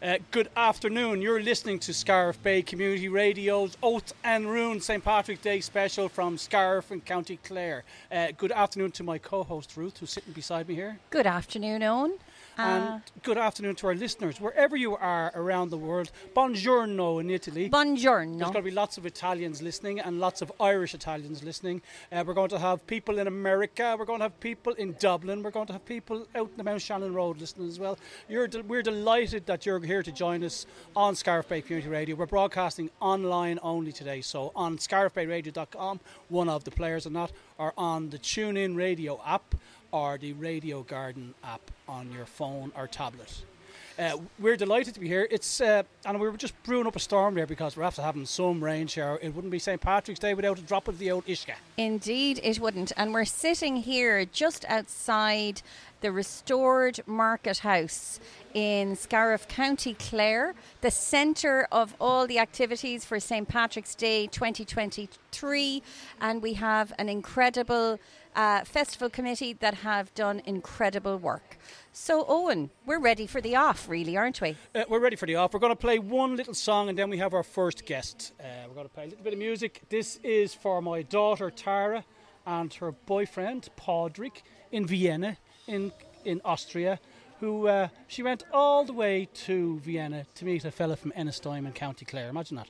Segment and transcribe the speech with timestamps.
[0.00, 1.20] Uh, good afternoon.
[1.20, 5.02] You're listening to Scariff Bay Community Radio's Oath and Ruin St.
[5.02, 7.82] Patrick's Day special from Scariff and County Clare.
[8.12, 11.00] Uh, good afternoon to my co host Ruth, who's sitting beside me here.
[11.10, 12.12] Good afternoon, Owen.
[12.58, 16.10] And good afternoon to our listeners, wherever you are around the world.
[16.34, 17.70] Buongiorno in Italy.
[17.70, 18.38] Buongiorno.
[18.38, 21.82] There's going to be lots of Italians listening and lots of Irish Italians listening.
[22.10, 23.94] Uh, we're going to have people in America.
[23.96, 25.44] We're going to have people in Dublin.
[25.44, 27.96] We're going to have people out in the Mount Shannon Road listening as well.
[28.28, 32.16] You're de- we're delighted that you're here to join us on Scariff Bay Community Radio.
[32.16, 37.72] We're broadcasting online only today, so on scariffbayradio.com, one of the players on not, or
[37.78, 39.54] on the TuneIn Radio app
[39.92, 43.42] or the Radio Garden app on your phone or tablet.
[43.98, 45.26] Uh, we're delighted to be here.
[45.28, 48.26] It's uh, and we were just brewing up a storm there because we're after having
[48.26, 49.18] some rain shower.
[49.20, 51.54] It wouldn't be St Patrick's Day without a drop of the old Ishka.
[51.76, 52.92] Indeed, it wouldn't.
[52.96, 55.62] And we're sitting here just outside
[56.00, 58.20] the restored market house
[58.54, 65.82] in Scariff, County Clare, the centre of all the activities for St Patrick's Day 2023.
[66.20, 67.98] And we have an incredible
[68.38, 71.58] uh, festival committee that have done incredible work.
[71.92, 74.56] So, Owen, we're ready for the off, really, aren't we?
[74.74, 75.52] Uh, we're ready for the off.
[75.52, 78.32] We're going to play one little song and then we have our first guest.
[78.38, 79.82] Uh, we're going to play a little bit of music.
[79.88, 82.04] This is for my daughter Tara
[82.46, 85.36] and her boyfriend Padraig in Vienna,
[85.66, 85.92] in
[86.24, 86.98] in Austria,
[87.40, 91.66] who uh, she went all the way to Vienna to meet a fella from Ennistimon
[91.66, 92.28] in County Clare.
[92.28, 92.68] Imagine that.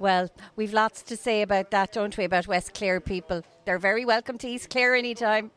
[0.00, 3.42] Well, we've lots to say about that, don't we, about West Clare people.
[3.64, 5.50] They're very welcome to East Clare anytime.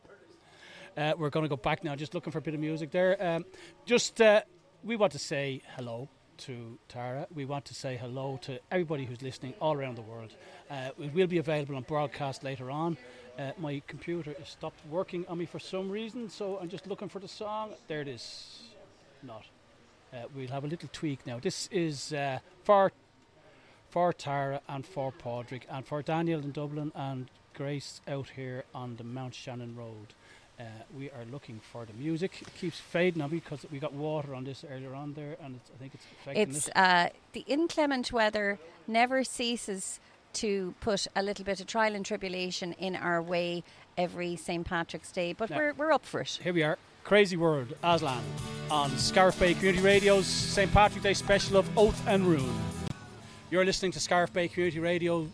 [0.97, 3.15] Uh, we're going to go back now, just looking for a bit of music there.
[3.23, 3.45] Um,
[3.85, 4.41] just, uh,
[4.83, 7.27] we want to say hello to Tara.
[7.31, 10.33] We want to say hello to everybody who's listening all around the world.
[10.71, 12.97] Uh, it will be available on broadcast later on.
[13.37, 17.09] Uh, my computer has stopped working on me for some reason, so I'm just looking
[17.09, 17.73] for the song.
[17.87, 18.63] There it is.
[19.21, 19.45] Not.
[20.11, 21.37] Uh, we'll have a little tweak now.
[21.39, 22.91] This is uh, for
[23.91, 28.95] for Tara and for Padraig and for Daniel in Dublin and Grace out here on
[28.95, 30.13] the Mount Shannon Road.
[30.59, 30.63] Uh,
[30.97, 32.41] we are looking for the music.
[32.41, 35.69] It keeps fading on because we got water on this earlier on there, and it's,
[35.75, 36.73] I think it's affecting It's it.
[36.77, 39.99] uh, the inclement weather never ceases
[40.33, 43.63] to put a little bit of trial and tribulation in our way
[43.97, 45.57] every St Patrick's Day, but Yeah.
[45.57, 46.39] we're, we're up for it.
[46.41, 48.23] Here we are, Crazy World, Aslan,
[48.69, 50.71] on Scariff Bay Community Radio's St.
[50.71, 52.53] Patrick's Day special of Oath and Ruin.
[53.51, 55.27] You're listening to Scariff Bay Community Radio,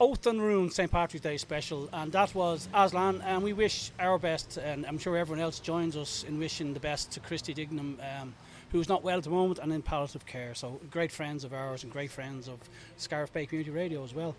[0.00, 0.90] Oath and Ruin St.
[0.90, 3.20] Patrick's Day special, and that was Aslan.
[3.20, 6.80] And we wish our best, and I'm sure everyone else joins us in wishing the
[6.80, 8.34] best to Christy Dignam, um,
[8.72, 10.54] who's not well at the moment and in palliative care.
[10.54, 12.58] So, great friends of ours and great friends of
[12.96, 14.34] Scariff Bay Community Radio as well.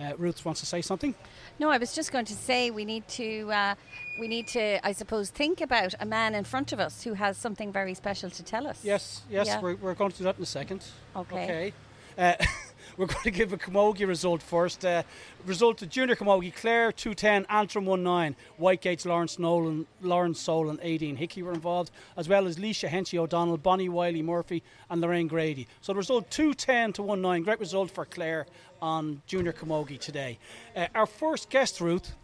[0.00, 1.14] Uh, Ruth wants to say something.
[1.60, 3.74] No, I was just going to say we need to uh,
[4.18, 7.36] we need to I suppose think about a man in front of us who has
[7.36, 8.80] something very special to tell us.
[8.82, 9.60] Yes, yes, Yeah.
[9.60, 10.84] we're, we're going to do that in a second.
[11.14, 11.44] Okay.
[11.44, 11.72] Okay.
[12.16, 12.34] Uh,
[12.96, 14.84] we're going to give a Camogie result first.
[14.84, 15.02] Uh,
[15.46, 21.16] result of Junior Camogie, Clare 210, Antrim 19, Whitegates, Lawrence Nolan, Lawrence Solan, 18.
[21.16, 25.66] Hickey were involved, as well as Leisha Henchy O'Donnell, Bonnie Wiley Murphy, and Lorraine Grady.
[25.80, 27.44] So the result 210 to 19.
[27.44, 28.46] Great result for Clare
[28.80, 30.38] on Junior Camogie today.
[30.76, 32.14] Uh, our first guest, Ruth,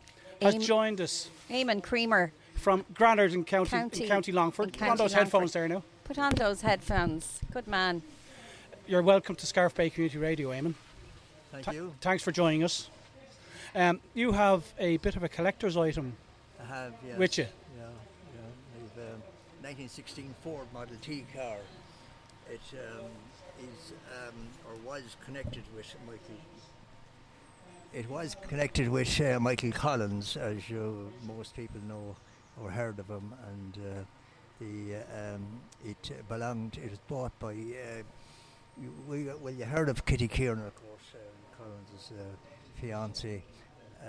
[0.43, 4.67] has Aim- joined us Eamon Creamer, from Granard in County, County- in County Longford.
[4.67, 5.19] in Put on those Longford.
[5.19, 5.83] headphones there now.
[6.05, 7.41] put on those headphones.
[7.53, 8.03] Good man.
[8.88, 10.72] You're welcome to Scariff Bay Community Radio, Eamon.
[11.53, 11.93] Thank Th- you.
[12.00, 12.88] Thanks for joining us.
[13.75, 16.16] Um, you have a bit of a collector's item
[16.59, 17.19] I have, yes.
[17.19, 17.44] with you.
[17.76, 17.82] Yeah,
[18.34, 18.41] yeah.
[18.76, 19.21] I've um,
[19.60, 21.59] 1916 Ford Model T car.
[22.50, 23.04] It um,
[23.60, 23.93] is
[24.26, 24.34] um,
[24.66, 26.41] or was connected with Michael.
[27.93, 32.16] It was connected with uh, Michael Collins, as you, most people know
[32.59, 34.05] or heard of him, and uh,
[34.60, 35.47] the um,
[35.84, 36.78] it uh, belonged.
[36.82, 37.53] It was bought by.
[37.53, 38.03] Uh,
[38.81, 41.19] you, we, well, you heard of Kitty Kiernan, of course, uh,
[41.56, 42.22] Collins' uh,
[42.81, 43.43] fiance,
[44.03, 44.06] uh,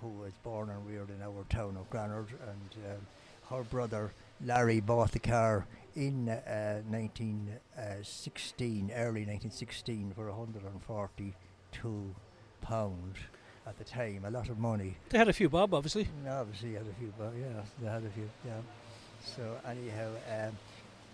[0.00, 3.06] who was born and reared in our town of Granard, and um,
[3.50, 4.12] her brother
[4.44, 12.14] Larry bought the car in uh, 1916, early 1916, for 142
[12.60, 13.14] pound
[13.66, 14.24] at the time.
[14.26, 14.96] A lot of money.
[15.10, 16.08] They had a few bob, obviously.
[16.18, 17.32] And obviously, had a few, bob.
[17.38, 18.60] yeah, they had a few, yeah.
[19.24, 20.56] So anyhow, um,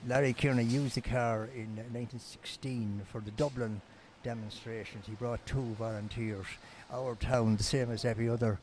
[0.06, 3.82] Larry Kiernan used the car in 1916 for the Dublin
[4.22, 5.06] demonstrations.
[5.06, 6.46] He brought two volunteers.
[6.90, 8.60] Our town, the same as every other,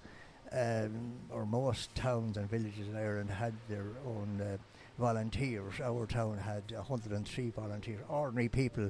[0.51, 4.57] um, or most towns and villages in Ireland, had their own uh,
[4.97, 5.79] volunteers.
[5.79, 8.89] Our town had 103 volunteers, ordinary people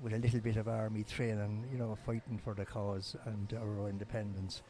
[0.00, 3.88] with a little bit of army training, you know, fighting for the cause and our
[3.88, 4.62] independence.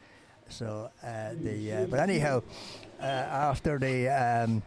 [0.49, 2.41] So uh, the uh, but anyhow,
[2.99, 4.63] uh, after the um,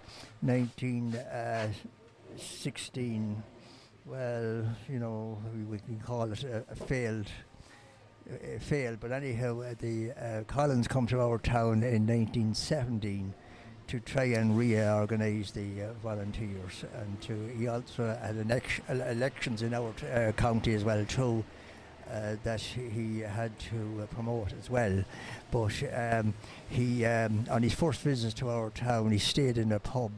[2.32, 3.42] 1916
[4.04, 7.28] well, you know, we, we can call it a, a failed.
[8.60, 13.34] Failed, but anyhow, uh, the uh, Collins come to our town in 1917
[13.88, 19.74] to try and reorganise the uh, volunteers, and to he also had elec- elections in
[19.74, 21.44] our t- uh, county as well too.
[22.10, 25.02] Uh, that he had to uh, promote as well,
[25.50, 26.32] but um,
[26.68, 30.12] he um, on his first visit to our town, he stayed in a pub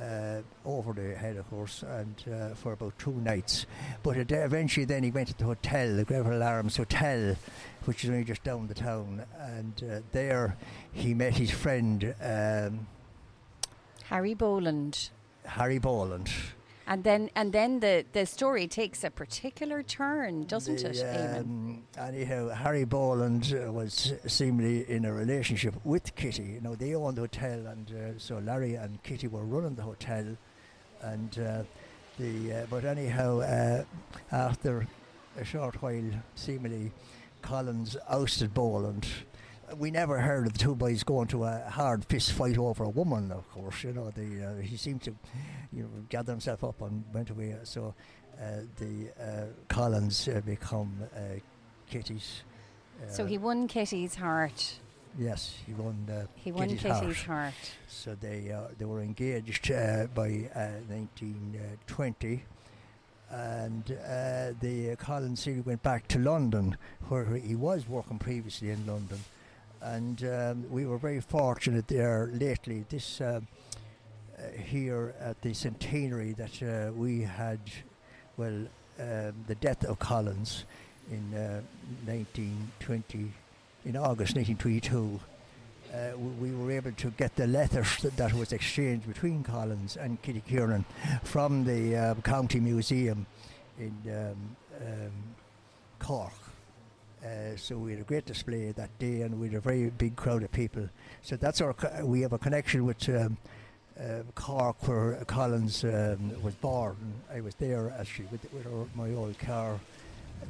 [0.00, 3.66] uh, over the head, of course, and uh, for about two nights.
[4.02, 7.36] But it, eventually, then he went to the hotel, the Greville Arms Hotel,
[7.84, 10.56] which is only just down the town, and uh, there
[10.92, 12.86] he met his friend um,
[14.04, 15.10] Harry Boland.
[15.44, 16.30] Harry Boland.
[16.88, 21.82] And then, and then the, the story takes a particular turn, doesn't The, it, um,
[21.98, 26.44] anyhow, Harry Boland uh, was seemingly in a relationship with Kitty.
[26.44, 29.82] You know, they owned the hotel, and uh, so Larry and Kitty were running the
[29.82, 30.36] hotel.
[31.02, 31.62] And uh,
[32.18, 33.84] the uh, but anyhow, uh,
[34.30, 34.86] after
[35.36, 36.92] a short while, seemingly
[37.42, 39.06] Collins ousted Boland.
[39.76, 42.88] We never heard of the two boys going to a hard fist fight over a
[42.88, 43.32] woman.
[43.32, 45.14] Of course, you know, the, uh, he seemed to,
[45.72, 47.56] you know, gather himself up and went away.
[47.64, 47.94] So
[48.40, 51.40] uh, the uh, Collins uh, become uh,
[51.90, 52.42] Kitty's.
[53.02, 54.78] Uh, so he won Kitty's heart.
[55.18, 56.06] yes, he won.
[56.08, 57.52] Uh, He won Kitty's Kitty's, heart.
[57.52, 57.54] heart.
[57.88, 62.44] So they uh, they were engaged uh, by uh, 1920,
[63.30, 66.76] and uh, the uh, Collins series went back to London,
[67.08, 69.18] where he was working previously in London,
[69.80, 72.84] and um, we were very fortunate there lately.
[72.88, 73.40] This uh,
[74.38, 77.60] uh, here at the centenary that uh, we had,
[78.36, 78.66] well,
[78.98, 80.64] um, the death of Collins
[81.10, 81.60] in uh,
[82.06, 83.32] 1920,
[83.84, 85.20] in August 1922
[85.94, 90.42] uh, we were able to get the letters that, was exchanged between Collins and Kitty
[90.46, 90.84] Kiernan
[91.22, 93.26] from the uh, County Museum
[93.78, 95.12] in um, um,
[95.98, 96.32] Cork.
[97.26, 100.14] Uh, so we had a great display that day, and we had a very big
[100.14, 100.88] crowd of people.
[101.22, 101.72] So that's our.
[101.72, 103.36] Co- we have a connection with um,
[103.98, 106.96] uh, Cork, where Collins um, was born.
[107.34, 109.80] I was there actually with, with our, my old car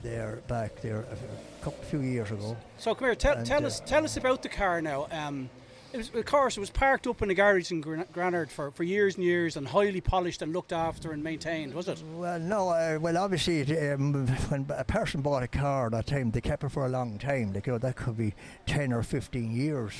[0.03, 2.57] there back there a, a couple few years ago.
[2.79, 5.07] So come here, tell, And, tell uh, us tell us about the car now.
[5.11, 5.49] Um,
[5.97, 8.85] was, of course, it was parked up in the garage in Gran- Granard for, for
[8.85, 12.03] years and years, and highly polished and looked after and maintained, was it?
[12.15, 12.69] Well, no.
[12.69, 16.41] Uh, well, obviously, it, um, when a person bought a car at that time, they
[16.41, 17.53] kept it for a long time.
[17.53, 18.35] Like, you know, that could be
[18.67, 19.95] ten or fifteen years,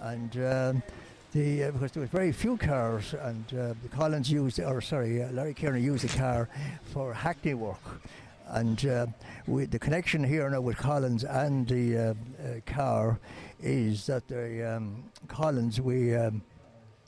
[0.00, 0.82] and um,
[1.32, 5.30] the uh, because there was very few cars, and uh, Collins used, or sorry, uh,
[5.32, 6.48] Larry Kiernan used the car
[6.92, 8.02] for hackney work.
[8.52, 9.06] And uh,
[9.46, 12.14] the connection here now with Collins and the uh, uh,
[12.66, 13.20] car
[13.62, 16.42] is that the um, Collins we um,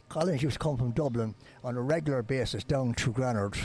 [0.09, 1.35] Collins used to come from Dublin
[1.65, 3.57] on a regular basis down to Granard.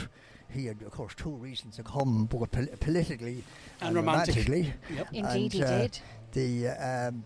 [0.50, 3.44] He had, of course, two reasons to come, both pol- politically
[3.82, 4.34] And and, romantic.
[4.48, 4.72] romantically.
[4.96, 5.08] Yep.
[5.12, 5.98] Indeed, he And, uh, did.
[6.32, 7.24] The um,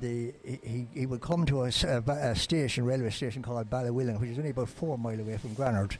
[0.00, 3.70] the he, he would come to a, s- a ba- a station, railway station called
[3.70, 5.96] Ballywillan, which is only about four mile away from Granard.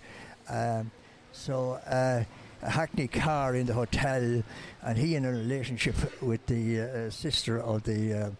[0.48, 0.90] Um,
[1.30, 2.24] so uh,
[2.62, 4.42] a Hackney car in the hotel,
[4.82, 8.30] and he in a relationship with the uh, sister of the uh,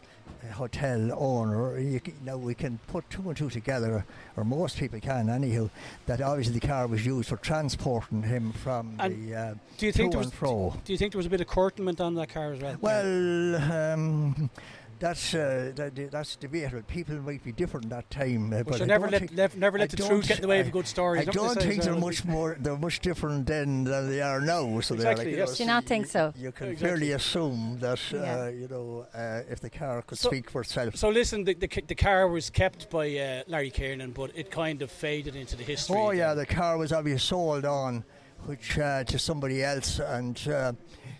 [0.53, 1.79] hotel owner.
[1.79, 4.05] You, c- now we can put two and two together,
[4.37, 5.71] or most people can anyhow.
[6.07, 9.93] That obviously the car was used for transporting him from And the uh, Do you
[9.93, 10.75] think to there was and fro.
[10.85, 12.77] Do you think there was a bit of curtainment on that car as well?
[12.81, 14.51] Well, um,
[15.01, 16.83] that's uh, that, that's debatable.
[16.83, 18.53] People might be different at that time.
[18.53, 20.39] Uh, we but should I never let, think, lev- never I let the truth get
[20.39, 21.19] in the way of a good story.
[21.19, 22.57] I Is that what don't think they're much more.
[22.61, 24.81] They're much different then than they are now.
[24.81, 25.49] So they're Exactly, like, you yes.
[25.51, 26.33] know, Do you not think so?
[26.37, 26.89] You can Exactly.
[26.89, 28.19] fairly assume that Yeah.
[28.43, 30.97] uh, you know uh, if the car could So- speak for itself.
[30.97, 34.83] So listen, the, the, the car was kept by uh, Larry Kiernan, but it kind
[34.83, 35.97] of faded into the history.
[35.97, 38.05] Oh yeah, the car was obviously sold on,
[38.47, 40.73] which uh, to somebody else, and uh,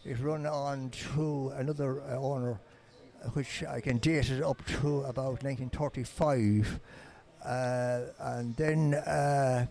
[0.05, 2.61] it run on to another uh, owner,
[3.33, 6.81] which I can date it up to about 1935,
[7.45, 8.95] uh, and then.
[8.95, 9.67] Uh,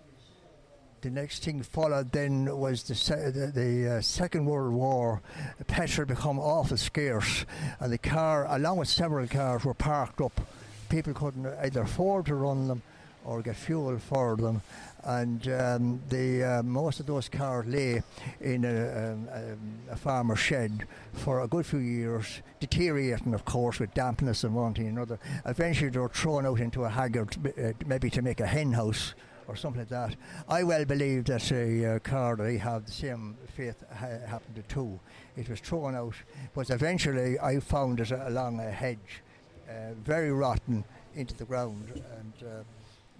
[1.02, 5.22] the next thing followed then was the, se- the, the uh, Second World War.
[5.68, 7.46] Petrol become awful scarce,
[7.80, 10.42] and the car, along with several cars, were parked up.
[10.90, 12.82] People couldn't either afford to run them
[13.24, 14.62] or get fuel for them,
[15.08, 18.04] and um, the uh, most of those cars lay
[18.42, 23.80] in a, um, um, a farmer's shed for a good few years, deteriorating, of course,
[23.80, 25.18] with dampness and one thing and another.
[25.46, 29.16] Eventually, they were thrown out into a haggard, uh, maybe to make a hen house
[29.48, 30.18] or something like that.
[30.50, 34.56] I well believe that a uh, car that I have the same fate ha- happened
[34.58, 35.00] to too.
[35.38, 36.16] It was thrown out,
[36.54, 39.24] but eventually I found it along a hedge,
[39.70, 40.84] uh, very rotten
[41.16, 42.64] into the ground, and uh,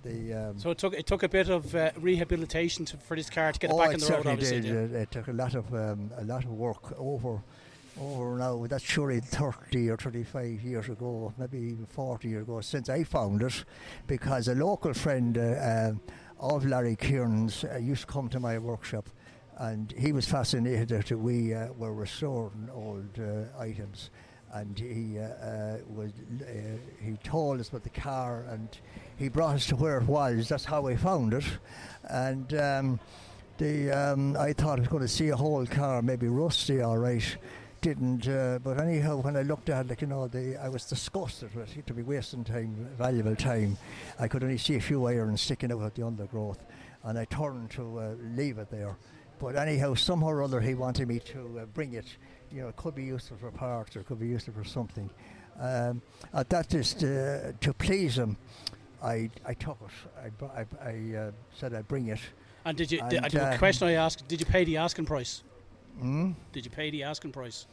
[0.04, 3.30] the um, So it took it took a bit of uh, rehabilitation to, for this
[3.30, 4.28] car to get it oh, back on the road.
[4.28, 4.94] Obviously, did.
[4.94, 7.42] it took a lot of um, a lot of work over
[8.00, 8.66] over now.
[8.68, 13.04] That's surely thirty or thirty five years ago, maybe even forty years ago since I
[13.04, 13.66] found it,
[14.06, 16.02] because a local friend uh, um
[16.40, 19.10] of Larry Kearns uh, used to come to my workshop.
[19.60, 24.12] And he was fascinated that we uh, were restoring old uh, items,
[24.54, 26.12] and he uh, uh, was
[26.42, 28.70] uh, he told us about the car, and
[29.18, 30.50] he brought us to where it was.
[30.50, 31.46] That's how we found it,
[32.04, 33.00] and um,
[33.58, 36.98] the um, I thought I was going to see a whole car, maybe rusty, all
[36.98, 37.38] right.
[37.80, 41.54] Didn't, uh, but anyhow, when I looked at it, you know, the, I was disgusted
[41.56, 43.78] with it to be wasting time, valuable time.
[44.20, 46.60] I could only see a few irons sticking out of the undergrowth,
[47.04, 48.98] and I turned to uh, leave it there.
[49.40, 52.18] But anyhow, somehow or other, he wanted me to uh, bring it.
[52.52, 55.10] You know, it could be useful for parts or it could be useful for something.
[55.60, 56.02] Um,
[56.34, 58.38] uh, that is to, to please him.
[59.08, 60.42] I, I took it.
[60.42, 62.20] I, I, I uh, said I'd bring it.
[62.66, 63.00] And did you?
[63.00, 65.44] And, did, the uh, question I asked: Did you pay the asking price?
[66.00, 66.32] Hmm?
[66.52, 67.68] Did you pay the asking price?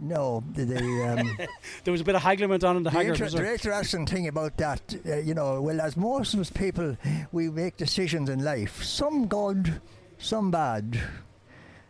[0.00, 1.36] No, the, the, um,
[1.84, 4.28] There was a bit of haggling went on in the the, inter- the interesting thing
[4.28, 6.96] about that, uh, you know, well, as most of us people,
[7.32, 9.80] we make decisions in life, some good,
[10.18, 11.00] some bad.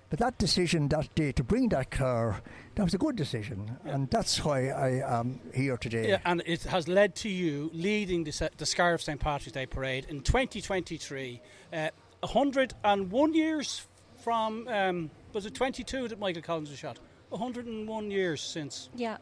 [0.08, 2.40] But that decision that day to bring that car,
[2.78, 6.10] that was a good decision, and that's why I am here today.
[6.10, 9.66] Yeah, and it has led to you leading the, se- the Scariff St Patrick's Day
[9.66, 11.40] parade in 2023.
[11.72, 11.88] Uh,
[12.20, 13.84] 101 years
[14.22, 17.00] from, um, was it 22 that Michael Collins was shot?
[17.30, 18.90] 101 years since.
[18.94, 19.16] Yeah.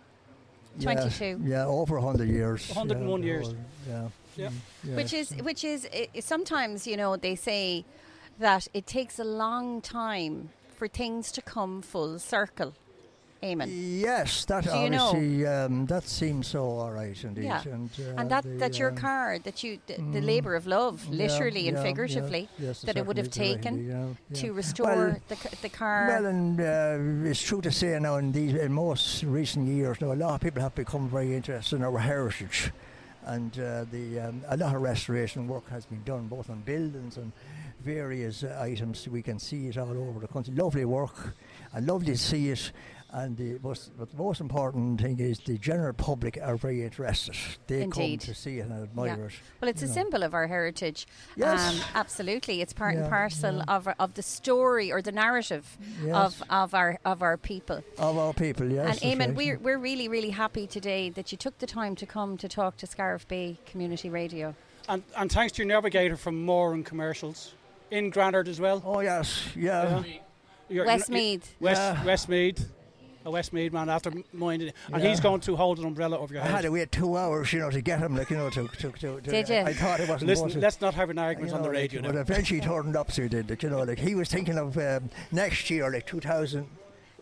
[0.78, 1.40] Yeah, 22.
[1.42, 2.68] Yeah, over 100 years.
[2.68, 3.48] 101 yeah, years.
[3.48, 3.54] oh,
[3.88, 4.08] Yeah.
[4.36, 4.48] Yeah.
[4.48, 4.52] mm,
[4.84, 4.96] yeah.
[4.96, 7.86] Which is which is i i- sometimes you know they say
[8.38, 12.74] that it takes a long time for things to come full circle.
[13.44, 13.68] Amen.
[13.70, 15.10] Yes, that Do you know?
[15.66, 17.44] um, that seems so all right indeed.
[17.44, 17.62] Yeah.
[17.64, 20.54] And, uh, and that the, that's your um, car that you the, the mm, labour
[20.54, 24.06] of love, yeah, literally and yeah, figuratively, yeah, yes, that it would have taken yeah,
[24.30, 24.40] yeah.
[24.40, 26.06] to restore Well- the, c- the car.
[26.08, 30.12] Well, and uh, it's true to say now in these in most recent years, now
[30.12, 32.72] a lot of people have become very interested in our heritage,
[33.26, 37.18] and uh, the um, a lot of restoration work has been done both on buildings
[37.18, 37.32] and
[37.80, 39.06] various uh, items.
[39.08, 40.54] We can see it all over the country.
[40.54, 41.34] Lovely work,
[41.74, 42.72] and lovely to see it.
[43.12, 47.34] And the most, but the most important thing is the general public are very interested.
[47.66, 48.20] They Indeed.
[48.20, 49.24] come to see it and admire Yeah.
[49.26, 49.32] it.
[49.60, 49.92] well, it's a know.
[49.92, 51.06] symbol of our heritage.
[51.36, 51.74] Yes.
[51.74, 53.64] Um, absolutely, it's part and parcel yeah.
[53.68, 56.14] of of the story or the narrative Yes.
[56.14, 57.82] of, of our of our people.
[57.96, 58.78] of our people, yes.
[58.80, 59.36] and that's Eamon, right.
[59.36, 62.76] we're, we're really, really happy today that you took the time to come to talk
[62.78, 64.54] to Scariff Bay Community Radio.
[64.88, 67.54] And, and thanks to your navigator from Moore and Commercials
[67.90, 68.82] in Granard as well.
[68.84, 70.02] Oh yes, yeah.
[70.04, 70.12] Yeah.
[70.68, 71.54] You're- Westmeath.
[71.60, 72.68] West, Westmeath.
[73.26, 74.74] A Westmeath man after minding it.
[74.92, 75.10] And Yeah.
[75.10, 76.52] he's going to hold an umbrella over your head.
[76.52, 78.68] I had to wait two hours, you know, to get him, like you know, to
[78.68, 78.92] to.
[78.92, 79.56] to, to Did you?
[79.56, 80.28] I thought it wasn't.
[80.28, 82.66] Listen, let's not have an you argument on the know, like, radio But eventually he
[82.66, 83.50] turned up, so he did.
[83.50, 86.66] Like, you know, like he was thinking of um, next year, like 2000,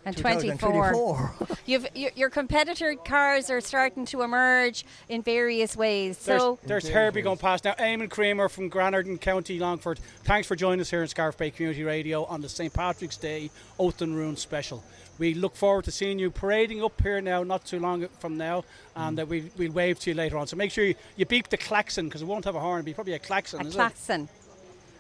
[0.05, 0.93] And 24.
[0.93, 1.57] 2024.
[1.67, 6.19] You've, your, your competitor cars are starting to emerge in various ways.
[6.19, 7.73] So, there's, there's Herbie going past now.
[7.75, 9.99] Eamon Kramer from Granard and County Longford.
[10.25, 13.51] Thanks for joining us here in Scariff Bay Community Radio on the St Patrick's Day
[13.79, 14.85] Oath and Ruin special.
[15.19, 18.65] We look forward to seeing you parading up here now, not too long from now,
[18.97, 20.47] and uh, we, we'll wave to you later on.
[20.47, 22.81] So make sure you, you beep the klaxon because it won't have a horn.
[22.81, 23.61] It'll be probably a klaxon.
[23.61, 23.77] a is it?
[23.77, 24.29] klaxon.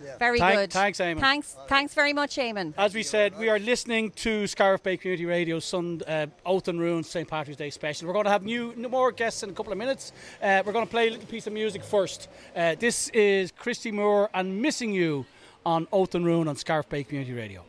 [0.04, 0.18] Yeah.
[0.18, 0.73] Very Thank- good.
[0.73, 1.21] thanks, Eamon.
[1.21, 2.75] Thanks, thanks very much, Eamon.
[2.76, 6.78] As we said, we are listening to Scariff Bay Community Radio Sun uh, Oath and
[6.78, 8.06] Ruin's St Patrick's Day special.
[8.06, 10.12] We're going to have new no more guests in a couple of minutes.
[10.42, 12.28] Uh, we're going to play a little piece of music first.
[12.54, 15.25] Uh, this is Christy Moore and Missing You
[15.64, 17.64] on Oath and Ruin on Scariff Bay Community Radio.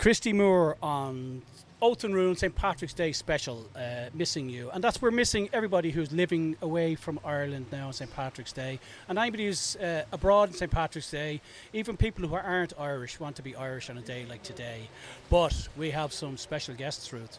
[0.00, 1.42] Christy Moore on
[1.82, 5.90] Oath and Ruin St Patrick's Day special, uh, missing you, and that's we're missing everybody
[5.90, 8.80] who's living away from Ireland now on St Patrick's Day,
[9.10, 11.42] and anybody who's uh, abroad on St Patrick's Day,
[11.74, 14.88] even people who aren't Irish want to be Irish on a day like today.
[15.28, 17.38] But we have some special guests, Ruth.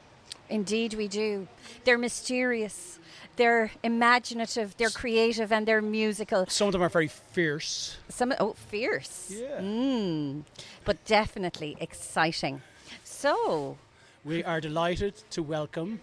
[0.52, 1.48] Indeed, we do.
[1.86, 3.00] They're mysterious,
[3.38, 6.46] they're imaginative, they're creative, and they're musical.
[6.48, 7.98] Some of them are very fierce.
[8.10, 9.32] Some oh, fierce.
[9.34, 9.62] Yeah.
[9.62, 10.44] Mm,
[10.84, 12.62] but definitely exciting.
[13.06, 13.78] So,
[14.26, 16.02] We are delighted to welcome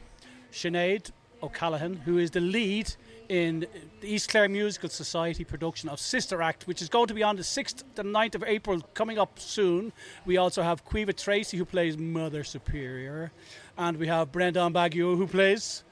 [0.50, 1.10] Sinead
[1.42, 2.94] O'Callaghan, who is the lead
[3.28, 3.66] in
[4.00, 7.36] the East Clare Musical Society production of Sister Act, which is going to be on
[7.36, 9.92] the 6th and 9th of April, coming up soon.
[10.24, 13.30] We also have Caoimhe Tracy, who plays Mother Superior,
[13.78, 15.84] and we have Brendan Baggio, who plays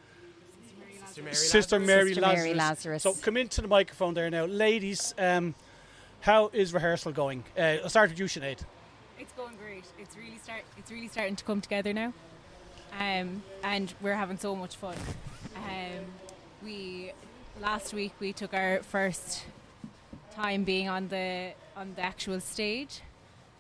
[1.30, 2.44] Sister Mary, Sister Lazarus.
[2.44, 3.02] Mary Lazarus.
[3.04, 4.44] So come into the microphone there now.
[4.44, 5.54] Ladies, um,
[6.20, 7.44] how is rehearsal going?
[7.56, 8.58] Uh, I'll start with you, Sinead.
[9.18, 9.84] It's going great.
[9.98, 10.62] It's really start.
[10.76, 12.12] It's really starting to come together now,
[13.00, 14.96] um, and we're having so much fun.
[15.56, 16.04] Um,
[16.62, 17.12] we
[17.62, 19.44] last week we took our first
[20.34, 23.00] time being on the on the actual stage,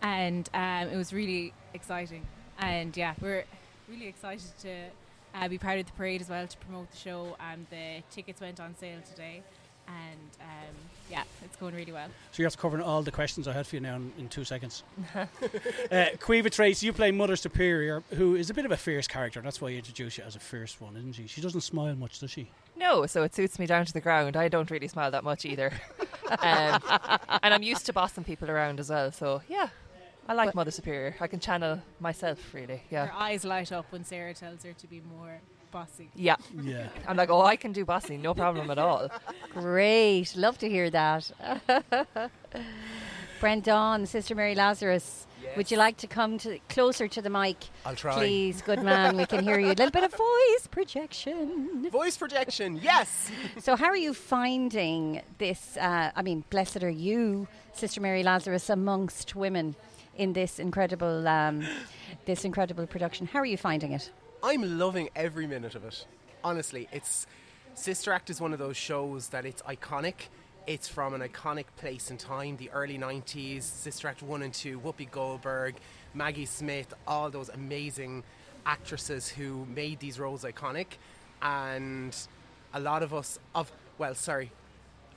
[0.02, 2.26] and um, it was really exciting.
[2.58, 3.44] And yeah, we're
[3.88, 4.86] really excited to
[5.34, 7.36] uh, be part of the parade as well to promote the show.
[7.40, 9.42] And the tickets went on sale today,
[9.86, 10.74] and um,
[11.10, 12.08] yeah, it's going really well.
[12.32, 14.28] So you have to cover all the questions I had for you now in, in
[14.28, 14.82] two seconds.
[15.14, 15.24] uh,
[15.90, 19.40] Caoimhe Trace, you play Mother Superior, who is a bit of a fierce character.
[19.40, 21.26] That's why you introduce you as a fierce one, isn't she?
[21.26, 22.48] She doesn't smile much, does she?
[22.76, 24.36] No, so it suits me down to the ground.
[24.36, 25.72] I don't really smile that much either.
[26.28, 26.80] um,
[27.42, 29.12] and I'm used to bossing people around as well.
[29.12, 29.68] So yeah,
[30.28, 31.14] I like Mother Superior.
[31.20, 32.82] I can channel myself really.
[32.90, 33.06] Yeah.
[33.06, 35.40] Her eyes light up when Sarah tells her to be more
[35.70, 36.10] bossy.
[36.14, 36.36] Yeah.
[36.62, 36.88] Yeah.
[37.06, 39.08] I'm like, oh, I can do bossy, no problem at all.
[39.52, 40.34] Great.
[40.36, 41.30] Love to hear that.
[43.40, 47.56] Brendan, Sister Mary Lazarus, would you like to come to closer to the mic?
[47.84, 48.14] I'll try.
[48.14, 49.16] Please, good man.
[49.16, 49.68] We can hear you.
[49.68, 51.88] A little bit of voice projection.
[51.90, 53.30] Voice projection, yes.
[53.58, 55.76] So, how are you finding this?
[55.76, 59.76] Uh, I mean, blessed are you, Sister Mary Lazarus, amongst women
[60.16, 61.62] in this incredible, um,
[62.24, 63.26] this incredible production.
[63.26, 64.10] How are you finding it?
[64.42, 66.06] I'm loving every minute of it.
[66.42, 67.26] Honestly, it's
[67.74, 70.14] Sister Act is one of those shows that it's iconic.
[70.66, 74.80] It's from an iconic place and time, the early 90s, Sister Act 1 and 2,
[74.80, 75.74] Whoopi Goldberg,
[76.14, 78.24] Maggie Smith, all those amazing
[78.64, 80.86] actresses who made these roles iconic.
[81.42, 82.16] And
[82.72, 84.50] a lot of us, of well, sorry,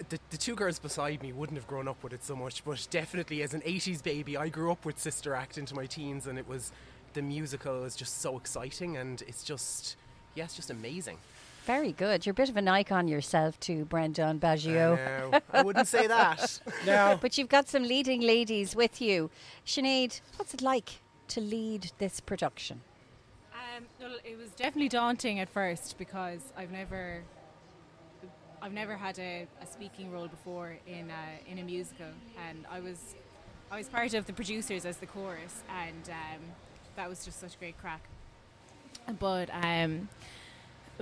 [0.08, 2.88] the, the two girls beside me wouldn't have grown up with it so much, but
[2.90, 6.40] definitely as an 80s baby, I grew up with Sister Act into my teens, and
[6.40, 6.72] it was
[7.14, 9.98] the musical is just so exciting, and it's just,
[10.36, 11.18] yeah, it's just amazing.
[11.66, 12.26] Very good.
[12.26, 14.96] You're a bit of an icon yourself, too, Brendan Baggio.
[15.32, 16.60] No, I wouldn't say that.
[16.86, 19.30] Now, But you've got some leading ladies with you.
[19.66, 22.82] Sinead, what's it like to lead this production?
[23.54, 27.22] Um, well, it was definitely daunting at first because I've never,
[28.62, 32.08] I've never had a, a speaking role before in a, in a musical,
[32.50, 33.16] and I was,
[33.72, 36.42] I was part of the producers as the chorus, and um,
[36.96, 38.02] that was just such great crack.
[39.20, 40.10] But um,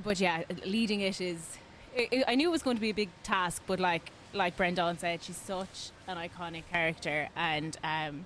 [0.03, 1.57] but yeah, leading it is.
[1.97, 4.55] i i I knew it was going to be a big task, but like like
[4.55, 8.25] Brendan said, she's such an iconic character, and um,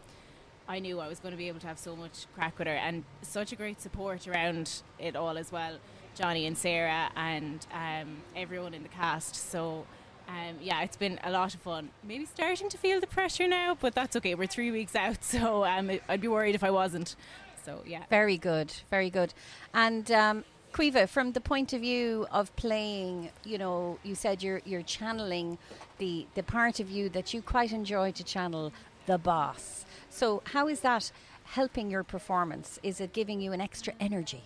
[0.68, 2.74] I knew I was going to be able to have so much crack with her,
[2.74, 5.78] and such a great support around it all as well.
[6.16, 9.36] Johnny and Sarah and um, everyone in the cast.
[9.36, 9.86] So.
[10.28, 11.90] Um, yeah, it's been a lot of fun.
[12.08, 14.34] Maybe starting to feel the pressure now, but that's okay.
[14.34, 17.18] We're three weeks out, so um, I'd be worried if I wasn't.
[17.66, 19.34] So yeah, Very good, very good.
[19.74, 24.62] And um, Caoimhe, from the point of view of playing, you know, you said you're
[24.64, 25.58] you're channeling
[25.98, 28.72] the the part of you that you quite enjoy to channel,
[29.06, 29.86] the boss.
[30.10, 31.12] So how is that
[31.44, 32.80] helping your performance?
[32.84, 34.44] Is it giving you an extra energy?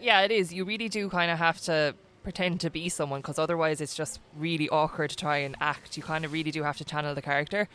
[0.00, 0.52] Yeah, it is.
[0.52, 4.20] You really do kind of have to pretend to be someone because otherwise it's just
[4.36, 5.96] really awkward to try and act.
[5.96, 7.68] You kind of really do have to channel the character.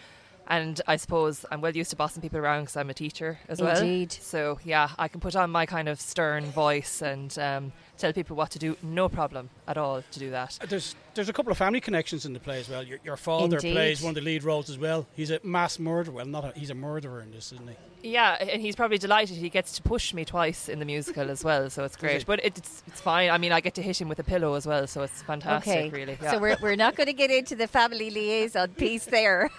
[0.48, 3.62] And I suppose I'm well used to bossing people around because I'm a teacher as
[3.62, 3.78] well.
[3.78, 4.12] Indeed.
[4.12, 8.36] So yeah, I can put on my kind of stern voice and um, tell people
[8.36, 8.78] what to do.
[8.84, 10.60] No problem at all to do that.
[10.70, 12.84] there's there's a couple of family connections in the play as well.
[12.84, 13.74] Your, your father Indeed.
[13.74, 15.08] plays one of the lead roles as well.
[15.16, 16.14] He's a mass murderer.
[16.14, 17.76] Well, not a, he's a murderer in this, isn't he?
[18.12, 21.44] Yeah, and he's probably delighted he gets to push me twice in the musical as
[21.44, 22.02] well, so it's he?
[22.02, 22.26] great.
[22.26, 23.32] But it's it's fine.
[23.32, 25.74] I mean, I get to hit him with a pillow as well, so it's fantastic.
[25.74, 26.18] okay, really.
[26.22, 29.50] so we're we're not going to get into the family liaison piece there.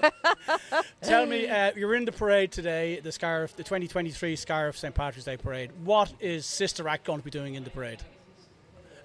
[1.02, 5.24] Tell me, uh, you're in the parade today, the Scariff, the 2023 Scariff St Patrick's
[5.24, 5.70] Day parade.
[5.82, 8.02] What is Sister Act going to be doing in the parade?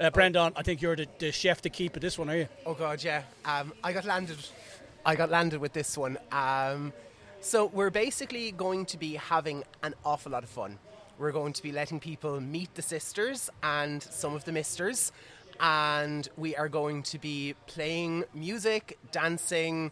[0.02, 2.48] Uh, Brendan, I think you're the, the chef to keep at this one, are you?
[2.66, 3.22] Oh god, yeah.
[3.46, 4.40] Um, I got landed.
[5.06, 6.18] I got landed with this one.
[6.32, 6.92] Um,
[7.40, 10.80] so we're basically going to be having an awful lot of fun.
[11.20, 15.12] We're going to be letting people meet the sisters and some of the misters,
[15.60, 19.92] and we are going to be playing music, dancing,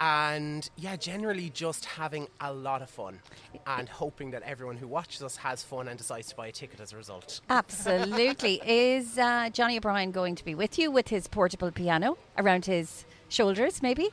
[0.00, 3.20] and yeah, generally just having a lot of fun,
[3.66, 6.80] and hoping that everyone who watches us has fun and decides to buy a ticket
[6.80, 7.40] as a result.
[7.50, 8.60] Absolutely.
[8.66, 13.04] Is uh, Johnny O'Brien going to be with you with his portable piano around his
[13.28, 14.08] shoulders, maybe?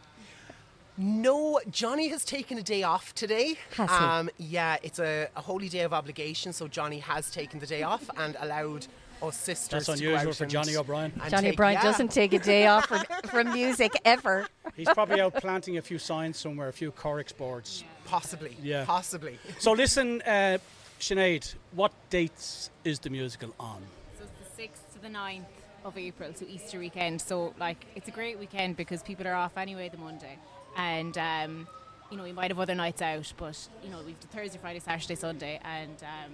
[0.98, 3.56] No, Johnny has taken a day off today.
[3.76, 3.96] Has he?
[3.96, 7.84] Um, yeah, it's a, a holy day of obligation, so Johnny has taken the day
[7.84, 8.88] off and allowed
[9.22, 11.12] us sisters That's unusual for Johnny O'Brien.
[11.30, 11.84] Johnny O'Brien yeah.
[11.84, 14.48] doesn't take a day off from, from music ever.
[14.76, 17.84] He's probably out planting a few signs somewhere, a few Correx boards.
[18.06, 18.56] Possibly.
[18.62, 18.86] Yeah.
[18.86, 19.40] Possibly.
[19.60, 20.58] So listen, uh,
[21.00, 23.82] Sinead, what dates is the musical on?
[24.18, 25.44] So it's the 6th to the 9th
[25.86, 27.22] of April, so Easter weekend.
[27.22, 30.38] So, like, it's a great weekend because people are off anyway the Monday.
[30.76, 31.68] And, um,
[32.12, 34.80] you know, we might have other nights out, but, you know, we've the Thursday, Friday,
[34.80, 35.60] Saturday, Sunday.
[35.64, 36.32] And, um,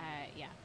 [0.00, 0.02] uh,
[0.36, 0.61] yeah, I, I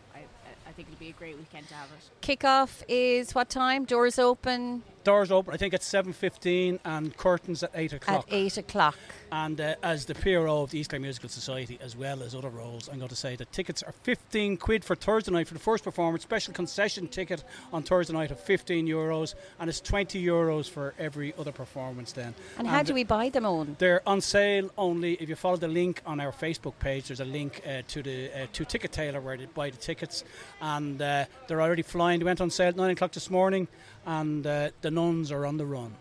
[0.77, 2.21] think it'll be a great weekend to have it.
[2.21, 3.83] Kickoff is what time?
[3.83, 8.27] Doors open Doors open, I think, at 7.15 and curtains at 8 o'clock.
[8.27, 8.97] at eight o'clock.
[9.31, 12.49] And uh, as the PRO of the East Clare Musical Society, as well as other
[12.49, 15.61] roles, I'm going to say that tickets are 15 quid for Thursday night for the
[15.61, 16.23] first performance.
[16.23, 21.33] Special concession ticket on Thursday night of 15 euros, and it's 20 euros for every
[21.39, 22.11] other performance.
[22.11, 22.35] Then.
[22.57, 23.77] And how do we buy them on?
[23.79, 27.07] They're on sale only if you follow the link on our Facebook page.
[27.07, 30.25] There's a link uh, to the uh, to Ticket Tailor where they buy the tickets,
[30.59, 32.19] and uh, they're already flying.
[32.19, 33.69] They went on sale at nine o'clock this morning,
[34.07, 35.93] and uh, the nuns are on the run.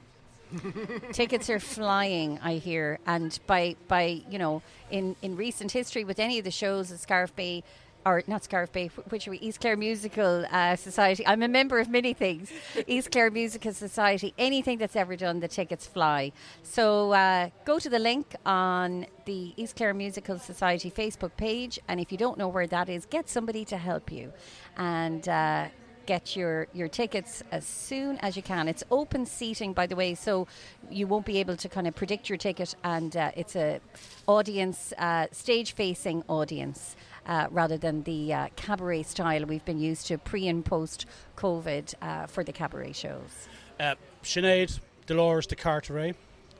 [1.12, 6.21] Tickets are flying, I hear, and by by you know, in in recent history with
[6.21, 7.62] any of the shows at Scariff Bay.
[8.05, 9.38] Or not Scariff Bay, which are we?
[9.38, 11.27] East Clare Musical uh, Society.
[11.27, 12.53] I'm a member of many things.
[12.87, 14.33] East Clare Musical Society.
[14.38, 16.31] Anything that's ever done, the tickets fly.
[16.62, 21.99] So uh, go to the link on the East Clare Musical Society Facebook page, and
[21.99, 24.33] if you don't know where that is, get somebody to help you,
[24.77, 25.66] and uh,
[26.07, 28.69] get your, your tickets as soon as you can.
[28.69, 30.47] It's open seating, by the way, so
[30.90, 33.81] you won't be able to kind of predict your ticket, and uh, it's a
[34.27, 36.97] audience, uh, stage facing audience.
[37.29, 41.92] Uh, rather than the uh, cabaret style we've been used to pre and post COVID
[42.01, 43.49] uh, for the cabaret shows.
[43.81, 46.14] uh, Sinead Dolores de Carteret,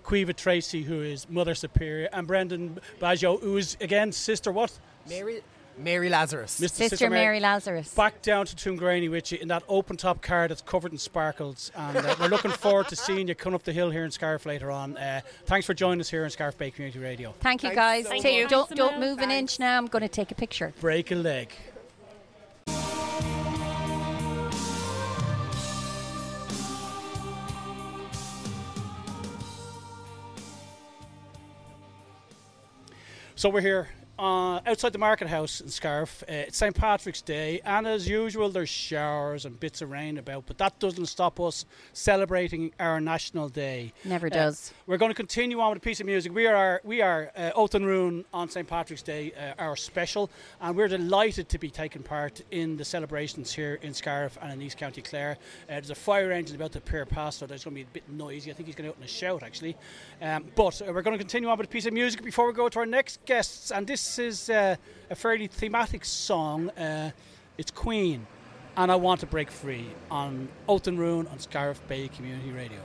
[0.05, 4.77] Caoimhe Tracy, who is Mother Superior, and Brendan Baggio, who is again sister what?
[5.09, 5.41] Mary,
[5.79, 6.61] Mary Lazarus.
[6.61, 6.89] Mr.
[6.89, 7.93] Sister, Mary Lazarus.
[7.95, 11.71] Back down to Tuamgraney with you in that open top car that's covered in sparkles.
[11.75, 14.47] And uh, we're looking forward to seeing you come up the hill here in Scariff
[14.47, 14.97] later on.
[14.97, 17.35] Uh, thanks for joining us here in Scariff Bay Community Radio.
[17.41, 18.05] Thank you, guys.
[18.05, 18.33] so Take- much.
[18.33, 19.77] Thank Don't, don't move an inch now.
[19.77, 20.73] I'm going to take a picture.
[20.81, 21.53] Break a leg.
[33.39, 36.23] So we're here uh, outside the market house in Scariff.
[36.23, 40.45] Uh, it's St Patrick's Day, and as usual, there's showers and bits of rain about,
[40.47, 43.93] but that doesn't stop us celebrating our national day.
[44.05, 44.73] Never Uh, does.
[44.87, 46.35] We're going to continue on with a piece of music.
[46.35, 50.31] We are we are uh, Oath and Ruin on St Patrick's Day, uh, our special,
[50.61, 54.63] and we're delighted to be taking part in the celebrations here in Scariff and in
[54.63, 55.37] East County Clare.
[55.69, 57.93] Uh, there's a fire engine about to appear past, so there's going to be a
[57.93, 58.51] bit noisy.
[58.51, 59.77] I think he's going to out in a shout actually.
[60.23, 62.53] Um, but uh, we're going to continue on with a piece of music before we
[62.53, 64.77] go to our next guests, and this is uh,
[65.11, 66.71] a fairly thematic song.
[66.71, 67.11] Uh,
[67.59, 68.27] it's Queen,
[68.77, 72.81] and I want to break free on Oath and Ruin on Scariff Bay Community Radio.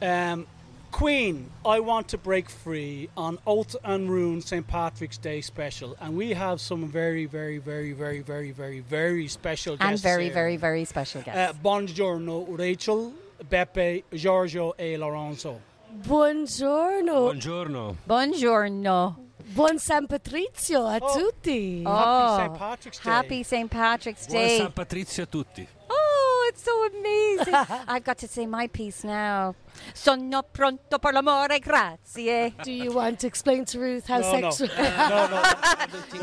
[0.00, 0.46] Um,
[0.90, 4.66] Queen, I want to break free on Oath and Ruin St.
[4.66, 9.76] Patrick's Day special, and we have some very, very, very, very, very, very, very special
[9.76, 9.90] guests.
[9.90, 10.32] And very, here.
[10.34, 11.58] very, very special Uh, guests.
[11.62, 13.12] buongiorno, Rachel,
[13.50, 15.60] Beppe, Giorgio, e Lorenzo.
[15.90, 17.96] Buongiorno, Buongiorno.
[18.06, 19.16] Buongiorno.
[19.54, 21.18] buon San Patrizio a Oh.
[21.18, 21.82] tutti.
[21.84, 22.58] Oh, Happy St.
[22.58, 23.10] Patrick's Day.
[23.10, 23.70] Happy St.
[23.70, 24.56] Patrick's Day.
[24.56, 25.68] Buon San Patrizio a tutti.
[25.90, 27.54] Oh, it's so amazing.
[27.88, 29.54] I've got to say my piece now.
[29.92, 32.52] Sono pronto per l'amore, grazie.
[32.62, 34.50] Do you want to explain to Ruth how No, no.
[34.50, 34.68] sexual?
[34.78, 35.42] no, no,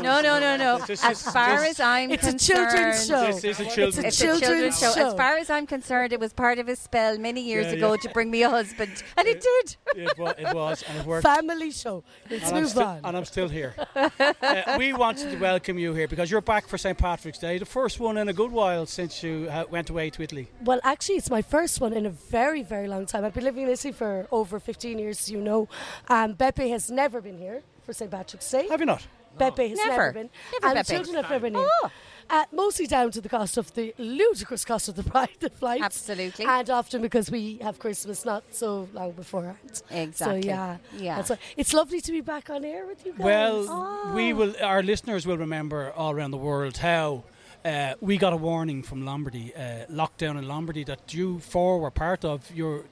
[0.00, 0.78] No, no, no, no.
[0.86, 3.26] This As far as I'm It's a concerned, children's show.
[3.26, 4.92] This is a children's It's a children's show.
[4.92, 5.06] show.
[5.08, 7.90] As far as I'm concerned, it was part of his spell many years Yeah, ago
[7.92, 8.00] yeah.
[8.02, 9.76] to bring me a husband, and it did.
[9.96, 11.22] It was, it was and it worked.
[11.26, 12.02] Family show.
[12.30, 13.00] Let's and, I'm move still, on.
[13.04, 13.74] and I'm still here.
[13.94, 16.96] uh, we wanted to welcome you here because you're back for St.
[16.98, 20.22] Patrick's Day, the first one in a good while since you uh, went away to
[20.22, 20.48] Italy.
[20.64, 23.24] Well, actually, it's my first one in a very, very long time.
[23.24, 25.68] I've been living in Italy for over 15 years, you know.
[26.08, 28.10] Um, Beppe has never been here for St.
[28.10, 28.66] Patrick's Day.
[28.68, 29.06] Have you not?
[29.38, 29.90] Beppe has Never.
[29.90, 30.30] never, been.
[30.52, 30.90] Never and Beppe.
[30.90, 31.68] children have never been here.
[31.84, 31.90] Oh.
[32.28, 35.84] Uh, mostly down to the cost of the ludicrous cost of the private flights.
[35.84, 36.44] Absolutely.
[36.44, 39.58] And often because we have Christmas not so long beforehand.
[39.90, 40.42] Exactly.
[40.42, 40.76] So, yeah.
[40.96, 41.16] Yeah.
[41.16, 43.20] That's why- it's lovely to be back on air with you guys.
[43.28, 44.54] Well, we will.
[44.62, 47.24] Our listeners will remember all around the world how.
[47.64, 51.90] Uh, we got a warning from Lombardy, uh, lockdown in Lombardy, that you four were
[51.90, 52.38] part of.
[52.54, 52.84] Your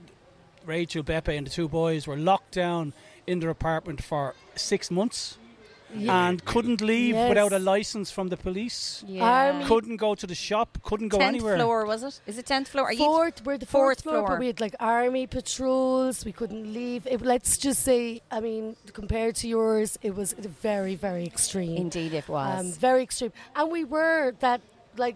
[0.64, 2.92] Rachel, Beppe, and the two boys were locked down
[3.26, 5.38] in their apartment for six months
[5.96, 7.28] and couldn't leave Yes.
[7.28, 9.04] without a license from the police.
[9.06, 9.22] Yeah.
[9.22, 10.78] Army- Couldn't go to the shop.
[10.82, 11.56] Couldn't go tenth anywhere.
[11.56, 12.20] floor was it?
[12.26, 12.86] Is it tenth floor?
[12.86, 14.28] Are you Fourth, we're the fourth, fourth floor, floor.
[14.30, 16.24] but we had like army patrols.
[16.24, 17.06] We couldn't leave.
[17.06, 21.76] It, let's just say, I mean, compared to yours, it was very, very extreme.
[21.76, 22.76] Indeed, it Um, was.
[22.76, 23.32] very extreme.
[23.54, 24.62] And we were that,
[24.96, 25.14] like,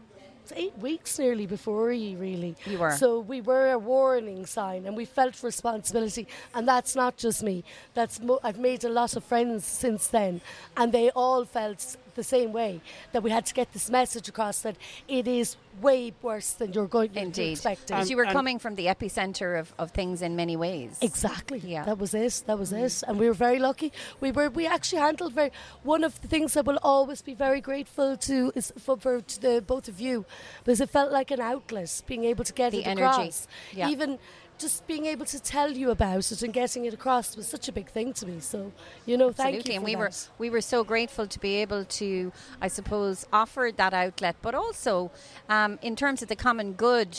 [0.57, 2.57] eight weeks nearly before you, really.
[2.67, 2.93] You were.
[2.93, 6.27] So we were a warning sign, and we felt responsibility.
[6.55, 7.65] And that's not just me.
[7.95, 10.41] That's mo- I've made a lot of friends since then,
[10.77, 12.81] and they all felt the same way
[13.13, 14.77] that we had to get this message across that
[15.07, 17.53] it is way worse than you're going to Indeed.
[17.53, 17.87] expect.
[17.87, 20.99] Because you were coming from the epicenter of, of things in many ways.
[21.01, 21.61] Exactly.
[21.61, 21.85] Yeah.
[21.85, 22.43] That was it.
[22.47, 22.85] That was mm.
[22.85, 22.95] it.
[23.07, 23.93] And we were very lucky.
[24.21, 24.51] We were.
[24.51, 25.53] We actually handled very.
[25.85, 29.41] One of the things that we'll always be very grateful to is for, for to
[29.41, 30.27] the both of you,
[30.65, 33.07] because it felt like an outlet, being able to get The it energy.
[33.07, 33.47] across.
[33.73, 33.89] Yeah.
[33.89, 34.19] Even
[34.59, 37.73] just being able to tell you about it and getting it across was such a
[37.73, 38.41] big thing to me.
[38.41, 38.73] So
[39.07, 39.77] you know, thank Absolutely, you.
[39.79, 43.95] and we were we were so grateful to be able to, I suppose, offer that
[43.95, 45.11] outlet, but also
[45.49, 47.17] um, in terms of the common good.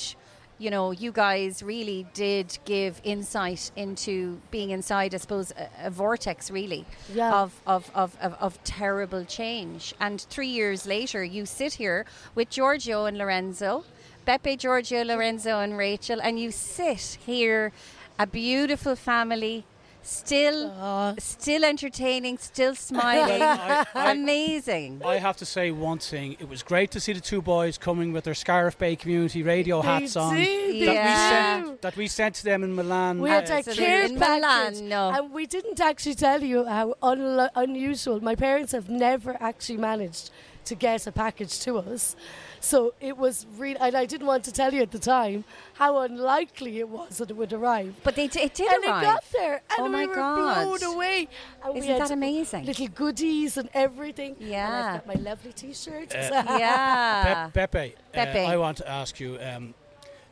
[0.62, 5.90] You know, you guys really did give insight into being inside, I suppose, a, a
[5.90, 7.32] vortex, really, Yeah.
[7.44, 9.94] of, of, of, of, of terrible change.
[10.02, 13.86] And three years later, you sit here with Giorgio and Lorenzo,
[14.30, 17.72] Beppe, Giorgio, Lorenzo, and Rachel, and you sit here,
[18.20, 19.66] a beautiful family,
[20.04, 25.02] still, still entertaining, still smiling, I- I- amazing.
[25.04, 26.38] I have to say one thing.
[26.40, 29.82] It was great to see the two boys coming with their Scariff Bay Community Radio
[29.82, 30.36] hats on.
[30.36, 31.08] did, That, Yeah.
[31.10, 33.20] we sent, that we sent to them in Milan.
[33.20, 35.10] We had uh, a care In Milan, package, no.
[35.10, 38.22] and we didn't actually tell you how unlo- unusual.
[38.24, 40.30] My parents have never actually managed
[40.66, 42.16] to get a package to us,
[42.60, 43.78] so it was really.
[43.80, 45.44] And I didn't want to tell you at the time
[45.74, 47.96] how unlikely it was that it would arrive.
[48.04, 49.04] But they d- it did and arrive.
[49.04, 50.80] it got there, and Oh we my were God.
[50.80, 51.28] blown away.
[51.64, 52.66] And Isn't had that amazing?
[52.66, 54.36] Little goodies and everything.
[54.40, 54.94] And Yeah.
[54.96, 56.14] I've got my lovely T-shirt.
[56.64, 57.48] yeah.
[57.54, 58.40] Pe- Pepe, uh, Pepe.
[58.40, 59.38] I want to ask you.
[59.42, 59.74] Um,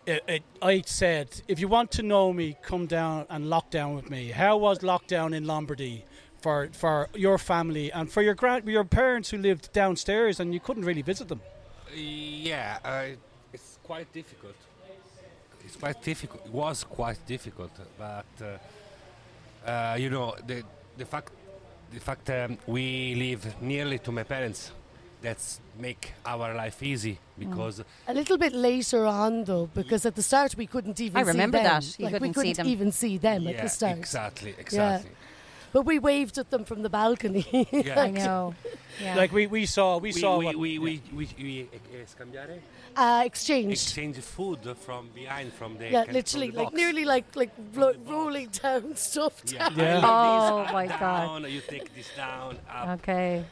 [0.06, 3.94] it, it, I said, if you want to know me, come down and lock down
[3.96, 4.32] with me.
[4.32, 6.06] How was lockdown in Lombardy
[6.42, 10.60] for for your family and for your grand your parents who lived downstairs and you
[10.62, 11.42] couldn't really visit them?
[11.96, 13.16] Yeah, uh,
[13.54, 14.56] it's quite difficult.
[15.66, 16.46] It's quite difficult.
[16.46, 20.64] It was quite difficult, but uh, uh, you know the
[20.98, 21.32] the fact
[21.94, 24.72] the fact um, we live nearly to my parents.
[25.20, 30.22] That's make our life easy because A little bit later on, though, because at the
[30.22, 31.18] start we couldn't even.
[31.18, 31.66] I see remember them.
[31.66, 32.00] that.
[32.00, 32.68] You Like, we couldn't see couldn't them.
[32.68, 33.98] even see them at the start.
[33.98, 35.10] exactly, exactly.
[35.78, 37.46] But we waved at them from the balcony.
[37.72, 38.02] Yeah.
[38.02, 38.56] I know.
[39.00, 39.16] Yeah.
[39.16, 42.58] Like we, we saw we, We, saw we, what- we, we, we, we, eh,
[42.96, 43.74] uh, exchanged.
[43.74, 46.76] exchange food from behind from the yeah, literally, the like box.
[46.76, 49.44] nearly like like ro- rolling down stuff.
[49.46, 49.70] Yeah.
[49.70, 49.78] down.
[49.78, 50.02] Yeah.
[50.04, 51.44] Oh, Up, my God.
[51.44, 53.44] down, You take this down, up, okay.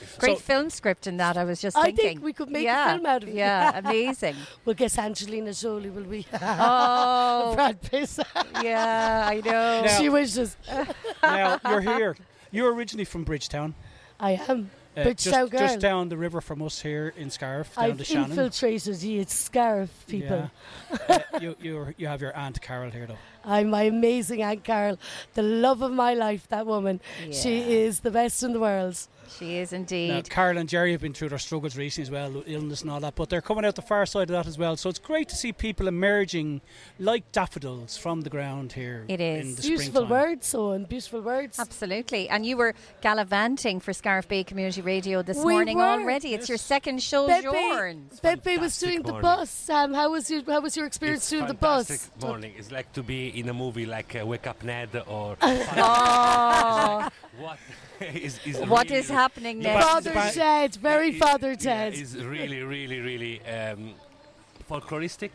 [0.00, 1.36] And Great So- film script in that.
[1.36, 2.04] I was just I thinking.
[2.06, 3.34] think we could make a film out of it.
[3.34, 4.36] Yeah, amazing.
[4.64, 6.26] We'll guess Angelina Jolie, will we?
[6.68, 8.18] Oh, Brad Pitt.
[8.62, 9.82] yeah, I know.
[9.84, 10.56] Now- she wishes.
[11.22, 12.16] now you're here.
[12.50, 13.74] You're originally from Bridgetown.
[14.18, 14.70] I am.
[14.96, 15.60] Uh, Bridgetown just, girl.
[15.60, 18.30] just down the river from us here in Scariff, down I've to Shannon.
[18.30, 20.48] infiltrated you, it's Scariff people.
[20.90, 20.98] Yeah.
[21.34, 23.18] uh, you you you have your aunt Carol here though.
[23.44, 24.98] I'm my amazing Aunt Carol,
[25.34, 27.00] the love of my life, that woman.
[27.30, 28.96] She is the best in the world.
[29.38, 30.30] She is Now, indeed.
[30.30, 33.14] Carol and Jerry have been through their struggles recently as well, illness and all that,
[33.14, 34.76] but they're coming out the far side of that as well.
[34.76, 36.60] So it's great to see people emerging
[36.98, 39.04] like daffodils from the ground here.
[39.08, 39.46] It is.
[39.46, 40.10] In the Beautiful springtime.
[40.10, 40.84] words, Owen.
[40.84, 41.58] Beautiful words.
[41.58, 42.28] Absolutely.
[42.28, 45.84] And you were gallivanting for Scariff Bay Community Radio this We morning were.
[45.84, 46.34] already.
[46.34, 48.22] It's your second show, Pepe, Jorn.
[48.22, 49.70] Pepe was fantastic doing the bus.
[49.70, 52.10] Um, how was your How was your experience it's doing the bus?
[52.20, 52.52] morning.
[52.56, 57.08] It's like to be in a movie like uh, Wake Up Ned or Oh,
[57.38, 57.58] what
[58.14, 59.86] is, is what really, is happening Yeah, next?
[59.86, 61.94] Father ba- Ted, very is- Father yeah, Ted.
[61.94, 63.94] is really, really, really um,
[64.70, 65.30] folkloristic.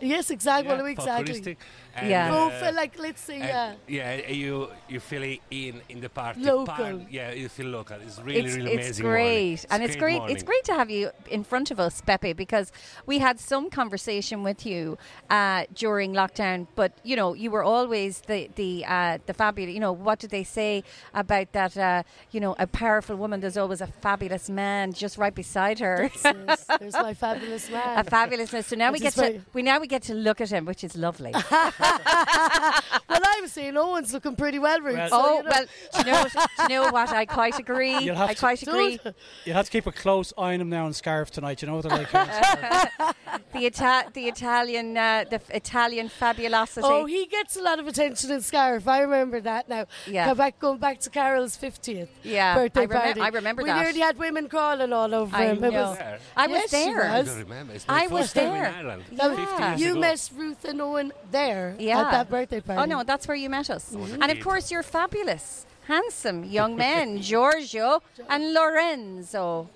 [0.00, 0.74] yes, exactly.
[0.74, 1.56] yeah, exactly.
[1.94, 2.00] Folkloristic.
[2.02, 2.30] And, Yeah.
[2.32, 3.74] Oh, uh, like let's say, yeah.
[3.88, 6.40] yeah, you you feel it in in the party.
[6.42, 6.66] Local.
[6.66, 7.96] Part- yeah, you feel local.
[8.00, 9.06] It's really, it's, really it's amazing.
[9.06, 9.66] great morning.
[9.70, 12.72] and it's great it's great to have you in front of us pepe because
[13.06, 14.96] we had some conversation with you
[15.30, 19.80] uh, during lockdown but you know you were always the the uh, the fabulous you
[19.80, 20.82] know what did they say
[21.14, 25.34] about that uh, you know a powerful woman there's always a fabulous man just right
[25.34, 27.82] beside her There's, there's my fabulous man.
[27.82, 28.04] a man.
[28.04, 30.84] fabulousness so now we get to we now we get to look at him which
[30.84, 31.32] is lovely
[31.80, 34.96] well, I was saying Owen's looking pretty well, Ruth.
[34.96, 35.50] Well- so, oh you know.
[35.50, 38.34] well do you know what, do you know what I quite agree You'll have I
[38.34, 38.98] to- quite agree
[39.44, 41.62] You'll have to keep a close eye on him now in Scariff tonight.
[41.62, 42.10] You know what they're like.
[42.10, 43.16] here in Scariff.
[43.52, 47.86] the Ita- the Italian uh, the f- Italian fabulosity Oh, he gets a lot of
[47.86, 48.86] attention in Scariff.
[48.88, 49.86] I remember that now.
[50.06, 50.26] Yeah.
[50.26, 53.20] Go back, going back to Carol's 50th Yeah, birthday I remem- party.
[53.20, 53.82] I remember we that.
[53.82, 55.64] nearly had women crawling all over I him.
[55.64, 55.82] It know.
[55.90, 56.18] was- There.
[56.36, 57.02] I was Yes, there.
[57.04, 57.28] I was.
[57.28, 57.72] don't remember.
[57.88, 58.64] I was there.
[58.66, 59.04] in Ireland.
[59.12, 60.00] Now, 50 years you ago.
[60.00, 62.00] met Ruth and Owen there Yeah.
[62.00, 62.80] at that birthday party.
[62.80, 63.92] Oh no, that's where you met us.
[63.92, 69.68] was And of course, you're fabulous, handsome young men, Giorgio and Lorenzo.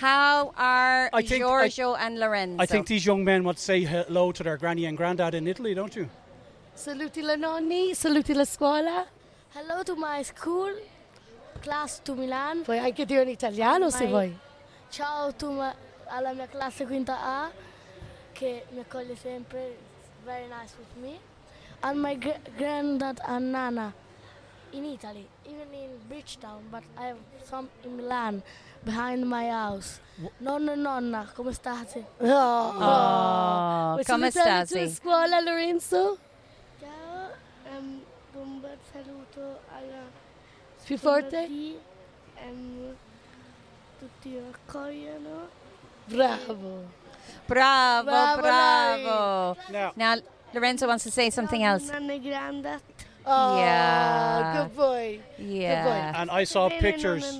[0.00, 2.62] How are I think- I- Giorgio and Lorenzo?
[2.62, 5.74] I think these young men would say hello to their granny and granddad in Italy,
[5.74, 6.08] don't you?
[6.76, 9.06] Saluti la nonni, saluti la scuola.
[9.54, 10.70] Hello to my school,
[11.62, 12.62] class to Milan.
[12.62, 14.28] Puoi anche dire in italiano se Vai.
[14.28, 14.38] vuoi.
[14.90, 15.74] Ciao to ma-
[16.06, 17.50] alla mia classe quinta A,
[18.32, 19.76] che mi accoglie sempre,
[20.24, 21.18] very nice with me.
[21.82, 23.94] And my gr- granddad and nana
[24.72, 28.42] in Italy, even in Bridgetown, but I have some in Milan,
[28.84, 30.00] behind my house.
[30.40, 32.04] Nonno e nonna, come state?
[32.20, 32.26] Oh.
[32.26, 34.88] Oh, Vuoi come stasi?
[34.88, 36.18] scuola, Lorenzo?
[36.80, 37.30] Ciao,
[37.70, 38.02] ehm,
[38.34, 40.02] un bel saluto alla
[40.84, 41.46] Più forte?
[41.46, 41.76] D,
[42.34, 42.96] ehm,
[44.00, 45.48] tutti raccogliano.
[46.06, 46.84] Bravo.
[47.46, 49.56] Bravo, Bravo, bravo.
[49.68, 50.20] Now, Now,
[50.54, 51.90] Lorenzo wants to say something else.
[51.90, 52.80] Nonno e granddad.
[53.26, 54.42] Oh, Yeah.
[54.42, 55.20] Ah, good boy.
[55.38, 56.20] Yeah.
[56.20, 57.38] and I saw Bene, pictures.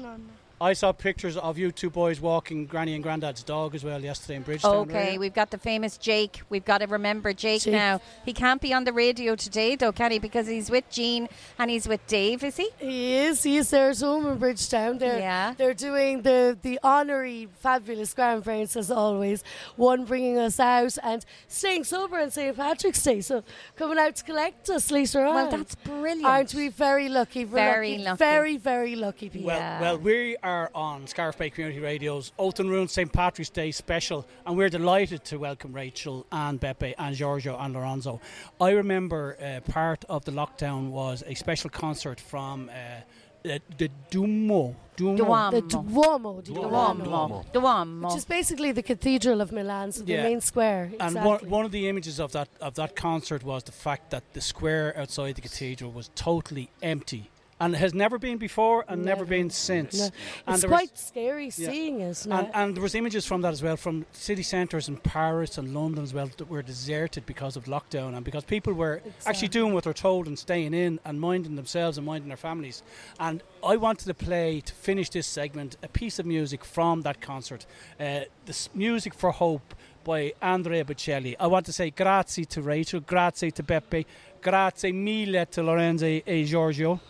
[0.58, 0.70] Nonno nonna.
[0.70, 4.36] I saw pictures of you two boys walking Granny and Granddad's dog as well yesterday
[4.36, 4.88] in Bridgetown.
[4.90, 6.40] Okay, we've got the famous Jake.
[6.50, 7.72] We've got to remember Jake, Jake.
[7.72, 8.00] now.
[8.24, 10.18] He can't be on the radio today, though, can he?
[10.18, 12.70] Because he's with Jean and he's with Dave, is he?
[12.78, 13.42] He is.
[13.42, 14.98] He is there at home in Bridgetown.
[14.98, 15.54] They're, Yeah.
[15.56, 19.44] they're doing the, the honorary, fabulous grandparents as always.
[19.76, 22.56] One bringing us out and staying sober on St.
[22.56, 23.20] Patrick's Day.
[23.20, 23.42] So
[23.76, 25.34] coming out to collect us later on.
[25.34, 26.24] Well, that's brilliant.
[26.24, 27.44] Aren't we very lucky?
[27.44, 28.18] We're Very lucky.
[28.18, 29.46] Very, very lucky people.
[29.48, 29.80] Well, Yeah.
[29.80, 33.12] well, we are on Scariff Bay Community Radio's Oath and Ruin St.
[33.12, 38.20] Patrick's Day special, and we're delighted to welcome Rachel and Beppe and Giorgio and Lorenzo.
[38.60, 43.00] I remember uh, part of the lockdown was a special concert from uh,
[43.42, 44.74] the, the Duomo.
[44.96, 45.16] Duomo.
[45.16, 45.50] Duomo.
[45.52, 46.40] The Duomo.
[46.42, 46.94] di Duomo.
[46.94, 47.44] Milano.
[47.52, 48.08] Duomo.
[48.08, 50.22] Which is basically the cathedral of Milan, so the Yeah.
[50.24, 50.90] main square.
[50.98, 54.24] And one, one of the images of that of that concert was the fact that
[54.32, 57.30] the square outside the cathedral was totally empty,
[57.60, 59.24] and it has never been before and never, Never.
[59.30, 59.98] been since.
[59.98, 60.04] No.
[60.04, 62.24] And it's there was- quite scary seeing it.
[62.26, 62.36] no?
[62.38, 65.74] And, and there was images from that as well, from city centres in Paris and
[65.74, 69.72] London as well, that were deserted because of lockdown and because people were actually doing
[69.74, 72.82] what they're told and staying in and minding themselves and minding their families.
[73.18, 77.20] And I wanted to play to finish this segment a piece of music from that
[77.20, 77.66] concert,
[77.98, 81.34] uh, this music for hope by Andrea Bocelli.
[81.40, 84.06] I want to say grazie to Rachel, grazie to Beppe,
[84.40, 87.00] grazie mille to Lorenzo e Giorgio.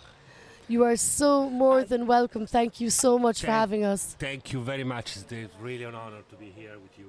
[0.71, 2.47] You are so more than welcome.
[2.47, 4.15] Thank you so much for having us.
[4.19, 5.17] Thank you very much.
[5.17, 7.07] It's really an honor to be here with you.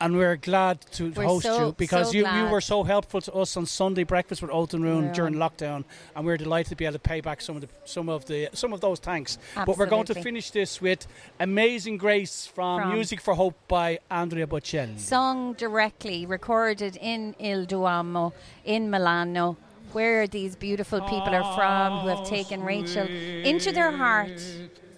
[0.00, 3.20] And we're glad to We're host so- you because so you, you were so helpful
[3.20, 5.12] to us on Sunday breakfast with Oath and Ruin Yeah.
[5.12, 5.82] during lockdown,
[6.14, 8.48] and we're delighted to be able to pay back some of the some of the
[8.52, 9.38] some of those thanks.
[9.56, 9.64] Absolutely.
[9.72, 11.08] But we're going to finish this with
[11.40, 15.00] "Amazing Grace" from, From- Music for Hope by Andrea Bocelli.
[15.00, 18.32] Sung directly, recorded in Il Duomo
[18.64, 19.56] in Milano,
[19.92, 24.40] where these beautiful people are from who have oh, taken Rachel into their heart.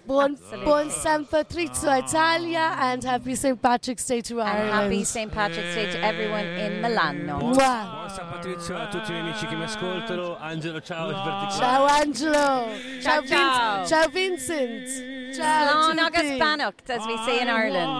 [0.07, 0.65] Buon, Absolutely.
[0.65, 1.99] buon San Patrizio ah.
[1.99, 3.61] Italia and happy St.
[3.61, 5.31] Patrick's Day to And happy St.
[5.31, 7.39] Patrick's Day to everyone in Milano.
[7.39, 7.53] Mwah.
[7.53, 10.37] Buon San Patrizio a tutti i miei amici che mi ascoltano.
[10.39, 11.07] Angelo, ciao.
[11.07, 12.67] Alberti, Ciao Angelo.
[13.01, 13.85] Ciao, Vin- ciao.
[13.85, 15.35] ciao Vincent.
[15.35, 16.19] Ciao Slán tutti.
[16.19, 17.91] agus beannacht, as we say in Ireland.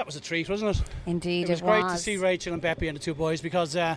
[0.00, 0.82] That was a treat, wasn't it?
[1.04, 1.82] Indeed, It was it was.
[1.82, 3.96] great to see Rachel and Beppe and the two boys because uh,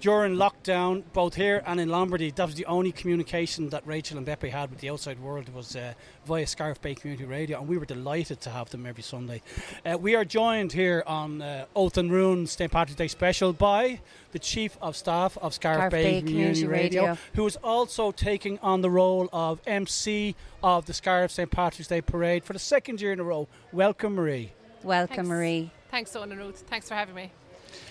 [0.00, 4.26] during lockdown, both here and in Lombardy, that was the only communication that Rachel and
[4.26, 5.94] Beppe had with the outside world was uh,
[6.26, 9.42] via Scariff Bay Community Radio, and we were delighted to have them every Sunday.
[9.86, 12.72] Uh, we are joined here on uh, Oath and Ruin St.
[12.72, 14.00] Patrick's Day special by
[14.32, 17.18] the Chief of Staff of Scariff, Scariff Bay, Bay Community, Community Radio, Radio.
[17.36, 21.48] who is also taking on the role of MC of the Scariff St.
[21.48, 23.46] Patrick's Day Parade for the second year in a row.
[23.72, 24.50] Welcome, Marie.
[24.84, 25.28] Welcome, Thanks.
[25.28, 25.70] Marie.
[25.90, 26.62] Thanks, Owen and Ruth.
[26.68, 27.32] Thanks for having me.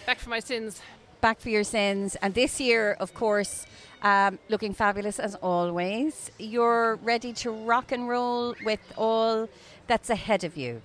[0.06, 0.82] Back for my sins.
[1.22, 2.16] Back for your sins.
[2.22, 3.66] And this year, of course,
[4.04, 6.30] um, looking fabulous as always.
[6.38, 9.50] You're ready to rock and roll with all
[9.88, 10.82] that's ahead of you.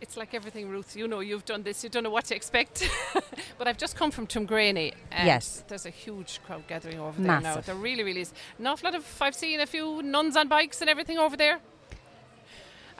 [0.00, 0.96] It's like everything, Ruth.
[0.96, 1.84] You know, you've done this.
[1.84, 2.88] You don't know what to expect.
[3.58, 4.94] but I've just come from Tuamgraney.
[5.12, 5.62] And Yes.
[5.68, 7.40] There's a huge crowd gathering over there now.
[7.40, 7.66] Massive.
[7.66, 8.32] There really, really is.
[8.58, 9.04] An awful lot of.
[9.20, 11.60] I've seen a few nuns on bikes and everything over there.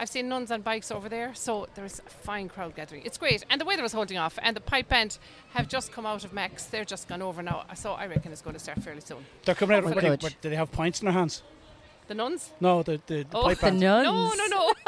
[0.01, 3.03] I've seen nuns on bikes over there, so there's a fine crowd gathering.
[3.05, 4.39] It's great, and the weather is holding off.
[4.41, 5.19] And the pipe band
[5.53, 7.67] have just come out of Max; they're just gone over now.
[7.75, 9.27] So I reckon it's going to start fairly soon.
[9.45, 10.23] They're coming out with, good.
[10.23, 11.43] what, do they have points in their hands?
[12.11, 12.51] The nuns?
[12.61, 13.45] No, the the, the Oh.
[13.45, 13.79] pipe The band.
[13.79, 14.05] nuns.
[14.05, 14.73] No, no, no.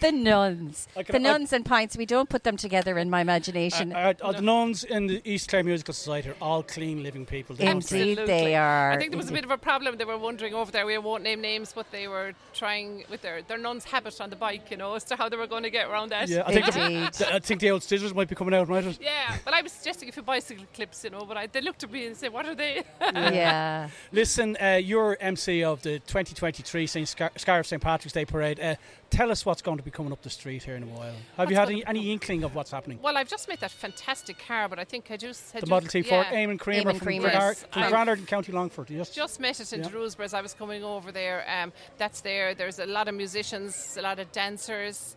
[0.00, 0.88] The nuns.
[0.96, 1.96] I can- the I- nuns and pints.
[1.96, 3.94] We don't put them together in my imagination.
[3.94, 7.56] Uh, uh, the nuns in the East Clare Musical Society are all clean living people.
[7.56, 8.18] They don't drink.
[8.18, 8.90] Indeed, they are.
[8.92, 9.96] I think there was a bit of a problem.
[9.96, 10.84] They were wondering over there.
[10.84, 14.36] We won't name names, but they were trying with their their nun's habit on the
[14.36, 16.28] bike, you know, as to how they were going to get around that.
[16.28, 17.12] Yeah, I think, the, Indeed.
[17.14, 18.98] the- I think the old scissors might be coming out, might it?
[19.00, 21.82] Yeah, but I was suggesting a few bicycle clips, you know, but I, they looked
[21.84, 23.88] at me and said, "What are they?" yeah.
[24.26, 27.06] Listen, uh, you're MC of the 2023 St.
[27.08, 27.80] Scar- Scariff St.
[27.80, 28.58] Patrick's Day Parade.
[28.58, 28.74] Uh,
[29.08, 31.14] tell us what's going to be coming up the street here in a while.
[31.36, 32.98] Have you had any, any inkling of what's happening?
[33.00, 35.88] well, I've just met that fantastic car, but I think I just had the Model
[35.88, 37.28] T Ford, yeah, Eamon Creamer Eamon from, Creamer.
[37.30, 38.90] Granard, Yes, from I've- County Longford.
[38.90, 39.10] Yes.
[39.10, 39.90] Just met it in Yeah.
[39.90, 41.44] Drewsborough as I was coming over there.
[41.48, 42.52] Um, that's there.
[42.52, 45.14] There's a lot of musicians, a lot of dancers.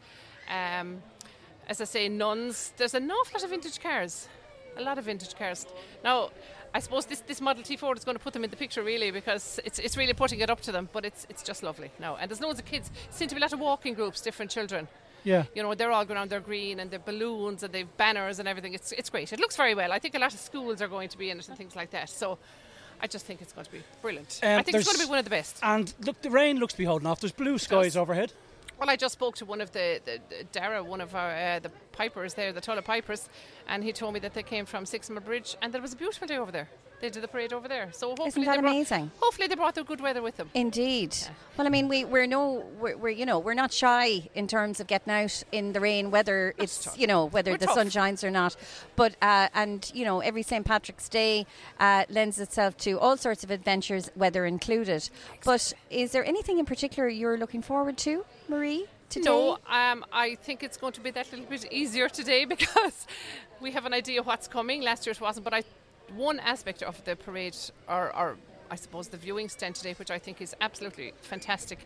[0.48, 1.02] Um,
[1.68, 2.74] as I say, nuns.
[2.78, 4.28] There's an awful lot of vintage cars.
[4.78, 5.66] A lot of vintage cars.
[6.04, 6.30] Now,
[6.74, 8.84] I suppose this, this Model T Ford is going to put them in the picture
[8.84, 10.90] really because it's, it's really putting it up to them.
[10.92, 12.16] But it's it's just lovely now.
[12.18, 12.92] And there's loads of kids.
[13.10, 14.88] Seem to be a lot of walking groups, different children.
[15.24, 15.46] yeah.
[15.56, 16.30] You know, they're all going around.
[16.30, 18.74] They're green and they're balloons and they've banners and everything.
[18.74, 19.34] It's it's great.
[19.34, 19.92] It looks very well.
[19.92, 21.92] I think a lot of schools are going to be in it and things like
[21.92, 22.10] that.
[22.10, 22.38] So.
[23.02, 24.42] I just think it's going to be brilliant.
[24.44, 25.58] Um, I think it's going to be one of the best.
[25.64, 27.22] And look, the rain looks to be holding off.
[27.22, 28.34] There's blue skies overhead.
[28.78, 31.60] Well, I just spoke to one of the, the, the Dara, one of our uh,
[31.60, 33.28] the pipers there, the Tulla pipers,
[33.68, 36.26] and he told me that they came from Sixmile Bridge, and there was a beautiful
[36.28, 36.70] day over there.
[37.02, 39.12] They did the parade over there, so hopefully that they brought, amazing?
[39.22, 40.50] Hopefully they brought the good weather with them.
[40.54, 41.16] Indeed.
[41.58, 44.80] Well, I mean, we we're no we're, we're you know we're not shy in terms
[44.82, 47.76] of getting out in the rain, whether it's you know whether We're the tough.
[47.76, 48.56] sun shines or not.
[48.98, 51.46] But uh, and you know every St Patrick's Day
[51.80, 55.10] uh, lends itself to all sorts of adventures, weather included.
[55.46, 58.88] But is there anything in particular you're looking forward to, Marie?
[59.10, 59.26] Today?
[59.26, 63.08] No, um, I think it's going to be that little bit easier today because
[63.60, 64.82] we have an idea what's coming.
[64.82, 65.64] Last year it wasn't, but I
[66.16, 67.56] one aspect of the parade,
[67.88, 68.38] or, or
[68.72, 71.80] I suppose the viewing stand today, which I think is absolutely fantastic,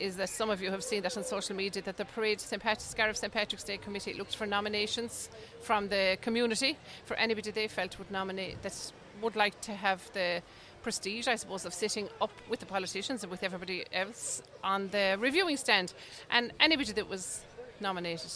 [0.00, 2.60] is that some of you have seen that on social media that the parade St.
[2.60, 3.32] Patrick's Scariff St.
[3.32, 5.28] Patrick's Day Committee looked for nominations
[5.62, 10.42] from the community for anybody they felt would nominate that would like to have the
[10.84, 15.16] prestige, I suppose, of sitting up with the politicians and with everybody else on the
[15.18, 15.92] reviewing stand.
[16.30, 17.42] And anybody that was
[17.80, 18.30] nominated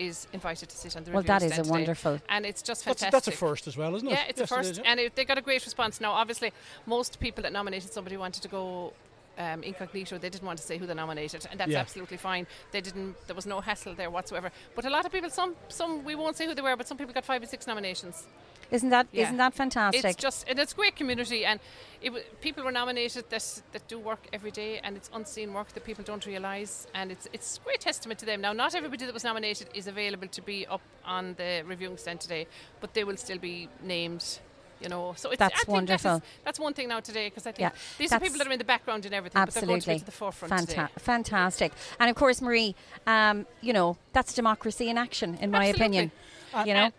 [0.00, 1.78] is invited to sit on the Well, reviewing that is stand a today.
[1.78, 3.12] wonderful- And it's just That's, fantastic.
[3.12, 4.12] that's a first as well, isn't it?
[4.12, 4.84] Yeah, it's Yes, a first, is, yeah.
[4.90, 6.00] and it, they got a great response.
[6.00, 6.52] Now, obviously,
[6.86, 8.92] most people that nominated somebody wanted to go
[9.38, 10.18] um, incognito.
[10.18, 11.80] They didn't want to say who they nominated, and that's Yeah.
[11.80, 12.46] absolutely fine.
[12.72, 13.14] They didn't.
[13.26, 14.50] There was no hassle there whatsoever.
[14.74, 16.98] But a lot of people, some, some we won't say who they were, but some
[16.98, 18.26] people got five or six nominations.
[18.70, 19.30] Isn't that Yeah.
[19.30, 20.04] not that fantastic?
[20.04, 21.58] It's just, and it's a great community, and
[22.00, 25.84] it, people were nominated that that do work every day, and it's unseen work that
[25.84, 28.40] people don't realise, and it's it's a great testament to them.
[28.40, 32.20] Now, not everybody that was nominated is available to be up on the reviewing stand
[32.20, 32.46] today,
[32.80, 34.40] but they will still be named.
[34.82, 36.10] You know, so it's, That's wonderful.
[36.20, 38.46] That is, that's one thing now today because I think Yeah, these are people that
[38.46, 39.98] are in the background and everything, but they're going to Absolutely.
[39.98, 40.86] to the forefront Fanta- today.
[40.96, 41.72] Fantastic.
[41.98, 42.74] And of course, Marie,
[43.06, 45.80] um, you know, that's democracy in action, in my Absolutely.
[45.84, 46.12] opinion.
[46.66, 46.90] you know,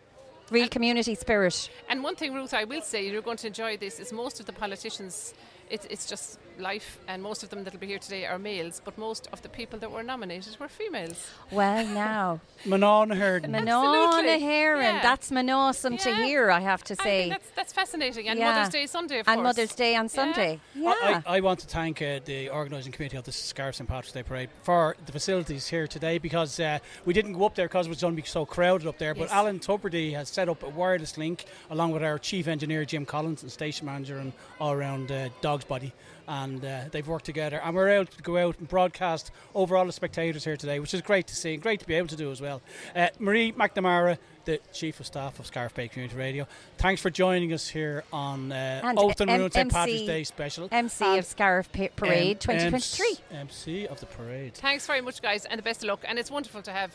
[0.52, 1.70] real community spirit.
[1.89, 4.45] And one thing, Ruth, I will say, you're going to enjoy this, is most of
[4.45, 5.34] the politicians,
[5.70, 8.97] it's, it's just life, and most of them that'll be here today are males, but
[8.97, 11.28] most of the people that were nominated were females.
[11.51, 12.39] Well, now.
[12.66, 13.49] Mná na hÉireann.
[13.51, 14.39] Manona Absolutely.
[14.39, 14.84] Heron.
[14.95, 15.01] Yeah.
[15.01, 17.30] That's man awesome to hear, I have to I say.
[17.30, 18.28] that's, that's fascinating.
[18.30, 18.53] And Yeah.
[18.53, 19.47] Mother's Day Sunday, of and course.
[19.57, 20.59] Mother's Day on Sunday.
[20.76, 20.93] Yeah.
[21.01, 24.14] I, I, I want to thank uh, the organising committee of the Scariff St Patrick's
[24.14, 27.88] Day Parade for the facilities here today because uh, we didn't go up there because
[27.88, 29.14] it was going to be so crowded up there.
[29.16, 33.05] But Alan Tuberty has set up a wireless link along with our chief engineer Jim
[33.05, 35.93] Collins and station manager and all around uh, Dog's Body.
[36.32, 39.86] And uh, they've worked together, and we're able to go out and broadcast over all
[39.86, 42.16] the spectators here today, which is great to see and great to be able to
[42.16, 42.62] do as well.
[42.96, 47.52] Uh, Marie McNamara, the chief of staff of Scariff Bay Community Radio, thanks for joining
[47.52, 50.70] us here on uh, And Oath and M- Ruin St Patrick's Day special.
[50.72, 53.18] MC And of Scariff Pa- Parade M- 2023.
[53.38, 54.54] MC of the parade.
[54.54, 56.00] Thanks very much, guys, and the best of luck.
[56.08, 56.94] And it's wonderful to have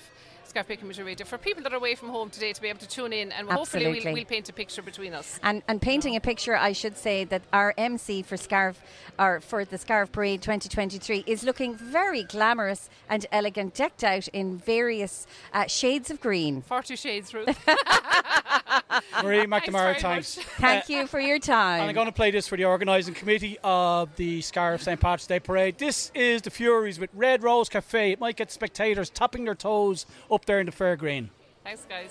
[0.57, 2.79] Scariff Bay Community Radio for people that are away from home today to be able
[2.79, 5.39] to tune in, and hopefully we'll, we'll paint a picture between us.
[5.43, 8.81] And, and painting a picture, I should say that our MC for Scariff,
[9.19, 14.57] or for the Scariff Parade 2023, is looking very glamorous and elegant, decked out in
[14.57, 16.63] various uh, shades of green.
[16.63, 17.47] 40 shades, Ruth.
[19.23, 20.37] Marie McNamara, very thanks.
[20.37, 21.83] Thank Uh, you for your And time.
[21.83, 25.39] I'm going to play this for the organising committee of the Scariff St Patrick's Day
[25.41, 25.77] Parade.
[25.77, 28.13] This is the Fureys with Red Rose Cafe.
[28.13, 31.31] It might get spectators tapping their toes up there in the fair green.
[31.65, 32.11] Thanks, guys.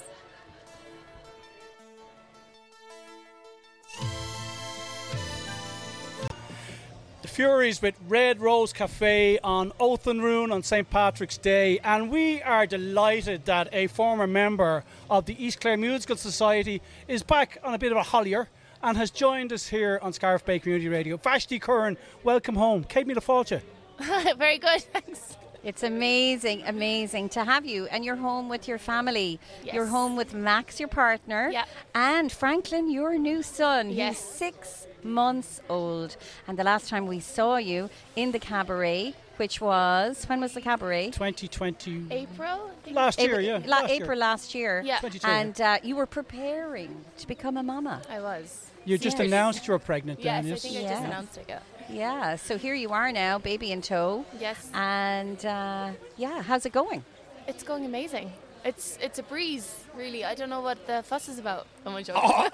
[7.21, 12.11] The Fureys with Red Rose Cafe on Oath and Ruin on St Patrick's Day, and
[12.11, 17.57] we are delighted that a former member of the East Clare Musical Society is back
[17.63, 18.47] on a bit of a hollier.
[18.83, 21.17] and has joined us here on Scariff Bay Community Radio.
[21.17, 22.83] Vashti Curran, welcome home.
[22.83, 23.61] Céad míle fáilte.
[24.37, 25.37] Very good, thanks.
[25.65, 27.87] It's amazing, amazing to have you.
[27.87, 29.39] And you're home with your family.
[29.63, 31.65] You're home with Max, your partner, Yeah.
[31.95, 33.89] and Franklin, your new son.
[33.89, 34.09] Yes.
[34.09, 36.17] He's six months old.
[36.47, 40.61] And the last time we saw you in the cabaret, which was, when was the
[40.61, 41.07] cabaret?
[41.07, 42.05] 2020.
[42.11, 42.69] April?
[42.71, 42.95] I think.
[42.95, 43.57] Last year, April, yeah.
[43.65, 44.03] la- last year.
[44.03, 44.81] April last year.
[44.85, 44.99] Yeah.
[44.99, 48.03] 22, And uh, you were preparing to become a mama.
[48.07, 48.67] I was.
[48.85, 50.61] You just announced you were pregnant Yes, then, I yes?
[50.61, 50.89] think I Yeah.
[50.91, 51.45] just announced it,
[51.89, 51.95] yeah.
[51.95, 54.25] Yeah, so here you are now, baby in tow.
[54.39, 54.69] Yes.
[54.73, 57.03] And uh, yeah, how's it going?
[57.47, 58.31] It's going amazing.
[58.63, 60.25] It's it's a breeze, really.
[60.25, 61.67] I don't know what the fuss is about.
[61.85, 62.23] Oh my joking.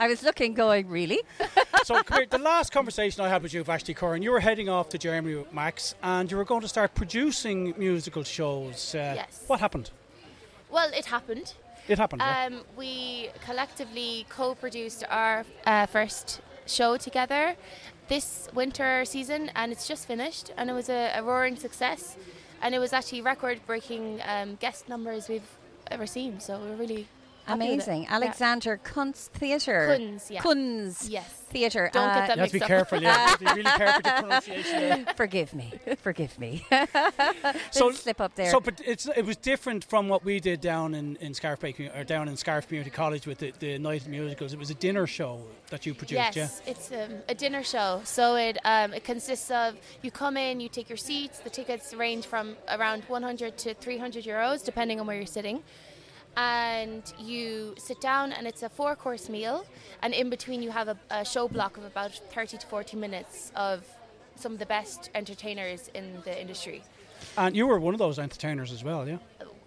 [0.00, 1.20] I was looking, going, really?
[1.84, 4.68] so come here, the last conversation I had with you, Vashti Curran, you were heading
[4.68, 8.94] off to Germany with Max and you were going to start producing musical shows.
[8.96, 9.44] Uh, Yes.
[9.46, 9.90] What happened?
[10.70, 11.54] Well, it happened.
[11.86, 12.22] It happened.
[12.22, 12.46] yeah?
[12.46, 17.54] Um, we collectively co-produced our uh, first show together
[18.08, 22.16] this winter season, and it's just finished, and it was a, a roaring success,
[22.62, 25.56] and it was actually record-breaking um, guest numbers we've
[25.90, 26.40] ever seen.
[26.40, 27.06] So we're really
[27.46, 27.72] happy with it.
[27.74, 28.02] Amazing.
[28.04, 28.14] Yeah.
[28.14, 29.96] Alexander Kunz Theatre.
[29.98, 30.40] Kunz, yeah.
[30.42, 31.42] Kunz Yes.
[31.48, 31.88] Theatre.
[31.92, 32.66] Don't get Uh, that you have to be up.
[32.68, 33.30] careful, yeah.
[33.30, 35.06] You be really careful with pronunciation.
[35.16, 35.72] Forgive me.
[36.02, 36.64] Forgive me.
[37.70, 38.50] So- slip up there.
[38.50, 41.74] So, but it's it was different from what we did down in in Scariff Bay
[41.94, 44.52] or down in Scariff Community College with the, the night of musicals.
[44.52, 45.40] It was a dinner show
[45.70, 46.70] that you produced, Yes, yeah.
[46.72, 48.00] it's um, a dinner show.
[48.04, 51.38] So it um, it consists of you come in, you take your seats.
[51.38, 55.62] The tickets range from around 100 to 300 euros, depending on where you're sitting.
[56.36, 59.64] And you sit down, and it's a four-course meal.
[60.02, 63.52] And in between, you have a, a show block of about 30 to 40 minutes
[63.56, 63.84] of
[64.36, 66.82] some of the best entertainers in the industry.
[67.38, 69.18] And you were one of those entertainers as well, yeah.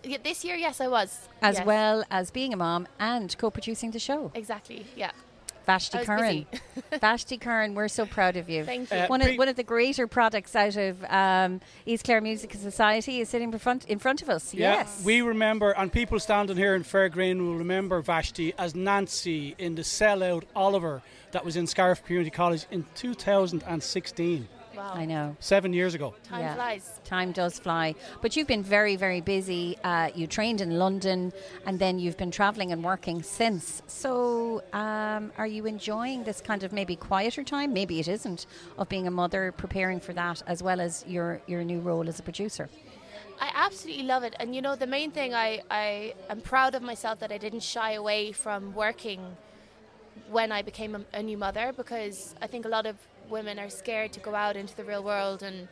[0.03, 1.27] Yeah, this year, yes, I was.
[1.41, 4.31] as Yes, well as being a mom and co-producing the show.
[4.33, 4.85] Exactly.
[4.95, 5.11] Yeah.
[5.69, 6.47] Vashti I Curran.
[6.49, 6.63] busy.
[6.99, 8.65] Vashti Curran, we're so proud of you.
[8.65, 8.97] Thank you.
[8.97, 13.19] Uh, one, of, one of the greater products out of um, East Clare Music Society
[13.19, 14.51] is sitting in front, in front of us.
[14.51, 15.03] Yeah, yes.
[15.05, 19.75] we remember, and people standing here in Fair Green will remember Vashti as Nancy in
[19.75, 21.03] the sellout Oliver
[21.33, 24.47] that was in Scariff Community College in 2016,
[24.79, 24.93] Wow.
[24.93, 25.35] I know.
[25.39, 26.15] seven years ago.
[26.23, 26.55] Time Yeah.
[26.55, 26.99] flies.
[27.03, 27.95] Time does fly.
[28.21, 29.77] But you've been very, very busy.
[29.83, 31.33] Uh, you trained in London
[31.65, 33.81] and then you've been travelling and working since.
[33.87, 37.73] So, um, are you enjoying this kind of maybe quieter time?
[37.73, 38.45] Maybe it isn't,
[38.77, 42.19] of being a mother, preparing for that, as well as your, your new role as
[42.19, 42.69] a producer?
[43.41, 44.35] I absolutely love it.
[44.39, 47.63] And you know, the main thing I, I am proud of myself that I didn't
[47.63, 49.21] shy away from working
[50.29, 52.95] when I became a, a new mother because I think a lot of
[53.29, 55.67] women are scared to go out into the real world and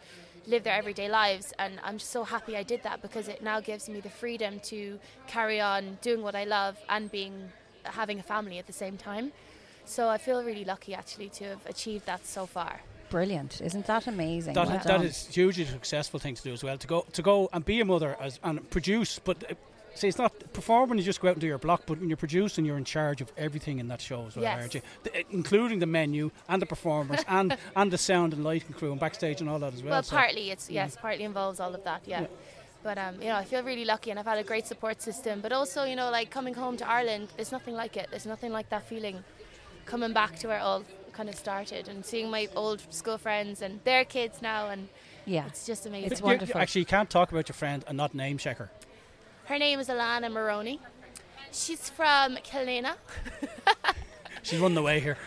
[0.46, 1.54] live their everyday lives.
[1.60, 4.60] And I'm just so happy I did that because it now gives me the freedom
[4.62, 7.50] to carry on doing what I love and being
[7.84, 9.32] having a family at the same time.
[9.86, 12.82] So I feel really lucky actually to have achieved that so far.
[13.10, 13.62] Brilliant.
[13.62, 14.54] Isn't that amazing?
[14.54, 15.06] That, Well that done.
[15.06, 16.78] is hugely successful thing to do as well.
[16.78, 19.56] To go to go and be a mother as and produce, but uh,
[20.00, 20.98] see, it's not performing.
[20.98, 23.22] You just go out and do your block, but when you're producing, you're in charge
[23.22, 24.60] of everything in that show as well, Yes.
[24.62, 24.82] aren't you?
[25.04, 28.92] The, uh, including the menu and the performers and and the sound and lighting crew
[28.92, 29.92] and backstage and all that as well.
[29.92, 32.22] Well, so- partly it's yes, partly involves all of that, yeah.
[32.22, 32.28] Yeah.
[32.84, 35.42] But um, you know, I feel really lucky, and I've had a great support system.
[35.42, 38.08] But also, you know, like coming home to Ireland, there's nothing like it.
[38.12, 39.24] There's nothing like that feeling
[39.86, 43.62] coming back to where it all kind of started, and seeing my old school friends
[43.62, 44.88] and their kids now, and
[45.26, 45.48] Yeah.
[45.48, 46.12] it's just amazing.
[46.12, 46.62] It's You- you wonderful.
[46.62, 48.70] actually, you can't talk about your friend and not name check her.
[49.48, 50.82] Her name is Alana Maroney.
[51.54, 52.96] She's from Killanena.
[54.44, 55.18] She's on the way here.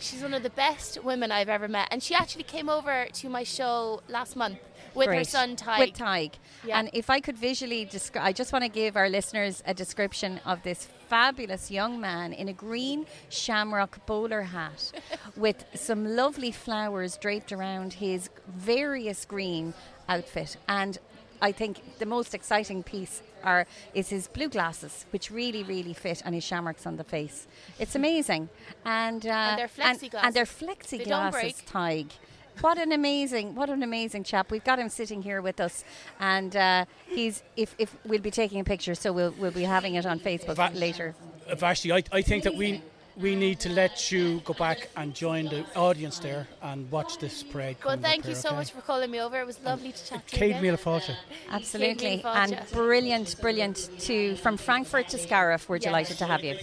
[0.00, 3.28] She's one of the best women I've ever met, and she actually came over to
[3.28, 4.58] my show last month
[4.94, 5.78] with her son Ty.
[5.78, 6.38] With Tig.
[6.64, 6.80] Yeah.
[6.80, 10.40] And if I could visually describe, I just want to give our listeners a description
[10.44, 14.90] of this fabulous young man in a green shamrock bowler hat
[15.36, 19.72] with some lovely flowers draped around his various green
[20.08, 20.56] outfit.
[20.68, 20.98] And
[21.40, 26.22] I think the most exciting piece are is his blue glasses, which really, really fit,
[26.24, 27.46] and his shamrocks on the face.
[27.78, 28.48] It's amazing,
[28.84, 30.68] and uh, And they're flexi and, they're glasses.
[30.68, 31.62] flexi They don't glasses.
[31.72, 32.06] break.
[32.06, 32.12] Tig.
[32.60, 34.50] What an amazing, what an amazing chap.
[34.50, 35.82] We've got him sitting here with us,
[36.18, 37.42] and uh, he's.
[37.56, 40.56] If, if we'll be taking a picture, so we'll we'll be having it on Facebook
[40.56, 41.14] Va- later.
[41.56, 42.82] Vashti, I, I think that we
[43.16, 47.42] we need to let you go back and join the audience there and watch this
[47.42, 47.76] parade.
[47.84, 48.56] Well, thank you here, so okay?
[48.58, 49.38] much for calling me over.
[49.40, 50.38] It was lovely to chat to you.
[50.38, 50.62] Kate again.
[50.62, 51.16] Mila Fawcett.
[51.50, 53.90] Absolutely, Kate and brilliant, brilliant.
[54.00, 55.84] To from Frankfurt to Scariff, we're Yes.
[55.84, 56.56] delighted to have you.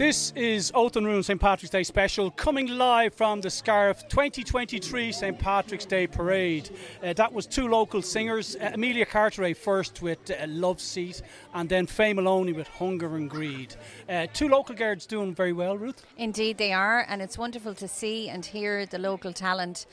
[0.00, 1.38] This is Oath and Ruin St.
[1.38, 5.38] Patrick's Day special coming live from the Scariff 2023 St.
[5.38, 6.70] Patrick's Day Parade.
[7.04, 11.20] Uh, that was two local singers, uh, Amelia Carteret first with uh, Love Seat
[11.52, 13.76] and then Faye Maloney with Hunger and Greed.
[14.08, 16.02] Uh, two local guards doing very well, Ruth.
[16.16, 19.84] Indeed, they are, and it's wonderful to see and hear the local talent.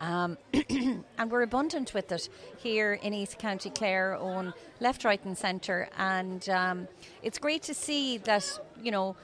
[0.00, 0.38] Um,
[0.70, 5.88] and we're abundant with it here in East County Clare on left, right, and centre.
[5.98, 6.86] And um,
[7.24, 9.16] it's great to see that, you know,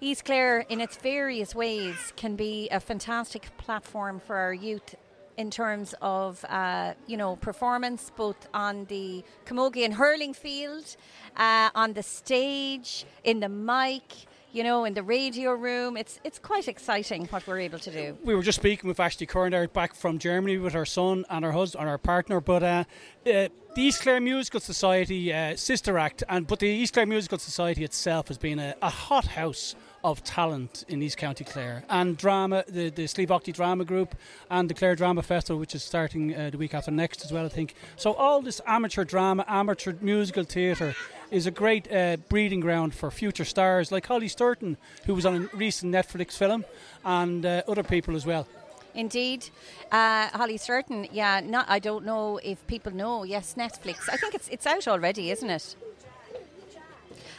[0.00, 4.94] East Clare, in its various ways, can be a fantastic platform for our youth
[5.36, 10.96] in terms of uh, you know performance, both on the camogie and hurling field,
[11.36, 14.02] uh, on the stage, in the mic.
[14.56, 18.16] You know, in the radio room, it's it's quite exciting what we're able to do.
[18.24, 21.52] We were just speaking with Vashti Curran back from Germany with her son and her
[21.52, 22.40] husband and her partner.
[22.40, 22.84] But uh, uh,
[23.26, 27.84] the East Clare Musical Society uh, sister act, and but the East Clare Musical Society
[27.84, 29.74] itself has been a, a hot house
[30.06, 34.14] of talent in East County Clare and drama, the the Aughty Drama Group
[34.48, 37.44] and the Clare Drama Festival, which is starting uh, the week after next as well,
[37.44, 37.74] I think.
[37.96, 40.94] So all this amateur drama, amateur musical theatre
[41.32, 44.76] is a great uh, breeding ground for future stars like Holly Sturton,
[45.06, 46.64] who was on a recent Netflix film,
[47.04, 48.46] and uh, other people as well.
[48.94, 49.50] Indeed,
[49.90, 51.08] uh, Holly Sturton.
[51.10, 51.66] Yeah, not.
[51.68, 53.24] I don't know if people know.
[53.24, 54.08] Yes, Netflix.
[54.08, 55.74] I think it's it's out already, isn't it?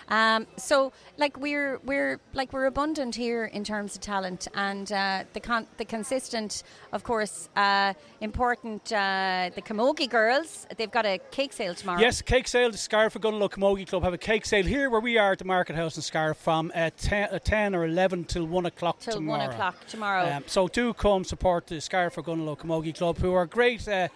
[0.09, 5.23] Um, so, like we're we're like we're abundant here in terms of talent, and uh,
[5.33, 8.91] the con- the consistent, of course, uh, important.
[8.91, 11.99] Uh, the Camogie girls, they've got a cake sale tomorrow.
[11.99, 12.71] Yes, cake sale.
[12.71, 15.45] The Scariff Ogonnelloe Camogie Club have a cake sale here where we are at the
[15.45, 19.15] Market House in Scariff from uh, 10, uh, 10 or 11 till 1 o'clock till
[19.15, 19.39] tomorrow.
[19.39, 20.31] one o'clock tomorrow.
[20.31, 24.07] Um, so do come support the Scariff Ogonnelloe Camogie Club, who are great, uh,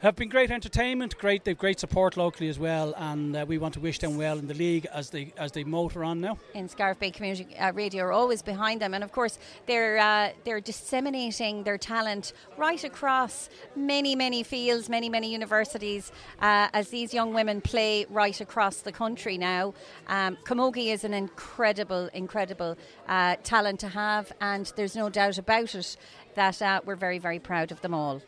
[0.00, 3.74] have been great entertainment, great, they've great support locally as well, and uh, we want
[3.74, 6.38] to wish them well in the league as they as they motor on now.
[6.54, 10.30] in Scariff Bay Community uh, Radio are always behind them, and of course they're uh,
[10.44, 17.12] they're disseminating their talent right across many many fields, many many universities, uh, as these
[17.12, 19.74] young women play right across the country now.
[20.08, 25.74] Um, Camogie is an incredible, incredible uh, talent to have, and there's no doubt about
[25.74, 25.96] it
[26.36, 28.22] that uh, we're very very proud of them all.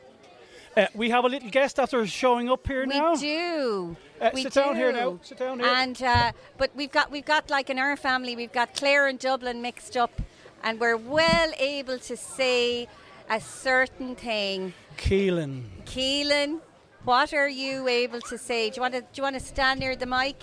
[0.75, 3.14] Uh, we have a little guest after showing up here We now.
[3.14, 3.97] do.
[4.20, 4.61] Uh, we sit do.
[4.61, 5.18] Sit down here now.
[5.23, 5.68] Sit down here.
[5.68, 9.18] And uh, but we've got we've got like in our family we've got Clare and
[9.18, 10.23] Dublin mixed up,
[10.62, 12.89] and we're well able to say
[13.29, 14.73] a certain thing.
[14.97, 15.64] Keelan.
[15.85, 16.61] Keelan,
[17.05, 18.70] what are you able to say?
[18.70, 20.37] Do you want to do you want to stand near the mic?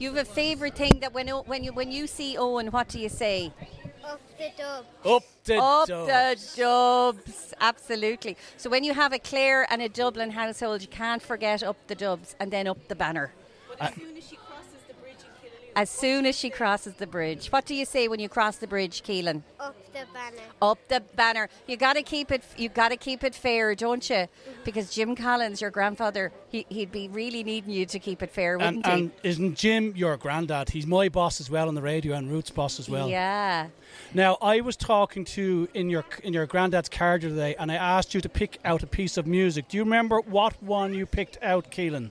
[0.00, 2.98] You have a favourite thing that when when you when you see Owen, what do
[2.98, 3.52] you say?
[4.06, 4.84] Up the dub.
[5.04, 6.54] Up the Up dubs.
[6.56, 8.36] the dubs, absolutely.
[8.56, 11.94] So when you have a Clare and a Dublin household, you can't forget up the
[11.94, 13.32] dubs and then up the banner.
[13.80, 14.30] As soon as
[16.32, 19.42] she crosses the bridge, what do you say when you cross the bridge, Keelan?
[19.58, 20.42] Up the banner.
[20.62, 21.48] Up the banner.
[21.66, 22.42] You got to keep it.
[22.56, 24.16] You got to keep it fair, don't you?
[24.16, 24.50] Mm-hmm.
[24.64, 28.58] Because Jim Collins, your grandfather, he, he'd be really needing you to keep it fair,
[28.58, 29.02] wouldn't And, he?
[29.04, 30.70] and isn't Jim your granddad?
[30.70, 33.08] He's my boss as well on the radio and Roots boss as well.
[33.08, 33.68] Yeah.
[34.12, 38.14] Now I was talking to in your in your granddad's car today, and I asked
[38.14, 39.68] you to pick out a piece of music.
[39.68, 42.10] Do you remember what one you picked out, Keelan?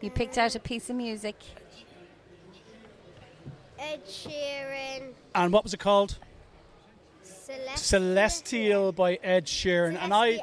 [0.00, 1.36] You picked out a piece of music.
[3.80, 5.12] Ed Sheeran.
[5.34, 6.18] And what was it called?
[7.22, 7.84] Celeste.
[7.84, 9.96] Celestial by Ed Sheeran.
[10.00, 10.42] And I Celestia.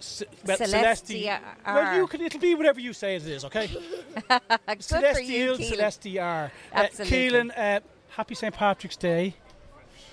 [0.00, 1.40] Ce- well, Celestia.
[1.66, 2.20] Well, you can.
[2.22, 3.44] It'll be whatever you say it is.
[3.44, 3.66] Okay.
[4.28, 5.78] Good for you, Celestial, Keelan.
[5.78, 6.46] Celestiar.
[6.46, 7.18] Uh, Absolutely.
[7.18, 7.80] Keelan, uh,
[8.10, 9.34] happy St Patrick's Day.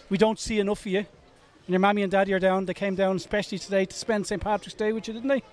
[0.09, 0.99] We don't see enough of you.
[0.99, 2.65] And your mammy and daddy are down.
[2.65, 5.43] They came down especially today to spend St Patrick's Day with you, didn't they?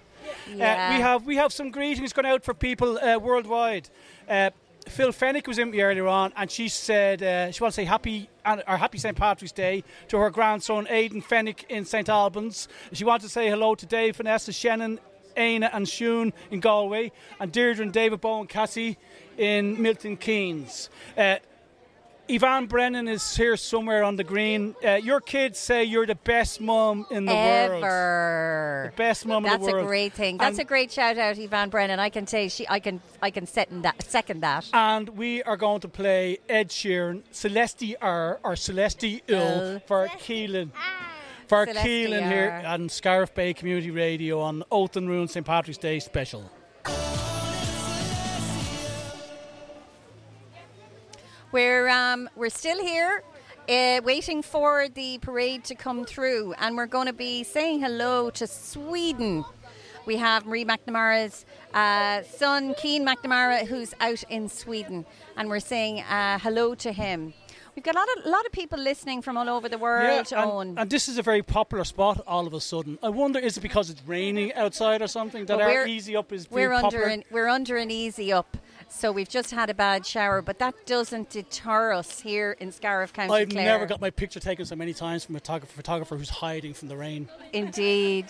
[0.55, 0.89] Yeah.
[0.91, 3.89] Uh, we have we have some greetings going out for people uh, worldwide.
[4.89, 7.85] Phil Fennick was in me earlier on, and she said uh, she wants to say
[7.87, 12.69] happy an- or happy St Patrick's Day to her grandson Aidan Fennick in St Albans.
[12.93, 14.99] She wanted to say hello to Dave, Vanessa, Shannon,
[15.37, 18.99] Aina, and Shun in Galway, and Deirdre and David Bowen Cassie
[19.39, 20.91] in Milton Keynes.
[21.17, 21.37] Uh,
[22.29, 24.75] Yvonne Brennan is here somewhere on the green.
[24.85, 27.85] Uh, your kids say you're the best mum in the world.
[27.85, 28.91] Ever.
[28.93, 29.77] The best mum in That's the world.
[29.79, 30.37] That's a great thing.
[30.39, 31.99] That's And- a great shout out, Yvonne Brennan.
[31.99, 32.67] I can say she.
[32.69, 33.01] I can.
[33.21, 34.03] I can second that.
[34.03, 34.69] Second that.
[34.73, 39.23] And we are going to play Ed Sheeran, Celeste R or Celeste.
[39.27, 40.71] Ill for Keelan.
[41.49, 45.77] For Celeste Keelan here on Scariff Bay Community Radio on Oath and Ruin St Patrick's
[45.79, 46.51] Day special.
[51.53, 53.23] We're um, we're still here,
[53.69, 58.31] uh, waiting for the parade to come through, and we're going to be saying hello
[58.31, 59.45] to Sweden.
[60.07, 61.45] we have Marie McNamara's
[61.75, 65.05] uh, son, Keen McNamara, who's out in Sweden,
[65.37, 67.35] and we're saying uh, hello to him.
[67.77, 70.51] We've got a lot of, lot of people listening from all over the world, and,
[70.51, 70.79] Owen.
[70.79, 72.99] and this is a very popular spot all of a sudden.
[73.03, 76.33] I wonder, is it because it's raining outside or something that Well, our easy up
[76.33, 77.07] is we're very under popular?
[77.09, 78.57] an we're under an easy up.
[78.95, 83.13] So we've just had a bad shower, but that doesn't deter us here in Scariff
[83.13, 83.65] County I've Clare.
[83.65, 86.89] never got my picture taken so many times from a photographer, photographer who's hiding from
[86.89, 87.29] the rain.
[87.55, 88.27] Indeed.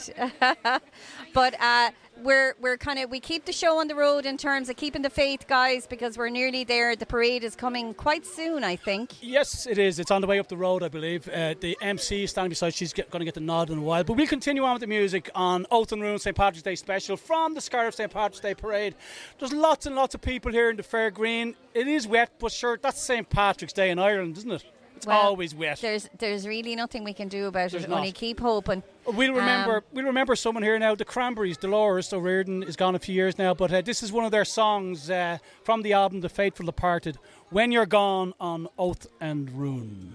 [1.34, 1.90] but uh,
[2.22, 5.02] we're we're kind of we keep the show on the road in terms of keeping
[5.02, 6.96] the faith, guys, because we're nearly there.
[6.96, 9.12] The parade is coming quite soon, I think.
[9.20, 9.98] Yes, it is.
[9.98, 11.28] It's on the way up the road, I believe.
[11.28, 12.74] Uh, the MC standing beside.
[12.74, 14.04] She's going to get the nod in a while.
[14.04, 17.16] But we'll continue on with the music on Oath and Ruin St Patrick's Day special
[17.16, 18.94] from the Scariff St Patrick's Day parade.
[19.38, 21.54] There's lots and lots of people here in the Fair Green.
[21.74, 24.64] It is wet, but sure, that's St Patrick's Day in Ireland, isn't it?
[24.96, 25.80] It's Well, always wet.
[25.80, 27.90] There's there's really nothing we can do about There's it.
[27.90, 28.82] Only keep hoping.
[29.06, 29.78] We'll remember.
[29.78, 30.94] Um, we'll remember someone here now.
[30.94, 34.24] The Cranberries, Dolores O'Riordan, is gone a few years now, but uh, this is one
[34.24, 37.18] of their songs uh, from the album "The Faithful Departed."
[37.50, 40.14] When you're gone on Oath and Ruin.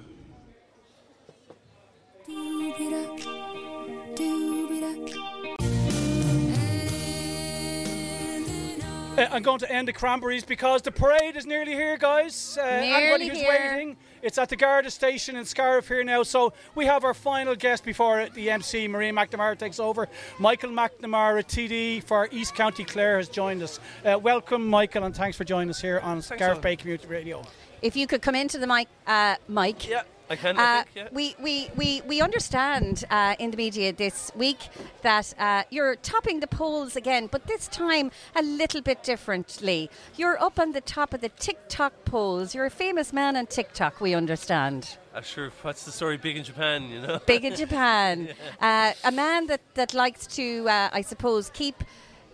[9.18, 12.56] Uh, I'm going to end the Cranberries because the parade is nearly here, guys.
[12.62, 13.50] Uh, anybody who's here.
[13.74, 13.98] waiting,
[14.28, 16.22] it's at the Garda station in Scariff here now.
[16.22, 20.10] So we have our final guest before the MC, Marie McNamara, takes over.
[20.38, 23.80] Michael McNamara, TD for East County Clare, has joined us.
[24.04, 26.62] Uh, welcome, Michael, and thanks for joining us here on Scariff Alan.
[26.62, 27.42] Bay Community Radio.
[27.82, 29.88] If you could come into the mic, uh, Mike.
[29.88, 30.58] Yeah, I can.
[30.58, 31.08] Uh, I think, yeah.
[31.12, 34.60] we, we, we, we understand uh, in the media this week
[35.02, 39.90] that uh, you're topping the polls again, but this time a little bit differently.
[40.18, 42.54] You're up on the top of the TikTok polls.
[42.54, 44.98] You're a famous man on TikTok, we understand.
[45.14, 45.52] Uh, sure.
[45.62, 46.18] What's the story?
[46.18, 47.20] Big in Japan, you know.
[47.26, 48.30] Big in Japan.
[48.62, 51.84] uh, a man that, that likes to, uh, I suppose, keep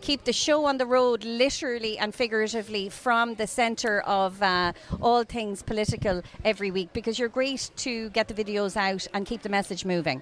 [0.04, 5.24] keep the show on the road literally and figuratively from the centre of uh, all
[5.24, 9.50] things political every week because you're great to get the videos out and keep the
[9.50, 10.22] message moving.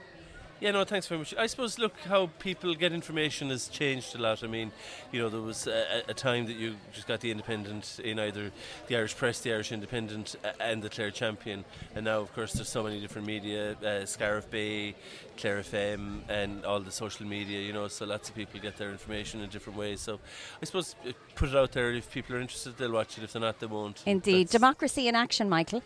[0.61, 1.33] Yeah, no, thanks very much.
[1.35, 4.43] I suppose, look, how people get information has changed a lot.
[4.43, 4.71] I mean,
[5.11, 8.51] you know, there was a, a time that you just got the Independent in either
[8.85, 11.65] the Irish Press, the Irish Independent, and the Clare Champion.
[11.95, 14.93] And now, of course, there's so many different media, uh, Scariff Bay,
[15.41, 18.91] Clare FM, and all the social media, you know, so lots of people get their
[18.91, 19.99] information in different ways.
[19.99, 20.19] So
[20.61, 21.91] I suppose uh, put it out there.
[21.91, 23.23] If people are interested, they'll watch it.
[23.23, 24.03] If they're not, they won't.
[24.05, 24.47] Indeed.
[24.47, 25.81] That's- Democracy in action, Michael.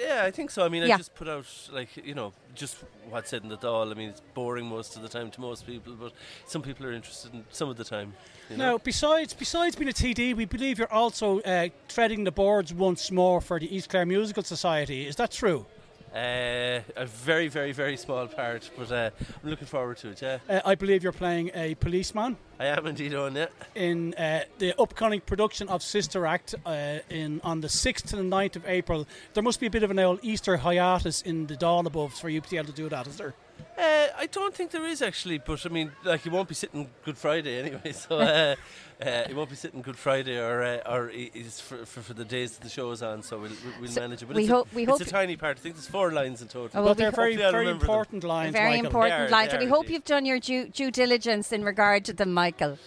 [0.00, 0.64] yeah, I think so.
[0.64, 0.94] I mean, Yeah.
[0.94, 2.76] I just put out like you know just
[3.08, 3.92] what's said in the Dáil.
[3.92, 6.12] I mean, it's boring most of the time to most people, but
[6.46, 8.12] some people are interested in some of the time.
[8.50, 8.72] You know?
[8.72, 13.12] Now, besides besides being a TD, we believe you're also uh, treading the boards once
[13.12, 15.06] more for the East Clare Musical Society.
[15.06, 15.66] Is that true?
[16.16, 19.10] Uh, a very, very, very small part, but uh,
[19.44, 20.22] I'm looking forward to it.
[20.22, 22.38] Yeah, Uh, I believe you're playing a policeman.
[22.58, 23.52] I am indeed on it.
[23.74, 28.22] in uh, the upcoming production of Sister Act uh, in on the 6th to the
[28.22, 29.06] 9th of April.
[29.34, 32.30] There must be a bit of an old Easter hiatus in the Dáil above for
[32.30, 33.34] you to be able to do that, is there?
[33.78, 36.88] Uh, I don't think there is actually, but I mean, like you won't be sitting
[37.04, 38.54] Good Friday anyway, so uh,
[39.04, 42.24] uh, you won't be sitting Good Friday or uh, or is for, for, for the
[42.24, 43.22] days that the show is on.
[43.22, 44.26] So we'll, we'll, we'll So manage it.
[44.26, 45.58] But we it's, hope- a, we it's hope- a tiny part.
[45.58, 46.70] I think there's four lines in total.
[46.72, 47.90] Oh, well, but they're very, very remember them.
[47.94, 48.52] important lines.
[48.52, 48.86] Very Michael.
[48.86, 51.62] important They are- lines, they and we hope you've done your due, due diligence in
[51.62, 52.78] regard to them, Michael.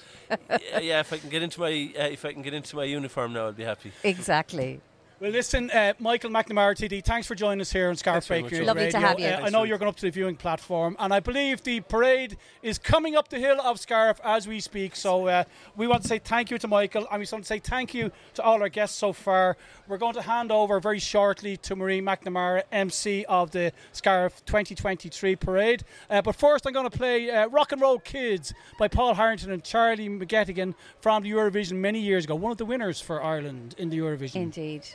[0.49, 2.84] yeah, yeah, if I can get into my uh, if I can get into my
[2.84, 3.91] uniform now, I'll be happy.
[4.03, 4.82] Exactly.
[5.20, 8.39] Well, listen, uh, Michael McNamara, TD, thanks for joining us here on Scariff Thanks very
[8.39, 9.07] Bay much, Community Lovely to Radio.
[9.09, 9.43] have you.
[9.43, 12.38] Uh, I know you're going up to the viewing platform, and I believe the parade
[12.63, 14.95] is coming up the hill of Scariff as we speak.
[14.95, 15.43] So uh,
[15.76, 18.13] we want to say thank you to Michael, and we want to say thank you
[18.36, 19.57] to all our guests so far.
[19.89, 25.36] We're going to hand over very shortly to Marie McNamara, MC of the Scariff 2023
[25.36, 25.84] parade.
[26.09, 29.51] Uh, but first, I'm going to play uh, Rock and Roll Kids by Paul Harrington
[29.51, 32.36] and Charlie McGettigan from the Eurovision many years ago.
[32.36, 34.36] One of the winners for Ireland in the Eurovision.
[34.36, 34.88] Indeed.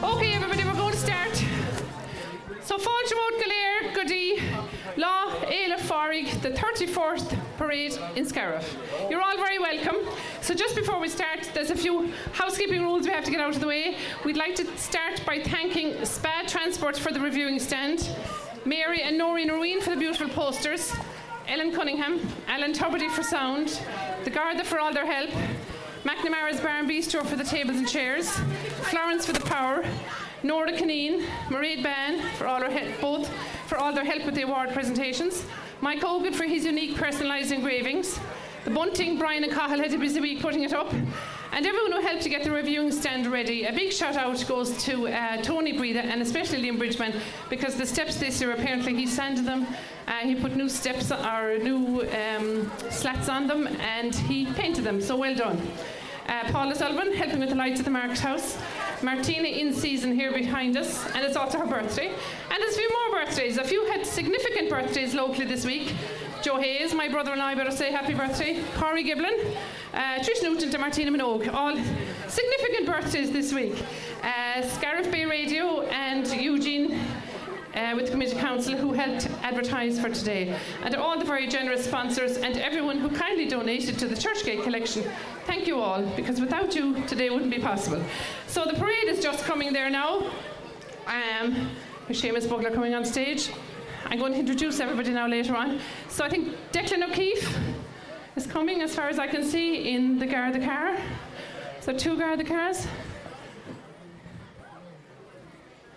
[0.00, 1.34] Okay, everybody, we're going to start.
[2.62, 4.40] So, Fáilte Mód Goodie
[4.96, 8.76] Law Éile Farig, the 34th parade in Scariff.
[9.10, 9.96] You're all very welcome.
[10.40, 13.56] So, just before we start, there's a few housekeeping rules we have to get out
[13.56, 13.96] of the way.
[14.24, 18.08] We'd like to start by thanking SPA Transport for the reviewing stand,
[18.64, 20.94] Mary and Noreen Noreen for the beautiful posters,
[21.48, 23.82] Ellen Cunningham, Alan Tuberty for sound,
[24.22, 25.30] the Garda for all their help,
[26.04, 28.30] McNamara's Bar and Bistro for the tables and chairs,
[28.82, 29.84] Florence for the power,
[30.42, 33.28] Nora Caneen, Mairead Ban for all her help, both
[33.66, 35.44] for all their help with the award presentations,
[35.80, 38.20] Mike Hogan for his unique personalised engravings,
[38.64, 42.00] the bunting Brian and Cahill had a busy week putting it up, and everyone who
[42.00, 43.64] helped to get the reviewing stand ready.
[43.64, 47.14] A big shout out goes to uh, Tony Breda and especially Liam Bridgman
[47.48, 49.66] because the steps this year apparently he sanded them,
[50.06, 55.00] uh, he put new steps or new um, slats on them, and he painted them.
[55.00, 55.60] So well done.
[56.28, 58.58] Uh, Paula Sullivan helping with the lights at the Market House.
[59.02, 62.08] Martina in season here behind us, and it's also her birthday.
[62.08, 63.56] And there's a few more birthdays.
[63.56, 65.94] A few had significant birthdays locally this week.
[66.42, 68.62] Joe Hayes, my brother and I better say happy birthday.
[68.76, 69.56] Corey Giblin,
[69.92, 71.52] uh, Trish Newton to Martina Minogue.
[71.52, 71.76] All
[72.28, 73.82] significant birthdays this week.
[74.22, 77.00] Uh, Scariff Bay Radio and Eugene
[77.74, 81.84] uh, with the Committee Council who helped advertise for today, and all the very generous
[81.84, 85.04] sponsors and everyone who kindly donated to the Churchgate collection.
[85.46, 88.02] Thank you all, because without you, today wouldn't be possible.
[88.46, 90.30] So the parade is just coming there now.
[91.06, 91.70] Um,
[92.06, 93.50] with Seamus Bugler coming on stage.
[94.06, 95.80] I'm going to introduce everybody now later on.
[96.08, 97.56] So I think Declan O'Keefe
[98.36, 100.96] is coming, as far as I can see, in the Garda car.
[101.80, 102.86] So two Garda cars.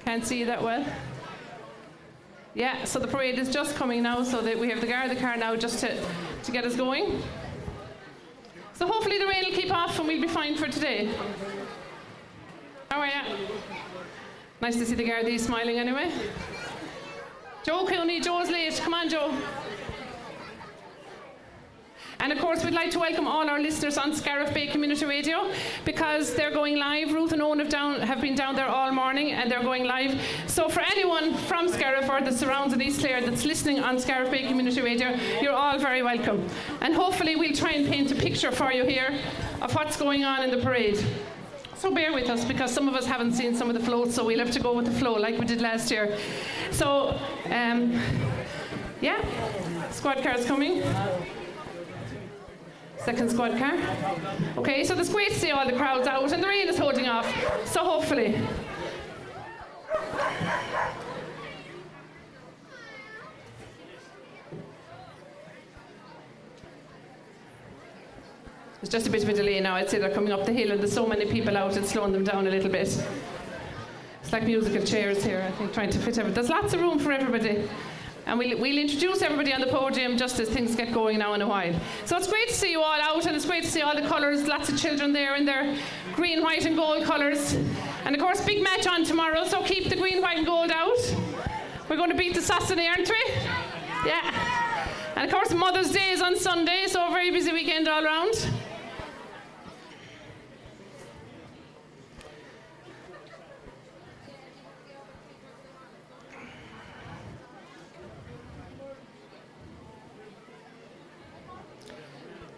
[0.06, 0.86] Can't see that well.
[2.54, 5.38] Yeah, so the parade is just coming now, so that we have the Garda car
[5.38, 6.04] now just to,
[6.43, 7.22] to get us going.
[8.74, 11.14] So hopefully the rain will keep off and we'll be fine for today.
[12.89, 13.47] How are you?
[14.60, 16.12] Nice to see the Gardaí smiling anyway.
[17.64, 18.76] Joe Cooney, Joe's late.
[18.84, 19.38] Come on, Joe.
[22.20, 25.51] And of course, we'd like to welcome all our listeners on Scariff Bay Community Radio
[25.86, 27.14] because they're going live.
[27.14, 30.20] Ruth and Owen have, down, have been down there all morning and they're going live.
[30.47, 34.30] So, for anyone from Scariff or the surrounds of East Clare that's listening on Scariff
[34.30, 36.47] Bay Community Radio, you're all very welcome.
[36.82, 39.20] And hopefully, we'll try and paint a picture for you here
[39.62, 41.03] of what's going on in the parade.
[41.82, 44.23] So bear with us because some of us haven't seen some of the floats, so
[44.23, 46.15] we'll have to go with the flow like we did last year.
[46.69, 47.19] So,
[47.49, 47.99] um,
[49.01, 49.19] yeah,
[49.89, 50.84] squad car's coming.
[52.97, 53.79] Second squad car.
[54.57, 57.25] Okay, so the to see all the crowds out, and the rain is holding off.
[57.65, 58.39] So hopefully.
[68.82, 69.75] There's just a bit of a delay now.
[69.75, 72.13] I'd say they're coming up the hill, and there's so many people out, it's slowing
[72.13, 72.88] them down a little bit.
[74.23, 76.34] It's like musical chairs here, I think, trying to fit everything.
[76.34, 77.69] There's lots of room for everybody.
[78.25, 81.41] And we'll, we'll introduce everybody on the podium just as things get going now in
[81.41, 81.73] a while.
[82.05, 84.07] So it's great to see you all out, and it's great to see all the
[84.07, 84.47] colours.
[84.47, 85.77] Lots of children there in their
[86.13, 87.53] green, white, and gold colours.
[88.05, 90.97] And of course, big match on tomorrow, so keep the green, white, and gold out.
[91.88, 93.34] We're going to beat the Sassany, aren't we?
[94.07, 94.34] Yeah.
[95.15, 98.34] And of course, Mother's Day is on Sunday, so a very busy weekend all round.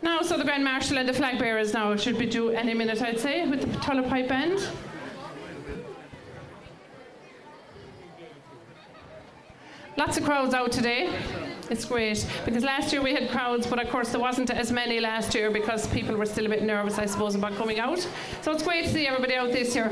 [0.01, 3.01] Now, so the Grand Marshal and the flag bearers now should be due any minute,
[3.01, 4.59] I'd say, with the Tulla Pipe Band.
[9.97, 11.11] Lots of crowds out today.
[11.71, 14.99] It's great because last year we had crowds, but of course there wasn't as many
[14.99, 18.07] last year because people were still a bit nervous, I suppose, about coming out.
[18.43, 19.91] So it's great to see everybody out this year.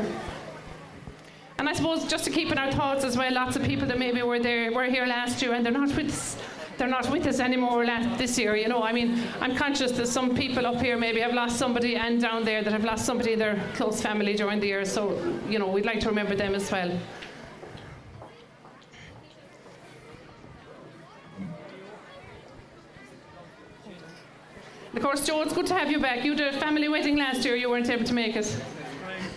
[1.57, 3.97] And I suppose just to keep in our thoughts as well, lots of people that
[3.97, 6.37] maybe were there were here last year and they're not with us
[6.81, 8.55] they're not with us anymore last, this year.
[8.55, 11.95] You know, I mean, I'm conscious that some people up here maybe have lost somebody,
[11.95, 14.83] and down there that have lost somebody in their close family during the year.
[14.83, 15.15] So,
[15.47, 16.99] you know, we'd like to remember them as well.
[24.95, 26.25] Of course, Joe, it's good to have you back.
[26.25, 27.55] You did a family wedding last year.
[27.55, 28.45] You weren't able to make it.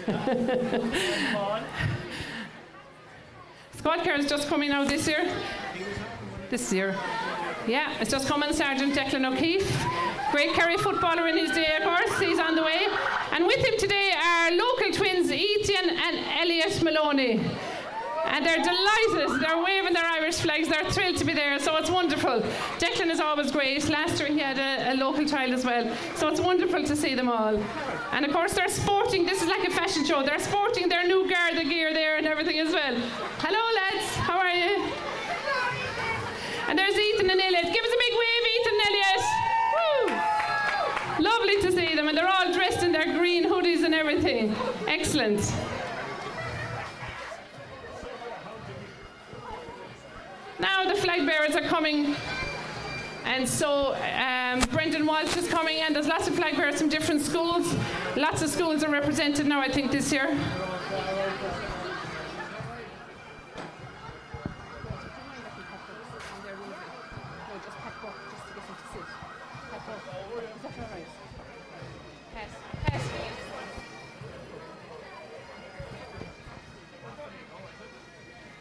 [3.77, 5.31] Squad car is just coming out this year.
[6.55, 6.95] This year.
[7.67, 9.69] Yeah, it's just coming Sergeant Declan O'Keefe.
[10.31, 12.17] Great Kerry footballer in his day, of course.
[12.21, 12.87] He's on the way.
[13.33, 17.41] And with him today are local twins Etienne and Elliot Maloney.
[18.27, 19.43] And they're delighted.
[19.43, 20.69] They're waving their Irish flags.
[20.69, 21.59] They're thrilled to be there.
[21.59, 22.43] So it's wonderful.
[22.79, 23.89] Declan is always great.
[23.89, 25.93] Last year he had a, a, local child as well.
[26.15, 27.61] So it's wonderful to see them all.
[28.13, 29.27] And of course they're sporting.
[29.27, 30.23] This is like a fashion show.
[30.23, 32.95] They're sporting their new Garda gear there and everything as well.
[33.39, 34.15] Hello, lads.
[34.19, 35.14] How are you?
[36.69, 37.65] And there's Ethan and Elliot.
[37.73, 39.23] Give us a big wave, Ethan and Elliot.
[39.77, 41.25] Woo!
[41.25, 42.09] Lovely to see them.
[42.09, 44.55] And they're all dressed in their green hoodies and everything.
[44.87, 45.41] Excellent.
[50.59, 52.17] Now the flag bearers are coming.
[53.25, 57.23] And so um, Brendan Walsh is coming, and there's lots of flag bearers from different
[57.23, 57.75] schools.
[58.17, 60.39] Lots of schools are represented now, I think, this year.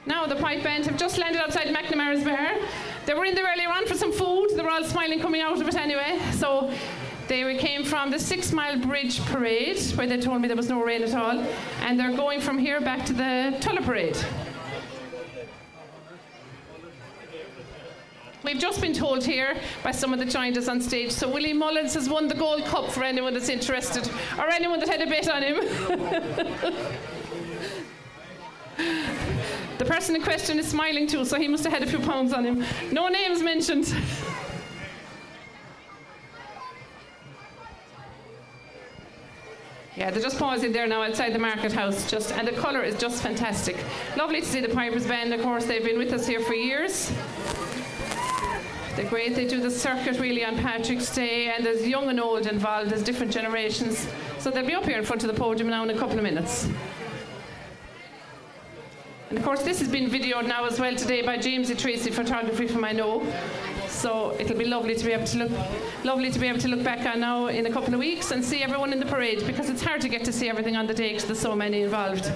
[0.05, 2.57] Now, the pipe band, have just landed outside McNamara's Bar.
[3.05, 4.49] They were in there earlier on for some food.
[4.55, 6.19] They were all smiling coming out of it anyway.
[6.33, 6.71] So
[7.27, 10.83] they came from the Six Mile Bridge Parade, where they told me there was no
[10.83, 11.39] rain at all,
[11.81, 14.17] and they're going from here back to the Tulla Parade.
[18.43, 21.11] We've just been told here by someone that joined us on stage.
[21.11, 24.89] So Willie Mullins has won the Gold Cup for anyone that's interested, or anyone that
[24.89, 25.61] had a bet on him.
[29.83, 32.31] the person in question is smiling too, so he must have had a few pounds
[32.31, 32.63] on him.
[32.91, 33.93] No names mentioned.
[39.97, 42.97] Yeah, they're just pausing there now outside the market house, just and the colour is
[42.97, 43.75] just fantastic.
[44.17, 45.33] Lovely to see the Pipers Band.
[45.33, 47.11] Of course, they've been with us here for years.
[48.95, 49.35] They're great.
[49.35, 52.89] They do the circuit really on Patrick's Day, and there's young and old involved.
[52.89, 54.07] There's different generations,
[54.39, 56.23] so they'll be up here in front of the podium now in a couple of
[56.23, 56.69] minutes.
[59.35, 62.85] Of course, this has been videoed now as well today by Jamesy Tracy Photography from
[62.85, 63.25] I know.
[63.87, 65.51] So it'll be lovely to be able to look,
[66.03, 68.45] lovely to be able to look back on now in a couple of weeks and
[68.45, 70.93] see everyone in the parade because it's hard to get to see everything on the
[70.93, 72.31] day because there's so many involved.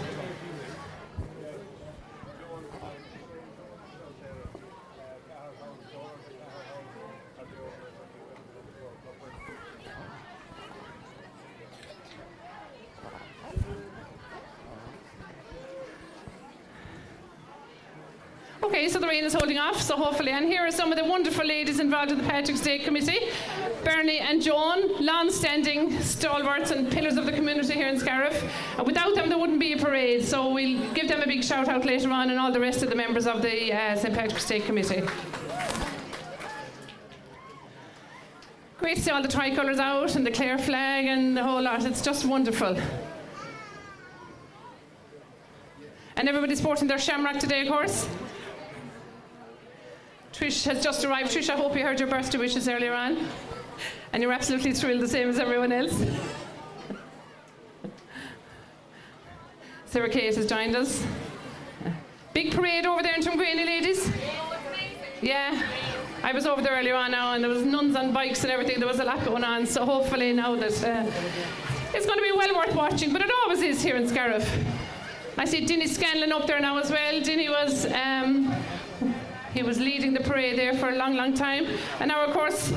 [18.67, 20.31] Okay, so the rain is holding off, so hopefully.
[20.31, 23.29] And here are some of the wonderful ladies involved in the Patrick's Day Committee
[23.85, 28.43] Bernie and Joan, long standing stalwarts and pillars of the community here in Scariff.
[28.77, 31.69] And without them, there wouldn't be a parade, so we'll give them a big shout
[31.69, 34.13] out later on and all the rest of the members of the uh, St.
[34.13, 35.01] Patrick's Day Committee.
[38.79, 41.85] Great to see all the tricolours out and the Clare flag and the whole lot.
[41.85, 42.77] It's just wonderful.
[46.17, 48.09] And everybody's sporting their shamrock today, of course.
[50.33, 51.31] Trish has just arrived.
[51.31, 53.27] Trish, I hope you heard your birthday wishes earlier on.
[54.13, 56.03] And you're absolutely thrilled, the same as everyone else.
[59.85, 61.05] Sarah Kate has joined us.
[62.33, 64.11] Big parade over there in Tuamgraney, ladies.
[65.21, 65.63] Yeah.
[66.23, 68.79] I was over there earlier on now, and there was nuns on bikes and everything.
[68.79, 69.65] There was a lot going on.
[69.65, 71.11] So hopefully now that uh,
[71.93, 73.13] it's going to be well worth watching.
[73.13, 74.47] But it always is here in Scariff.
[75.37, 77.21] I see Dinny Scanlon up there now as well.
[77.21, 78.53] Dinny was um,
[79.57, 81.65] he was leading the parade there for a long, long time.
[81.99, 82.71] And now, of course,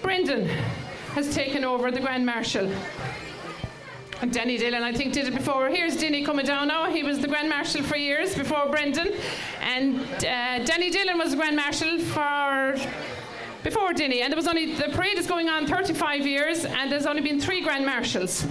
[0.00, 0.46] Brendan
[1.14, 2.70] has taken over the Grand Marshal.
[4.22, 5.68] And Danny Dillon, I think, did it before.
[5.70, 6.88] Here's Denny coming down now.
[6.88, 9.08] He was the Grand Marshal for years before Brendan.
[9.60, 12.76] And uh, Danny Dillon was the Grand Marshal for
[13.64, 14.22] before Denny.
[14.22, 17.40] And there was only the parade is going on 35 years, and there's only been
[17.40, 18.46] three Grand Marshals.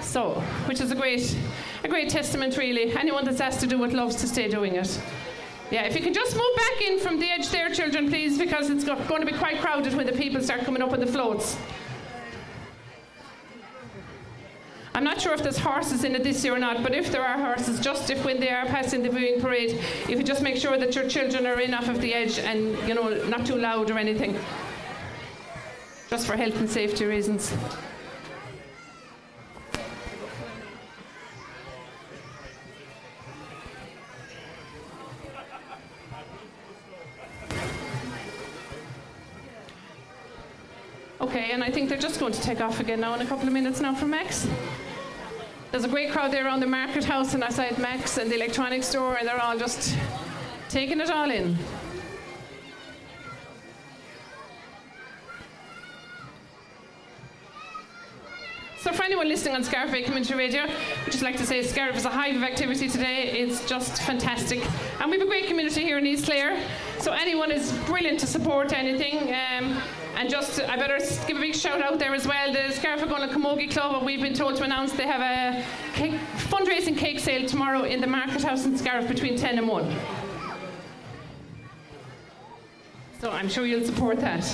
[0.00, 1.36] So, which is a great,
[1.84, 2.96] a great testament, really.
[2.96, 4.98] Anyone that's asked to do it loves to stay doing it.
[5.70, 8.70] Yeah, if you can just move back in from the edge there, children, please, because
[8.70, 11.58] it's going to be quite crowded when the people start coming up on the floats.
[14.94, 17.22] I'm not sure if there's horses in it this year or not, but if there
[17.22, 20.56] are horses, just if when they are passing the viewing parade, if you just make
[20.56, 23.56] sure that your children are in off of the edge and, you know, not too
[23.56, 24.36] loud or anything.
[26.08, 27.54] Just for health and safety reasons.
[41.28, 43.46] Okay, and I think they're just going to take off again now in a couple
[43.46, 44.48] of minutes now from Max.
[45.70, 48.88] There's a great crowd there around the market house and outside Max and the electronics
[48.88, 49.94] store, and they're all just
[50.70, 51.58] taking it all in.
[58.80, 61.94] So for anyone listening on Scariff Bay Community Radio, I'd just like to say Scariff
[61.94, 63.32] is a hive of activity today.
[63.32, 64.66] It's just fantastic.
[64.98, 66.58] And we have a great community here in East Clare.
[67.00, 69.34] So anyone is brilliant to support anything.
[69.34, 69.82] Um,
[70.18, 70.98] and just, I better
[71.28, 72.52] give a big shout out there as well.
[72.52, 75.64] The Scariff Ogonnelloe Camogie Club, we've been told to announce they have a
[75.94, 76.14] cake,
[76.50, 79.96] fundraising cake sale tomorrow in the Market House in Scariff between 10 and 1.
[83.20, 84.44] So I'm sure you'll support that.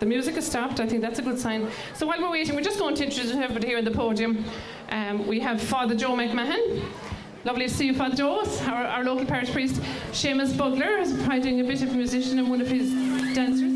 [0.00, 0.80] The music has stopped.
[0.80, 1.68] I think that's a good sign.
[1.92, 4.42] So while we're waiting, we're just going to introduce everybody here on the podium.
[4.88, 6.82] Um, we have Father Joe McMahon.
[7.44, 9.78] Lovely to see you, Father Joe, our, our local parish priest.
[10.12, 12.90] Seamus Bugler is providing a bit of a musician and one of his
[13.34, 13.72] dancers.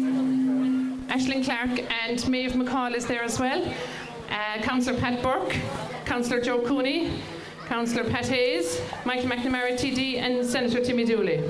[1.09, 3.63] Ashlyn Clark and Maeve McCall is there as well.
[4.31, 5.55] Uh, Councillor Pat Burke,
[6.07, 7.21] Councillor Joe Cooney,
[7.67, 11.45] Councillor Pat Hayes, Michael McNamara TD, and Senator Timmy Dooley.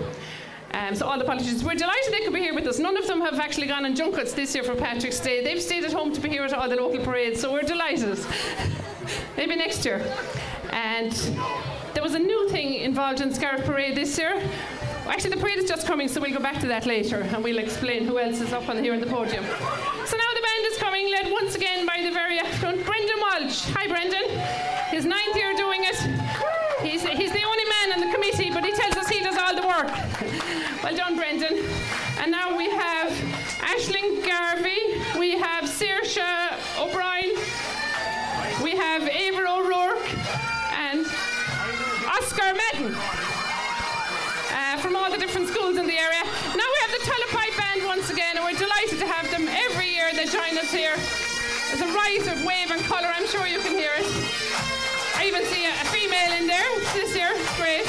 [0.74, 2.80] Um, so all the politicians, we're delighted they could be here with us.
[2.80, 5.44] None of them have actually gone on junkets this year for Patrick's Day.
[5.44, 8.18] They've stayed at home to be here at all the local parades, so we're delighted.
[9.36, 10.04] Maybe next year.
[10.70, 11.12] And
[11.94, 14.42] there was a new thing involved in Scariff Parade this year.
[15.06, 17.58] Actually, the parade is just coming, so we'll go back to that later and we'll
[17.58, 19.44] explain who else is up on here on the podium.
[19.44, 23.64] So now the band is coming, led once again by the very affluent Brendan Walsh.
[23.74, 24.24] Hi, Brendan.
[24.90, 26.13] His ninth year doing it.
[32.24, 33.12] And now we have
[33.60, 34.80] Ashling Garvey,
[35.20, 36.24] we have Saoirse
[36.80, 37.36] O'Brien,
[38.64, 40.08] we have Ava O'Rourke,
[40.72, 41.04] and
[42.08, 46.24] Oscar Madden uh, from all the different schools in the area.
[46.24, 49.46] Now we have the Tulla Pipe Band once again, and we're delighted to have them
[49.46, 50.10] every year.
[50.14, 50.96] They join us here.
[51.68, 53.12] There's a rise of wave and colour.
[53.12, 54.06] I'm sure you can hear it.
[55.20, 57.36] I even see a, a female in there this year.
[57.60, 57.84] Great.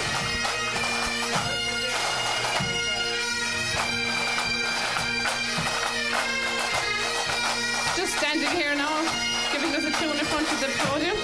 [10.68, 11.18] The podium.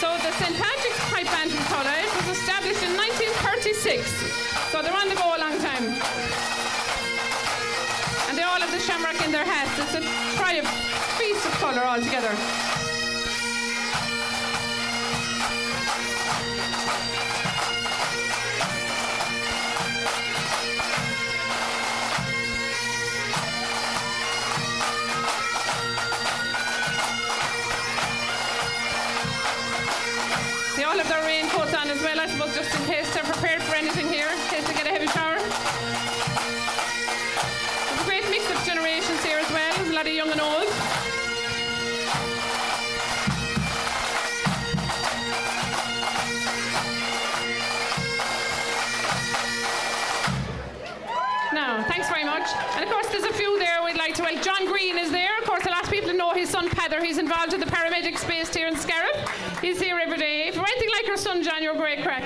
[0.00, 0.56] So the St.
[0.56, 4.08] Patrick's Pipe Band from Tulla was established in 1936.
[4.72, 5.84] So they're on the go a long time.
[8.28, 9.76] And they all have the shamrock in their hats.
[9.78, 10.68] It's a triumph
[11.18, 12.75] feast of colour altogether.
[33.76, 35.36] Anything here, in case they get a heavy shower.
[37.88, 39.74] There's a great mix of generations here as well.
[39.76, 40.65] There's a lot of young and old.
[52.74, 54.22] And of course, there's a few there we'd like to.
[54.22, 55.38] Well, John Green is there.
[55.38, 57.02] Of course, a lot of people know his son Pather.
[57.02, 59.16] He's involved in the paramedics based here in Scariff.
[59.60, 60.48] He's here every day.
[60.48, 62.22] If you're anything like your son, John, you're a great crack.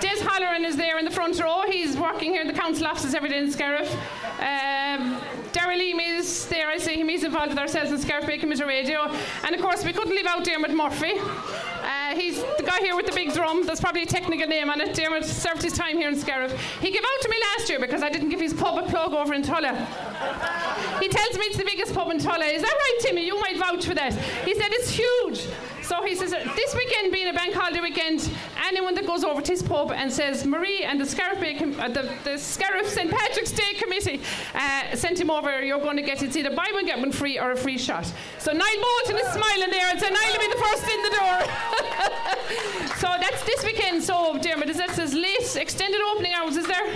[0.00, 1.62] Des Halloran is there in the front row.
[1.66, 3.90] He's working here in the council offices every day in Scariff.
[4.38, 5.20] Um,
[5.52, 6.68] Daryl Eam is there.
[6.68, 7.08] I see him.
[7.08, 9.10] He's involved with ourselves in Scariff Bay Community Radio.
[9.44, 11.14] And of course, we couldn't leave out Dermot Murphy.
[11.84, 13.66] Uh, he's the guy here with the big drum.
[13.66, 14.94] There's probably a technical name on it.
[14.94, 16.52] Dermot served his time here in Scariff.
[16.80, 19.12] He gave out to me last year because I didn't give his pub a plug
[19.12, 19.74] over in Tulla.
[21.00, 22.46] He tells me it's the biggest pub in Tulla.
[22.46, 23.26] Is that right, Timmy?
[23.26, 24.14] You might vouch for that.
[24.14, 25.46] He said it's huge.
[25.84, 28.30] So he says, this weekend being a bank holiday weekend,
[28.66, 31.88] anyone that goes over to his pub and says, Marie and the Scariff, Com- uh,
[31.88, 33.10] the, the Scariff St.
[33.10, 34.20] Patrick's Day Committee
[34.54, 36.26] uh, sent him over, you're going to get it.
[36.26, 38.10] it's either buy one, get one free or a free shot.
[38.38, 41.10] So Niall Bolton is smiling there and said, Niall will be the first in the
[41.10, 42.96] door.
[42.96, 44.02] so that's this weekend.
[44.02, 46.86] So, Dermot, is that says late extended opening hours, is there?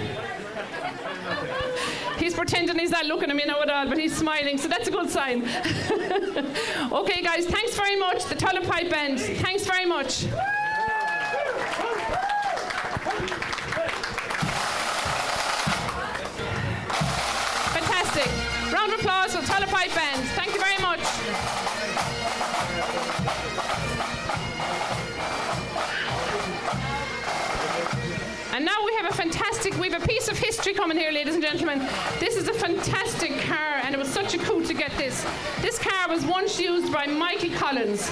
[2.29, 4.87] He's pretending he's not looking at me now at all, but he's smiling, so that's
[4.87, 5.45] a good sign.
[6.93, 8.23] okay, guys, thanks very much.
[8.27, 10.25] The Tulla Pipe Band, thanks very much.
[17.73, 18.31] Fantastic.
[18.75, 20.23] Round of applause for Tulla Pipe Band.
[20.37, 21.68] Thank you very much.
[29.19, 31.81] Fantastic, we have a piece of history coming here, ladies and gentlemen.
[32.21, 35.27] This is a fantastic car, and it was such a coup to get this.
[35.61, 38.09] This car was once used by Michael Collins.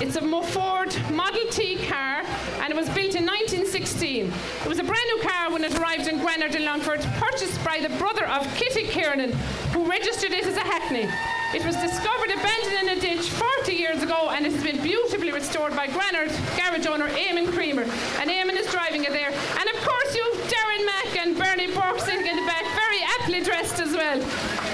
[0.00, 2.24] It's a Ford Model T car,
[2.60, 4.26] and it was built in 1916.
[4.26, 7.80] It was a brand new car when it arrived in Granard in Longford, purchased by
[7.80, 9.32] the brother of Kitty Kiernan,
[9.72, 11.08] who registered it as a Hackney.
[11.54, 15.32] It was discovered abandoned in a ditch 40 years ago, and it has been beautifully
[15.32, 17.82] restored by Granard garage owner Eamon Creamer.
[18.20, 19.32] And Eamon is driving it there.
[19.32, 20.39] And of course, you've
[20.80, 24.20] Darren Mack and Bernie Burke sitting in the back, very aptly dressed as well.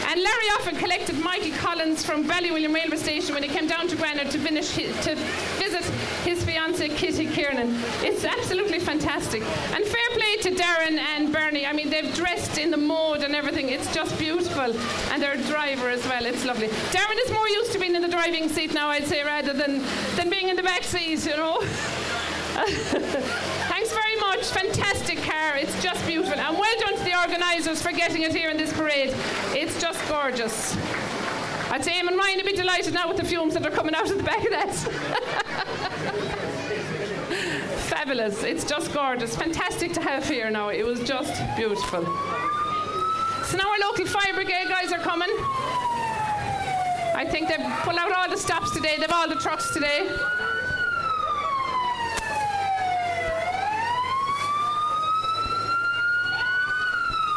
[0.09, 3.97] And Larry often collected Michael Collins from Ballywillan railway station when he came down to
[3.97, 5.17] Granard to, finish hi- to
[5.59, 5.85] visit
[6.25, 7.75] his fiancée Kitty Kiernan.
[8.03, 9.43] It's absolutely fantastic.
[9.75, 11.67] And fair play to Darren and Bernie.
[11.67, 13.71] I mean, they've dressed in the mode and everything.
[13.71, 14.77] It's just beautiful.
[15.13, 16.25] And their driver as well.
[16.25, 16.69] It's lovely.
[16.69, 19.83] Darren is more used to being in the driving seat now, I'd say, rather than,
[20.15, 21.61] than being in the back seat, you know.
[22.57, 24.21] Thanks very much.
[24.21, 24.27] much.
[24.51, 25.57] Fantastic car.
[25.57, 26.39] It's just beautiful.
[26.39, 29.15] And well done to the organisers for getting it here in this parade.
[29.53, 30.77] It's just gorgeous.
[31.71, 34.11] I'd say Eamon Ryan would be delighted now with the fumes that are coming out
[34.11, 34.73] of the back of that.
[37.89, 38.43] Fabulous.
[38.43, 39.37] It's just gorgeous.
[39.37, 40.69] Fantastic to have here now.
[40.69, 42.05] It was just beautiful.
[43.45, 45.31] So now our local fire brigade guys are coming.
[47.15, 48.97] I think they've pulled out all the stops today.
[48.99, 50.09] They've all the trucks today.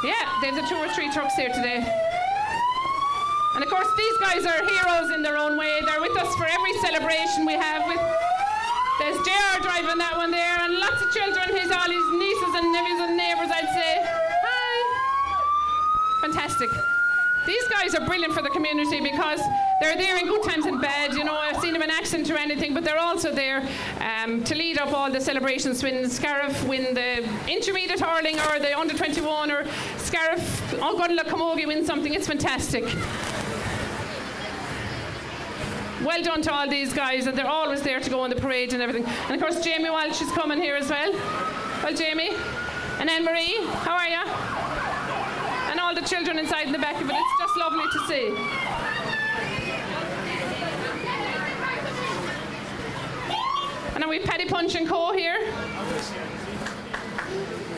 [0.04, 1.84] Yeah, they've the two or three trucks here today.
[3.56, 5.82] And of course, these guys are heroes in their own way.
[5.86, 7.86] They're with us for every celebration we have.
[7.86, 8.00] With
[9.00, 11.50] there's JR driving that one there, and lots of children.
[11.56, 14.06] He's all his nieces and nephews and neighbours, I'd say.
[14.06, 15.00] Hi.
[16.22, 16.72] Fantastic.
[17.50, 19.42] These guys are brilliant for the community because
[19.82, 21.16] they're there in good times and bad.
[21.16, 23.68] You know, I've seen them in accent or anything, but they're also there
[24.00, 28.78] um, to lead up all the celebrations when Scariff win the intermediate hurling or the
[28.78, 29.66] under 21 or
[29.98, 32.14] Scariff, Ogonnelloe Camogie win something.
[32.14, 32.84] It's fantastic.
[36.06, 38.74] Well done to all these guys, and they're always there to go on the parade
[38.74, 39.12] and everything.
[39.28, 41.12] And of course, Jamie Walsh is coming here as well.
[41.82, 42.30] Well, Jamie.
[43.00, 44.79] And Anne Marie, how are you?
[45.90, 47.16] All the children inside in the back of it.
[47.16, 48.28] It's just lovely to see.
[53.96, 55.52] And then we've Paddy Punch and Co here.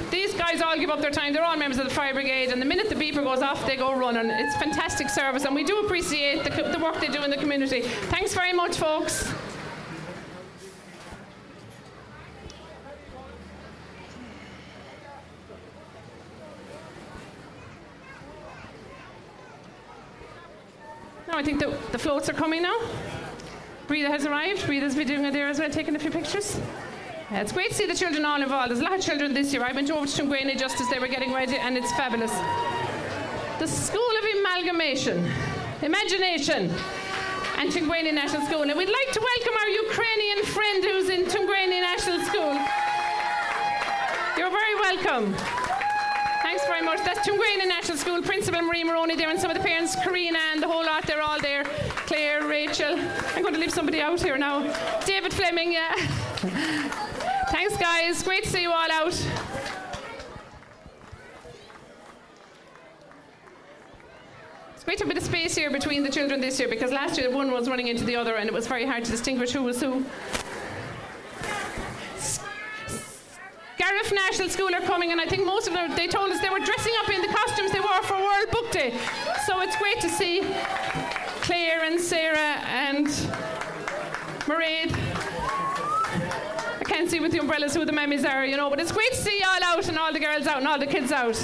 [0.10, 1.32] These guys all give up their time.
[1.32, 3.78] They're all members of the fire brigade, and the minute the beeper goes off, they
[3.78, 4.30] go running.
[4.30, 7.84] It's fantastic service, and we do appreciate the, the work they do in the community.
[7.84, 9.34] Thanks very much, folks.
[21.32, 22.78] Now I think the, the floats are coming now.
[23.88, 24.66] Breathe has arrived.
[24.66, 26.60] Breathe been doing it there as well, taking a few pictures.
[27.32, 28.70] It's great to see the children all involved.
[28.70, 29.64] There's a lot of children this year.
[29.64, 32.34] I went over to Tuamgraney just as they were getting ready, and it's fabulous.
[33.60, 35.32] The School of Amalgamation,
[35.82, 36.70] Imagination,
[37.58, 38.64] and Tuamgraney National School.
[38.64, 42.60] And we'd like to welcome our Ukrainian friend who's in Tuamgraney National School.
[44.38, 45.71] You're very welcome.
[46.62, 47.04] Thanks very much.
[47.04, 50.62] That's Tuamgraney National School Principal Marie Maroney there, and some of the parents, Karina and
[50.62, 51.64] the whole lot, they're all there.
[52.06, 53.00] Claire, Rachel.
[53.36, 54.62] I'm going to leave somebody out here now.
[55.04, 55.96] David Fleming, yeah.
[57.50, 58.22] Thanks, guys.
[58.22, 59.08] Great to see you all out.
[64.76, 66.92] It's great to have a bit of space here between the children this year because
[66.92, 69.52] last year one was running into the other and it was very hard to distinguish
[69.52, 70.06] who was who.
[73.82, 76.52] Gareth National School are coming, and I think most of them, they told us they
[76.52, 78.94] were dressing up in the costumes they wore for World Book Day.
[79.48, 80.42] So it's great to see
[81.42, 83.08] Claire and Sarah and
[84.46, 84.94] Mairead.
[86.80, 89.14] I can't see with the umbrellas who the mammies are, you know, but it's great
[89.14, 91.36] to see you all out and all the girls out and all the kids out.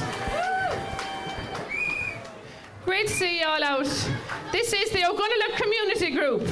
[2.86, 3.88] Great to see you all out.
[4.52, 6.44] This is the Ogonnelloe Community Group.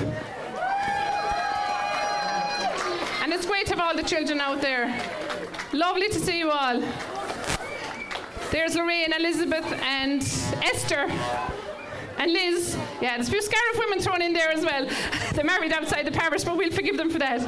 [3.22, 5.15] And it's great to have all the children out there.
[5.76, 6.82] Lovely to see you all.
[8.50, 10.22] There's Lorraine, Elizabeth, and
[10.64, 11.12] Esther.
[12.18, 14.88] And Liz, yeah, there's a few Scariff women thrown in there as well.
[15.34, 17.42] They're married outside the parish, but we'll forgive them for that.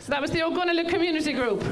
[0.00, 1.62] so that was the Ogonnelloe Community Group.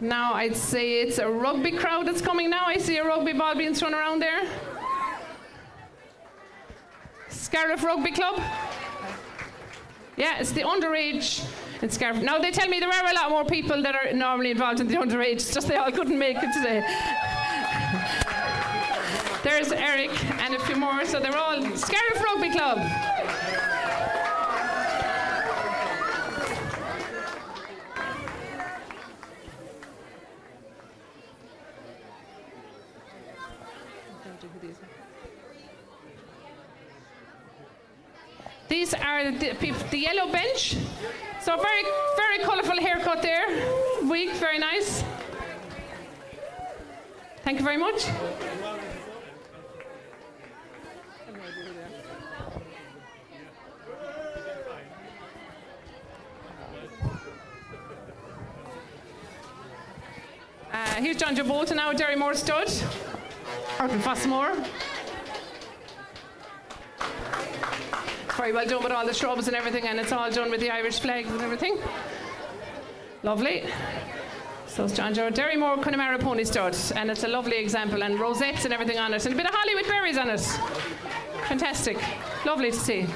[0.00, 2.66] Now I'd say it's a rugby crowd that's coming now.
[2.66, 4.42] I see a rugby ball being thrown around there.
[7.28, 8.42] Scariff Rugby Club.
[10.18, 11.48] Yeah, it's the underage
[11.80, 12.20] in Scariff.
[12.20, 14.88] Now they tell me there are a lot more people that are normally involved in
[14.88, 15.34] the underage.
[15.34, 16.82] It's just they all couldn't make it today.
[19.44, 22.78] There's Eric and a few more, so they're all Scariff Rugby Club.
[38.68, 40.76] These are the, the yellow bench.
[41.40, 41.82] So very,
[42.16, 43.46] very colourful haircut there.
[44.04, 45.02] Week, very nice.
[47.42, 48.06] Thank you very much.
[60.70, 64.54] Uh, here's John Joe Bolton now, Derrymore Stud, in Fossmore.
[68.38, 70.70] Very well done with all the shrubs and everything, and it's all done with the
[70.70, 71.76] Irish flags and everything.
[73.24, 73.64] Lovely.
[74.68, 78.64] So it's John Joe Derrymore Connemara Pony Stud, and it's a lovely example, and rosettes
[78.64, 80.40] and everything on it, and a bit of Hollywood berries on it.
[81.48, 81.98] Fantastic.
[82.46, 83.06] Lovely to see.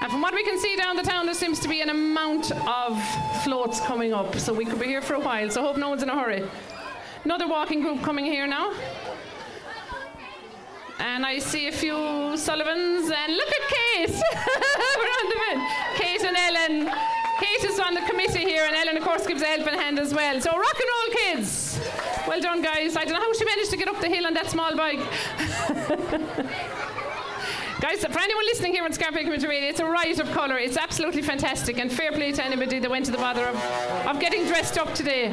[0.00, 2.50] And from what we can see down the town, there seems to be an amount
[2.66, 3.00] of
[3.44, 5.48] floats coming up, so we could be here for a while.
[5.50, 6.42] So hope no one's in a hurry.
[7.22, 8.72] Another walking group coming here now.
[10.98, 14.10] And I see a few Sullivans, and look at!
[14.98, 15.58] We're on the bed.
[15.96, 16.92] Kate and Ellen.
[17.40, 20.12] Kate is on the committee here, and Ellen, of course, gives a helping hand as
[20.12, 20.40] well.
[20.40, 21.80] So, rock and roll, kids!
[22.26, 22.96] Well done, guys.
[22.96, 24.98] I don't know how she managed to get up the hill on that small bike.
[27.80, 30.58] Guys, for anyone listening here on Scariff Bay Community Radio, it's a riot of colour.
[30.58, 33.54] It's absolutely fantastic, and fair play to anybody that went to the bother of,
[34.04, 35.32] of getting dressed up today.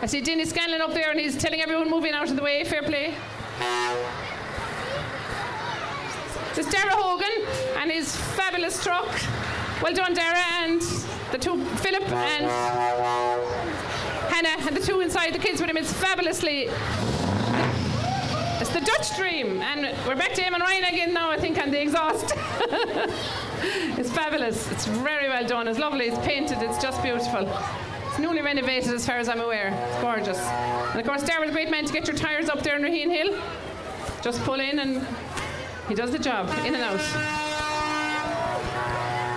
[0.00, 2.62] I see Denny Scanlon up there, and he's telling everyone moving out of the way.
[2.62, 3.12] Fair play.
[6.54, 7.46] There's Dara Hogan
[7.78, 9.08] and his fabulous truck.
[9.82, 10.80] Well done, Dara, and
[11.30, 12.46] the two, Philip and
[14.30, 15.76] Hannah, and the two inside the kids with him.
[15.76, 16.68] It's fabulously.
[18.60, 21.70] It's the Dutch dream, and we're back to Eamon Ryan again now, I think, on
[21.70, 22.32] the exhaust.
[23.98, 24.70] it's fabulous.
[24.72, 25.68] It's very well done.
[25.68, 26.06] It's lovely.
[26.06, 26.58] It's painted.
[26.62, 27.48] It's just beautiful.
[28.18, 29.68] Newly renovated, as far as I'm aware.
[29.68, 30.38] It's gorgeous.
[30.38, 33.10] And of course, Darren's a great man to get your tyres up there in Raheen
[33.10, 33.40] Hill.
[34.22, 35.06] Just pull in, and
[35.88, 37.00] he does the job, in and out.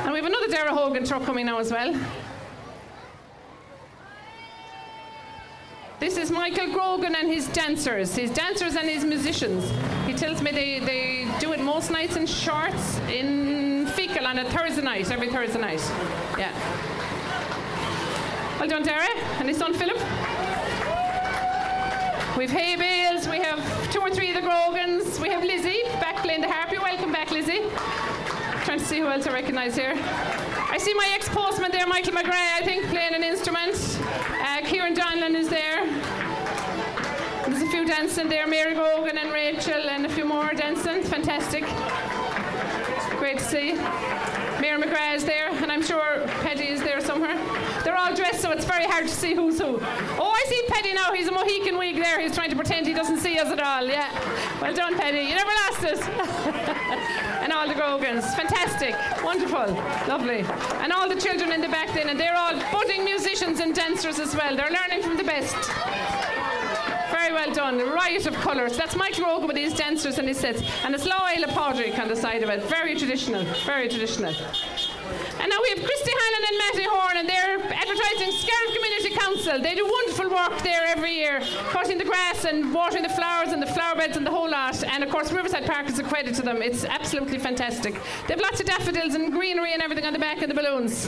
[0.04, 1.94] And we have another Dara Hogan truck coming now as well.
[6.00, 9.72] This is Michael Grogan and his dancers, his dancers and his musicians.
[10.08, 14.50] He tells me they, they do it most nights in shorts in Feakle on a
[14.50, 15.80] Thursday night, every Thursday night.
[16.40, 16.52] Yeah.
[18.62, 19.08] Well done, Dara,
[19.40, 19.98] and his son Philip.
[22.38, 26.18] We've hay bales, we have two or three of the Grogans, we have Lizzie back
[26.18, 26.72] playing the harp.
[26.72, 27.64] You're welcome back, Lizzie.
[28.64, 29.96] Trying to see who else I recognise here.
[29.98, 33.74] I see my ex postman there, Michael McGrath, I think, playing an instrument.
[34.44, 35.84] Uh, Kieran Donlan is there.
[37.48, 41.02] There's a few dancing there, Mary Grogan and Rachel, and a few more dancing.
[41.02, 41.64] Fantastic.
[43.22, 43.74] Great to see.
[44.60, 47.38] Mayor McGrath is there, and I'm sure Paddy is there somewhere.
[47.84, 49.78] They're all dressed, so it's very hard to see who's who.
[49.80, 51.14] Oh, I see Paddy now.
[51.14, 52.20] He's a Mohican wig there.
[52.20, 53.86] He's trying to pretend he doesn't see us at all.
[53.86, 54.10] Yeah.
[54.60, 55.20] Well done, Paddy.
[55.20, 56.02] You never lost us.
[57.44, 58.26] and all the Grogans.
[58.34, 58.96] Fantastic.
[59.24, 59.72] Wonderful.
[60.08, 60.40] Lovely.
[60.82, 64.18] And all the children in the back then, and they're all budding musicians and dancers
[64.18, 64.56] as well.
[64.56, 66.41] They're learning from the best.
[67.22, 67.80] Very well done.
[67.80, 68.76] A riot of colours.
[68.76, 70.64] That's Michael Grogan with his dancers and his sets.
[70.84, 72.64] And a it's Loyal Podrick on the side of it.
[72.64, 73.44] Very traditional.
[73.64, 74.34] Very traditional.
[74.34, 79.62] And now we have Christy Hannon and Matty Horn, and they're advertising Scariff Community Council.
[79.62, 83.62] They do wonderful work there every year, cutting the grass and watering the flowers and
[83.62, 84.84] the flower beds and the whole lot.
[84.84, 86.64] And of course, Riverside Park is a credit to them.
[86.64, 87.94] It's absolutely fantastic.
[88.28, 91.08] They have lots of daffodils and greenery and everything on the back of the balloons.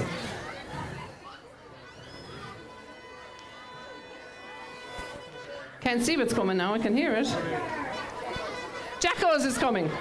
[5.84, 7.28] Can't see what's coming now, I can hear it.
[9.02, 9.92] Jacko's is coming.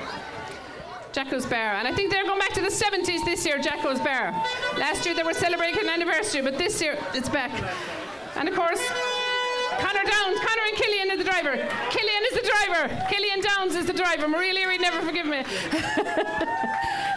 [1.13, 1.75] Jacko's Bar.
[1.75, 4.31] And I think they're going back to the 70s this year, Jacko's Bar.
[4.79, 7.51] Last year they were celebrating an anniversary, but this year it's back.
[8.37, 8.81] And of course,
[9.81, 11.57] Connor Downs, Connor and Killian is the driver.
[11.91, 13.07] Killian is the driver.
[13.11, 14.29] Killian Downs is the driver.
[14.29, 15.43] Marie Leary never forgive me.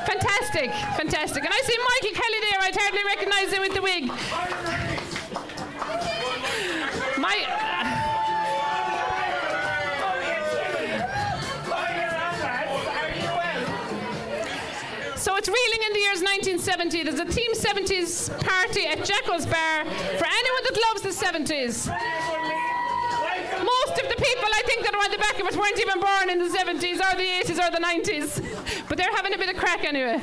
[0.09, 1.45] fantastic, fantastic.
[1.45, 2.61] And I see Michael Kelly there.
[2.61, 4.74] I'd hardly recognise him with the wig.
[16.35, 17.03] 1970.
[17.03, 21.87] There's a Team 70s party at Jacko's Bar for anyone that loves the 70s.
[23.63, 26.01] Most of the people I think that are on the back of it weren't even
[26.01, 28.89] born in the 70s or the 80s or the 90s.
[28.89, 30.21] But they're having a bit of crack anyway.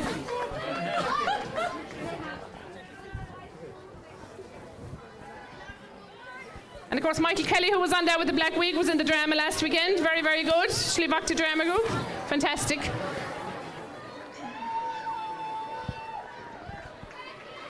[6.90, 8.98] And of course, Michael Kelly, who was on there with the black wig, was in
[8.98, 9.98] the drama last weekend.
[10.00, 10.68] Very, very good.
[10.68, 11.86] Shlivakti Drama Group.
[12.26, 12.90] Fantastic.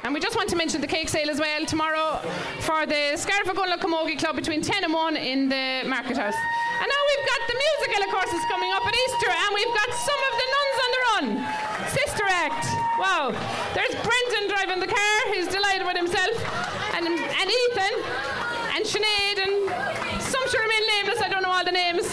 [0.05, 2.19] And we just want to mention the cake sale as well tomorrow
[2.61, 6.35] for the Scariff Ogonnelloe Camogie Club between 10 and 1 in the Market House.
[6.83, 9.74] And now we've got the musical, of course, is coming up at Easter, and we've
[9.79, 11.27] got some of the nuns on the run.
[11.87, 12.66] Sister Act.
[12.99, 13.31] Wow.
[13.74, 15.16] There's Brendan driving the car.
[15.35, 16.35] He's delighted with himself.
[16.95, 17.95] And, and Ethan.
[18.74, 19.39] And Sinead.
[19.39, 21.23] And some sure remain nameless.
[21.23, 22.11] I don't know all the names.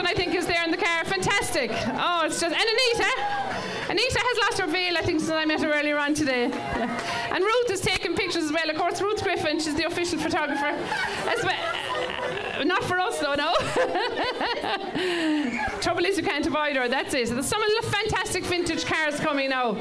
[0.00, 0.10] St.
[0.10, 1.04] I think, is there in the car.
[1.04, 1.70] Fantastic.
[1.72, 2.54] Oh, it's just.
[2.54, 3.10] And Anita.
[3.90, 6.48] Anita has lost her veil, I think, since I met her earlier on today.
[6.48, 7.34] Yeah.
[7.34, 8.70] And Ruth is taking pictures as well.
[8.70, 10.74] Of course, Ruth Griffin, she's the official photographer.
[11.28, 11.74] As well.
[12.58, 13.52] Uh, not for us, though, no.
[15.80, 16.88] Trouble is, you can't avoid her.
[16.88, 17.28] That's it.
[17.28, 19.76] There's some of the fantastic vintage cars coming now.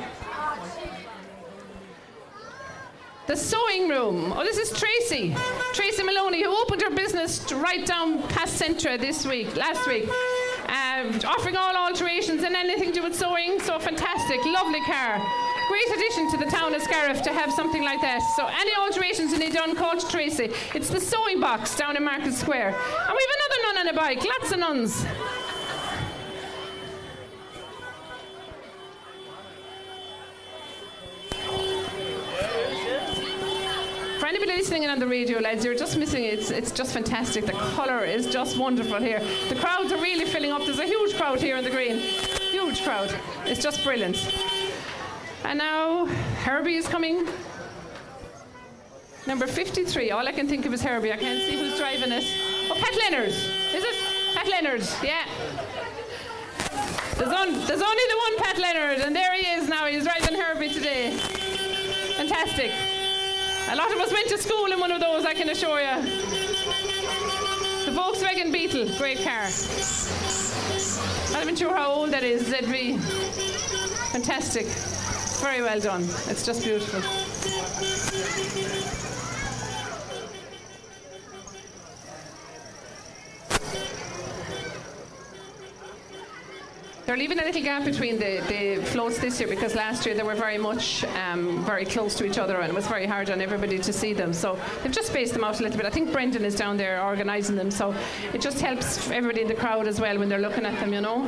[3.30, 4.34] The sewing room.
[4.36, 5.36] Oh, this is Tracy.
[5.76, 10.10] Tracy Maloney, who opened her business right down past Centra this week, last week.
[10.68, 13.60] Uh, offering all alterations and anything to do with sewing.
[13.60, 15.22] So fantastic, lovely car.
[15.68, 18.24] Great addition to the town of Scariff to have something like that.
[18.36, 20.50] So any alterations you need done, call to Tracy.
[20.74, 22.70] It's the sewing box down in Market Square.
[22.70, 25.06] And we have another nun on a bike, lots of nuns.
[34.30, 36.38] Anybody listening in on the radio, lads, you're just missing it.
[36.38, 37.48] It's, it's just fantastic.
[37.48, 39.22] The colour is just wonderful here.
[39.50, 40.64] The crowds are really filling up.
[40.66, 41.98] There's a huge crowd here in the green.
[42.52, 43.14] Huge crowd.
[43.46, 44.18] It's just brilliant.
[45.44, 46.06] And now
[46.46, 47.28] Herbie is coming.
[49.26, 50.12] Number 53.
[50.12, 51.12] All I can think of is Herbie.
[51.12, 52.26] I can't see who's driving it.
[52.70, 53.30] Oh, Pat Leonard.
[53.30, 53.96] Is it?
[54.36, 54.84] Pat Leonard.
[55.04, 55.26] Yeah.
[57.18, 59.88] There's, on, there's only the one Pat Leonard, and there he is now.
[59.88, 61.12] He's driving Herbie today.
[62.16, 62.72] Fantastic.
[63.72, 66.02] A lot of us went to school in one of those, I can assure you.
[67.86, 69.48] The Volkswagen Beetle, great car.
[71.32, 73.00] Not even sure how old that is, ZV.
[74.12, 74.66] Fantastic.
[75.42, 76.04] Very well done.
[76.28, 77.02] It's just beautiful.
[87.10, 90.22] They're leaving a little gap between the, the floats this year because last year they
[90.22, 93.42] were very much um, very close to each other and it was very hard on
[93.42, 94.32] everybody to see them.
[94.32, 95.88] So they've just spaced them out a little bit.
[95.88, 97.96] I think Brendan is down there organising them, so
[98.32, 101.02] it just helps everybody in the crowd as well when they're looking at them, you
[101.02, 101.28] know.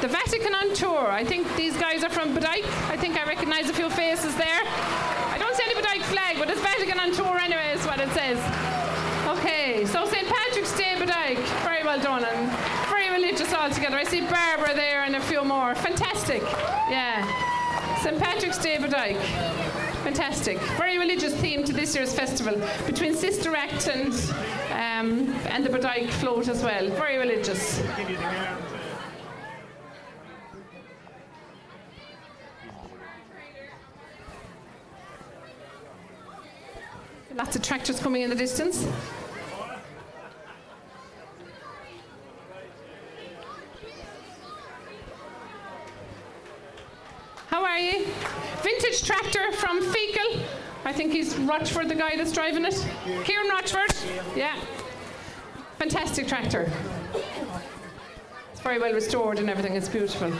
[0.00, 1.08] The Vatican on tour.
[1.20, 2.64] I think these guys are from Bodyke.
[2.88, 4.62] I think I recognise a few faces there.
[4.64, 8.08] I don't see any Bodyke flag, but it's Vatican on tour anyway, is what it
[8.12, 8.38] says.
[9.36, 10.26] Okay, so St.
[10.26, 11.44] Patrick's Day Bodyke.
[11.62, 12.50] Very well done and
[12.88, 13.98] very religious altogether.
[13.98, 15.74] I see Barbara there and a few more.
[15.74, 16.40] Fantastic.
[16.88, 17.26] Yeah.
[18.02, 18.18] St.
[18.18, 19.20] Patrick's Day Bodyke.
[20.04, 20.58] Fantastic.
[20.78, 24.14] Very religious theme to this year's festival between Sister Act and,
[24.72, 26.88] um, and the Bodyke float as well.
[26.88, 27.78] Very religious.
[37.40, 38.86] Lots of tractors coming in the distance.
[47.46, 48.06] How are you?
[48.60, 50.42] Vintage tractor from Feakle.
[50.84, 52.86] I think he's Rochford, the guy that's driving it.
[53.24, 53.94] Kieran Rochford.
[54.36, 54.60] Yeah.
[55.78, 56.70] Fantastic tractor.
[58.52, 59.76] It's very well restored and everything.
[59.76, 60.30] It's beautiful.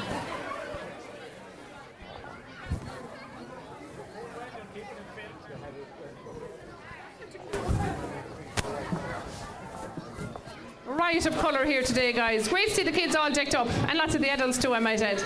[11.01, 12.47] Riot of colour here today, guys.
[12.47, 14.81] Great to see the kids all decked up, and lots of the adults too, I
[14.81, 15.25] might add.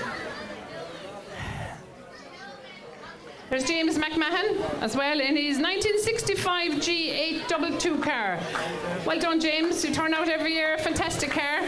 [3.50, 8.38] There's James McMahon as well in his 1965 G822 car.
[9.04, 9.84] Well done, James.
[9.84, 10.78] You turn out every year.
[10.78, 11.62] Fantastic car.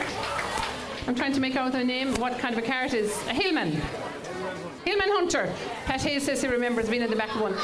[1.09, 3.11] I'm trying to make out the name, what kind of a car it is.
[3.27, 3.73] A Hillman.
[4.85, 5.53] Hillman Hunter.
[5.85, 7.57] Pat Hayes says he remembers being in the back of one.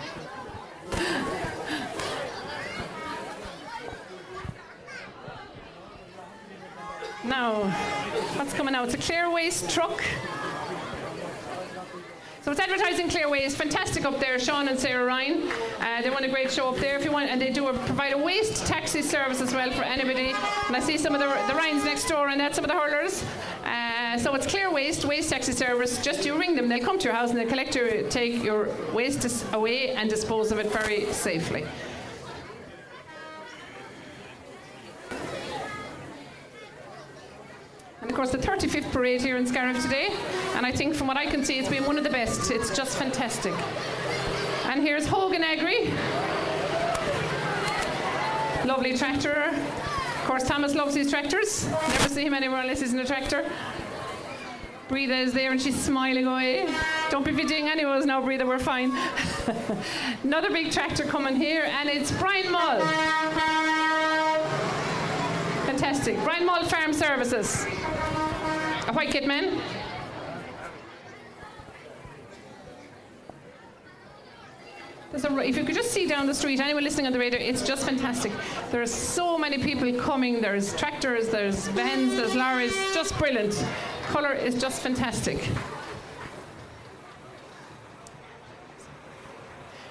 [7.24, 7.70] Now,
[8.36, 8.86] what's coming out?
[8.86, 10.04] It's a clear waste truck.
[12.42, 14.40] So it's advertising clear waste, fantastic up there.
[14.40, 15.48] Sean and Sarah Ryan,
[15.80, 17.74] uh, they want a great show up there if you want, and they do a,
[17.74, 20.34] provide a waste taxi service as well for anybody.
[20.66, 22.76] And I see some of the, the Ryans next door, and that's some of the
[22.76, 23.24] hurlers.
[23.64, 26.04] Uh, so it's clear waste, waste taxi service.
[26.04, 28.70] Just you ring them, they'll come to your house and they'll collect your, take your
[28.92, 31.66] waste away and dispose of it very safely.
[38.02, 40.10] And of course, the 35th parade here in Scariff today,
[40.56, 42.50] and I think from what I can see, it's been one of the best.
[42.50, 43.54] It's just fantastic.
[44.66, 45.92] And here's Hogan Agri.
[48.66, 49.50] Lovely tractor.
[49.52, 51.68] Of course, Thomas loves his tractors.
[51.70, 53.50] Never see him anywhere unless he's in a tractor.
[54.88, 56.68] Breathe is there and she's smiling away.
[57.12, 58.92] Don't be videoing anyone now, Breathe, we're fine.
[60.24, 62.82] Another big tractor coming here, and it's Brian Mull.
[65.82, 66.16] Fantastic.
[66.24, 67.66] Brian Mull Farm Services.
[67.66, 69.60] A white kit man.
[75.12, 77.64] A, if you could just see down the street, anyone listening on the radio, it's
[77.64, 78.32] just fantastic.
[78.70, 80.40] There are so many people coming.
[80.40, 82.76] There's tractors, there's vans, there's lorries.
[82.94, 83.66] Just brilliant.
[84.04, 85.50] Colour is just fantastic.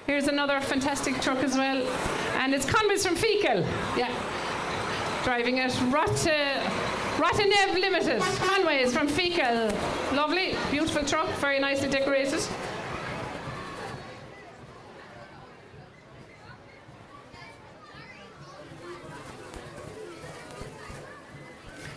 [0.06, 1.84] Here's another fantastic truck as well.
[2.36, 3.66] And it's Conways from Feakle.
[3.96, 4.14] Yeah.
[5.24, 5.78] Driving it.
[5.92, 8.22] Rot, Rottanev Limited.
[8.22, 9.70] Conways from Feakle.
[10.16, 12.40] Lovely, beautiful truck, very nicely decorated.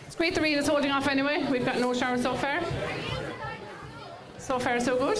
[0.05, 1.43] It's great the rain is holding off anyway.
[1.49, 2.59] We've got no shower so far.
[4.37, 5.17] So far, so good.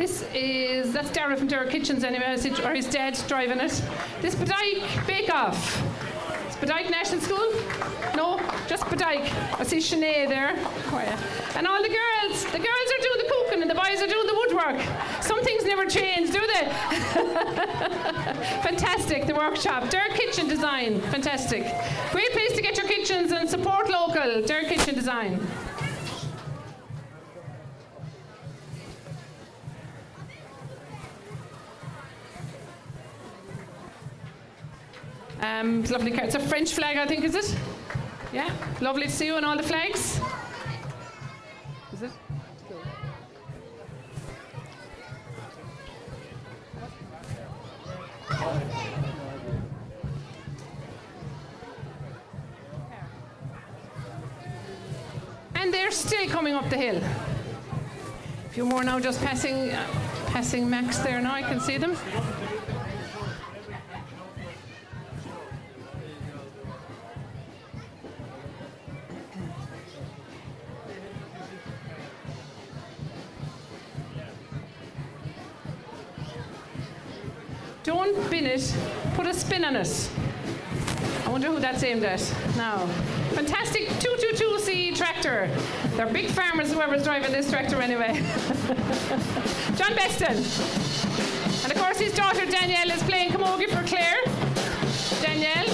[0.00, 3.82] This is, that's Dara from Dara Kitchens anyway, or his dad driving it.
[4.22, 5.76] This Bodyke Bake Off.
[6.46, 7.52] It's Bodyke National School?
[8.16, 9.30] No, just Bodyke.
[9.60, 10.54] I see Sinead there.
[10.56, 11.52] Oh.
[11.54, 14.26] And all the girls, the girls are doing the cooking and the boys are doing
[14.26, 14.80] the woodwork.
[15.20, 16.64] Some things never change, do they?
[18.62, 19.90] Fantastic, the workshop.
[19.90, 21.66] Dara Kitchen Design, fantastic.
[22.10, 24.40] Great place to get your kitchens and support local.
[24.46, 25.46] Dara Kitchen Design.
[35.40, 36.24] Um, lovely car.
[36.24, 37.56] It's a French flag, I think, is it?
[38.32, 38.54] Yeah.
[38.80, 40.20] Lovely to see you on all the flags.
[41.94, 42.10] Is it?
[55.54, 57.02] And they're still coming up the hill.
[58.46, 59.86] A few more now, just passing, uh,
[60.26, 61.32] passing Max there now.
[61.32, 61.96] I can see them.
[78.50, 78.76] It,
[79.14, 80.10] put a spin on it.
[81.24, 82.20] I wonder who that's aimed at
[82.56, 82.86] now.
[83.34, 85.48] Fantastic 222C tractor.
[85.96, 88.14] They're big farmers, whoever's driving this tractor anyway.
[89.76, 90.36] John Beston.
[91.62, 94.20] And of course, his daughter Danielle is playing camogie for Clare.
[95.22, 95.66] Danielle,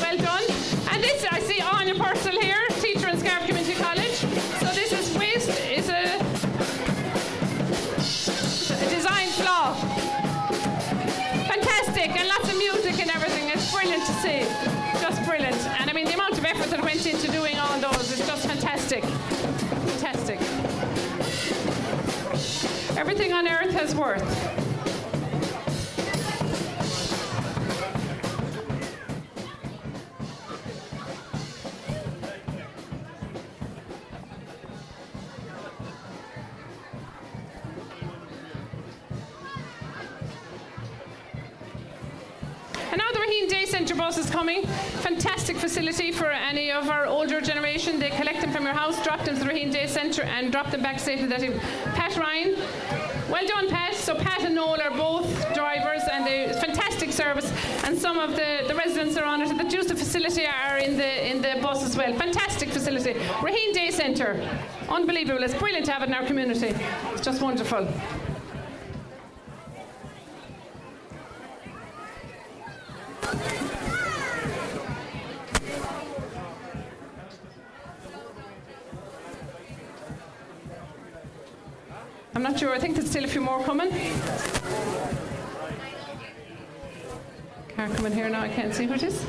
[22.97, 24.23] Everything on earth has worth.
[42.91, 44.65] And now the Raheen Day Centre bus is coming.
[45.67, 47.99] Facility for any of our older generation.
[47.99, 50.71] They collect them from your house, drop them to the Raheen Day Centre, and drop
[50.71, 51.27] them back safely.
[51.27, 51.41] That
[51.97, 52.55] Pat Ryan.
[53.29, 53.97] Well done, Pat.
[53.97, 57.53] So Pat and Noel are both drivers, and they fantastic service.
[57.83, 59.49] And some of the, the residents are on it.
[59.59, 62.15] The use the facility are in the in the bus as well.
[62.15, 63.15] Fantastic facility.
[63.15, 64.49] Raheen Day Centre.
[64.89, 65.43] Unbelievable.
[65.43, 66.77] It's brilliant to have it in our community.
[67.13, 67.89] It's just wonderful.
[82.37, 82.75] I'm not sure.
[82.75, 83.91] I think there's still a few more coming.
[87.75, 88.43] Car coming here now.
[88.43, 89.25] I can't see who it is.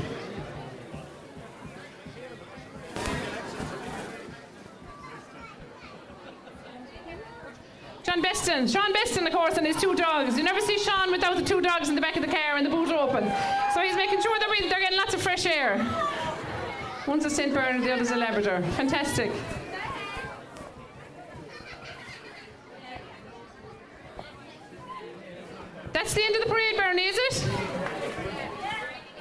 [8.02, 8.68] John Beston.
[8.68, 10.36] Sean Beston, of course, and his two dogs.
[10.36, 12.66] You never see Sean without the two dogs in the back of the car and
[12.66, 13.24] the boot open.
[13.72, 15.78] So he's making sure that we, they're getting lots of fresh air.
[17.06, 17.54] One's a St.
[17.54, 18.60] Bernard, the other's a Labrador.
[18.72, 19.32] Fantastic.
[25.98, 27.50] That's the end of the parade, Bernie, is it?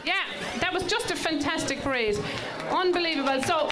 [0.05, 0.21] Yeah,
[0.59, 2.19] that was just a fantastic parade.
[2.69, 3.41] Unbelievable.
[3.41, 3.67] So,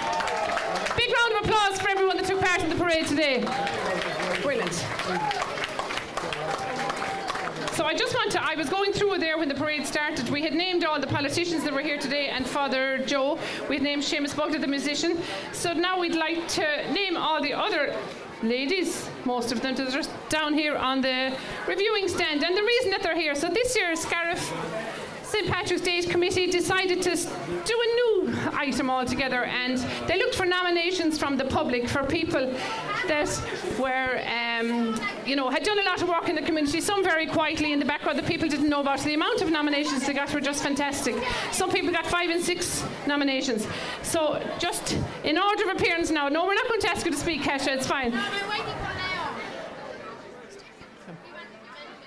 [0.98, 3.42] big round of applause for everyone that took part in the parade today.
[4.42, 4.74] Brilliant.
[7.76, 10.28] So I just want to, I was going through there when the parade started.
[10.30, 13.38] We had named all the politicians that were here today and Father Joe.
[13.70, 15.22] We had named Seamus Bugler, the musician.
[15.54, 17.96] So now we'd like to name all the other
[18.44, 21.36] ladies, most of them, just down here on the
[21.68, 22.44] reviewing stand.
[22.44, 24.52] And the reason that they're here, so this year Scariff
[25.26, 29.78] St Patrick's Day Committee decided to do a new item altogether, and
[30.08, 32.54] they looked for nominations from the public for people
[33.08, 33.30] that
[33.80, 36.80] were, um, you know, had done a lot of work in the community.
[36.80, 39.00] Some very quietly in the background that people didn't know about.
[39.00, 41.16] The amount of nominations they got were just fantastic.
[41.52, 43.68] Some people got five and six nominations.
[44.04, 46.30] So just in order of appearance now.
[46.30, 47.76] No, we're not going to ask you to speak, Kesha.
[47.76, 48.14] It's fine.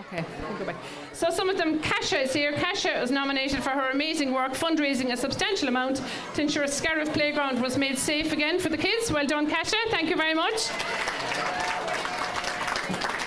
[0.00, 0.76] Okay, we'll go back.
[1.18, 2.52] So some of them, Kasha is here.
[2.52, 6.00] Kasha was nominated for her amazing work fundraising a substantial amount
[6.34, 9.10] to ensure Scariff Playground was made safe again for the kids.
[9.10, 9.74] Well done, Kasha.
[9.88, 10.70] Thank you very much.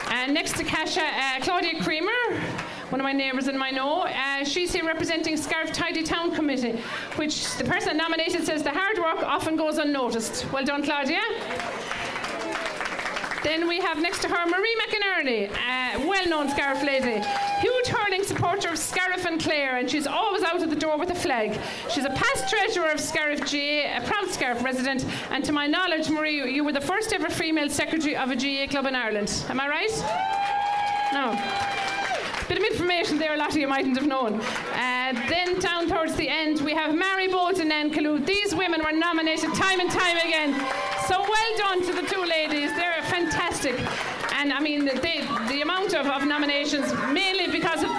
[0.09, 2.39] And next to Kasha, uh, Claudia Creamer,
[2.91, 4.03] one of my neighbours in my know.
[4.03, 6.80] Uh, she's here representing Scariff Tidy Town Committee,
[7.18, 10.49] which the person nominated says the hard work often goes unnoticed.
[10.53, 11.19] Well done, Claudia.
[13.43, 17.26] Then we have next to her Marie McInerney, uh, well known Scariff lady,
[17.59, 21.09] huge hurling supporter of Scariff and Clare, and she's always out of the door with
[21.09, 21.59] a flag.
[21.89, 26.09] She's a past treasurer of Scariff GAA, a proud Scariff resident, and to my knowledge,
[26.09, 29.43] Marie, you were the first ever female secretary of a GAA club in Ireland.
[29.49, 29.91] Am I right?
[31.13, 31.81] No.
[32.52, 34.41] Bit of information there, a lot of you mightn't have known.
[34.41, 38.19] Uh, then down towards the end, we have Mary Bolton and Kaloo.
[38.19, 40.53] These women were nominated time and time again.
[41.07, 42.76] So well done to the two ladies.
[42.76, 43.80] They're fantastic.
[44.36, 44.99] And I mean, the,
[45.48, 47.90] the amount of, of nominations, mainly because of.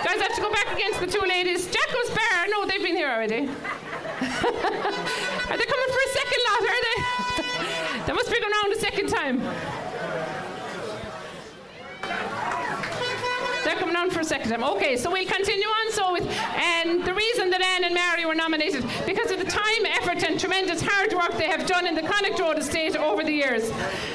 [0.00, 1.66] Guys, I have to go back against the two ladies.
[1.66, 2.46] Jacko's Bar.
[2.48, 3.40] No, they've been here already.
[3.44, 3.48] are
[5.58, 6.96] they coming for a second lot, are they?
[8.06, 9.42] they must be going around a second time.
[13.70, 14.64] They're coming on for a second time.
[14.64, 15.92] Okay, so we'll continue on.
[15.92, 19.86] So with and the reason that Anne and Mary were nominated because of the time,
[19.86, 23.32] effort, and tremendous hard work they have done in the Connacht Road estate over the
[23.32, 23.70] years.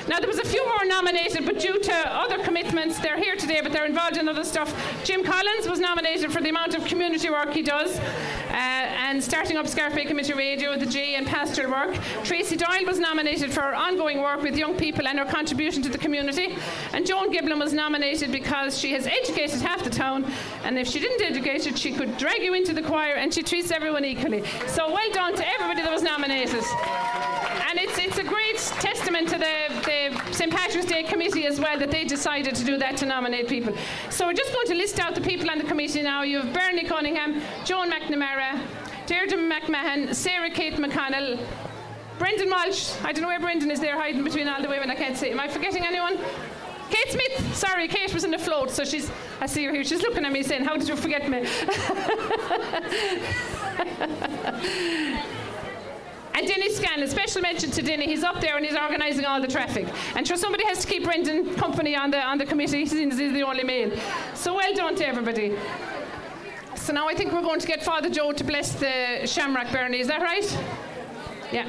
[0.10, 3.62] Now there was a few more nominated, but due to other commitments, they're here today,
[3.64, 4.76] but they're involved in other stuff.
[5.06, 9.56] Jim Collins was nominated for the amount of community work he does, uh, and starting
[9.56, 11.98] up Scariff Bay Community Radio, the G, and pastoral work.
[12.26, 15.90] Tracy Doyle was nominated for her ongoing work with young people and her contribution to
[15.90, 16.58] the community,
[16.92, 20.26] and Joan Giblin was nominated because she has educated half the town,
[20.64, 23.44] and if she didn't educate it, she could drag you into the choir, and she
[23.44, 24.44] treats everyone equally.
[24.68, 26.64] So well done to everybody that was nominated.
[27.68, 29.56] And it's, it's a great testament to the,
[29.86, 30.52] the St.
[30.52, 33.76] Patrick's Day committee as well that they decided to do that to nominate people.
[34.10, 36.24] So we're just going to list out the people on the committee now.
[36.24, 38.62] You have Bernie Cunningham, Joan McNamara,
[39.08, 41.40] Deirdre McMahon, Sarah Kate McConnell,
[42.18, 42.94] Brendan Walsh.
[43.04, 44.90] I don't know where Brendan is there hiding between all the women.
[44.90, 45.32] I can't see.
[45.32, 46.18] Am I forgetting anyone?
[46.90, 47.56] Kate Smith.
[47.56, 49.12] Sorry, Kate was in the float, so she's.
[49.42, 49.84] I see her here.
[49.84, 51.46] She's looking at me saying, "How did you forget me?"
[56.38, 58.08] And Denny Scanlon, special mention to Denny.
[58.08, 59.88] He's up there and he's organising all the traffic.
[60.16, 63.42] And sure, somebody has to keep Brendan company on the on the committee he's the
[63.42, 63.98] only male.
[64.34, 65.56] So well done to everybody.
[66.76, 70.02] So now I think we're going to get Father Joe to bless the Shamrock Bernie.
[70.02, 70.46] Is that right?
[71.54, 71.66] Yeah.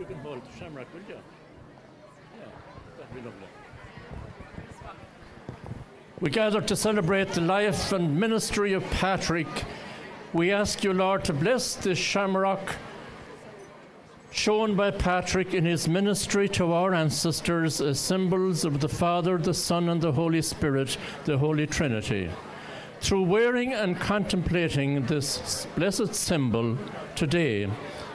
[0.00, 1.20] You can hold the shamrock, will you?
[2.38, 2.46] Yeah,
[2.96, 3.48] that'd be lovely.
[6.20, 9.48] We gather to celebrate the life and ministry of Patrick.
[10.34, 12.76] We ask you, Lord, to bless this shamrock
[14.30, 19.54] shown by Patrick in his ministry to our ancestors as symbols of the Father, the
[19.54, 22.28] Son, and the Holy Spirit, the Holy Trinity.
[23.00, 26.76] Through wearing and contemplating this blessed symbol
[27.16, 27.66] today,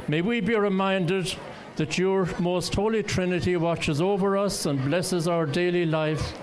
[0.08, 1.36] may we be reminded
[1.78, 6.34] that your most holy Trinity watches over us and blesses our daily life.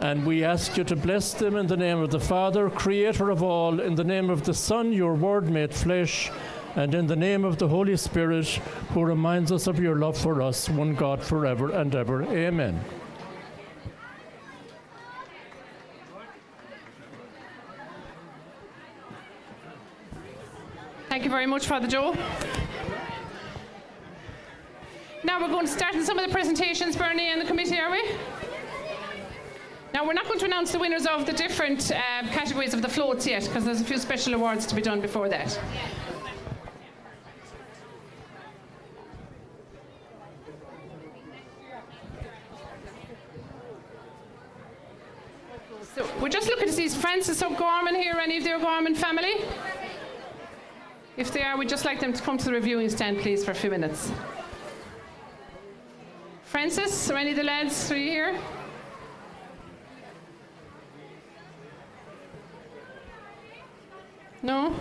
[0.00, 3.42] And we ask you to bless them in the name of the Father, creator of
[3.42, 6.30] all, in the name of the Son, your word made flesh,
[6.76, 8.46] and in the name of the Holy Spirit,
[8.94, 12.22] who reminds us of your love for us, one God forever and ever.
[12.22, 12.80] Amen.
[21.08, 22.14] Thank you very much, Father Joe.
[25.24, 27.90] Now we're going to start in some of the presentations, Bernie and the committee, are
[27.90, 28.00] we?
[29.98, 31.96] Now we're not going to announce the winners of the different uh,
[32.28, 35.28] categories of the floats yet, because there's a few special awards to be done before
[35.28, 35.58] that.
[45.96, 49.34] So we're just looking to see is Francis O'Gorman here, any of the O'Gorman family?
[51.16, 53.50] If they are, we'd just like them to come to the reviewing stand, please, for
[53.50, 54.12] a few minutes.
[56.44, 58.40] Francis, or any of the lads, are you here?
[64.42, 64.74] No?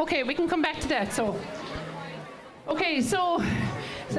[0.00, 1.12] Okay, we can come back to that.
[1.12, 1.38] So,
[2.68, 3.40] Okay, so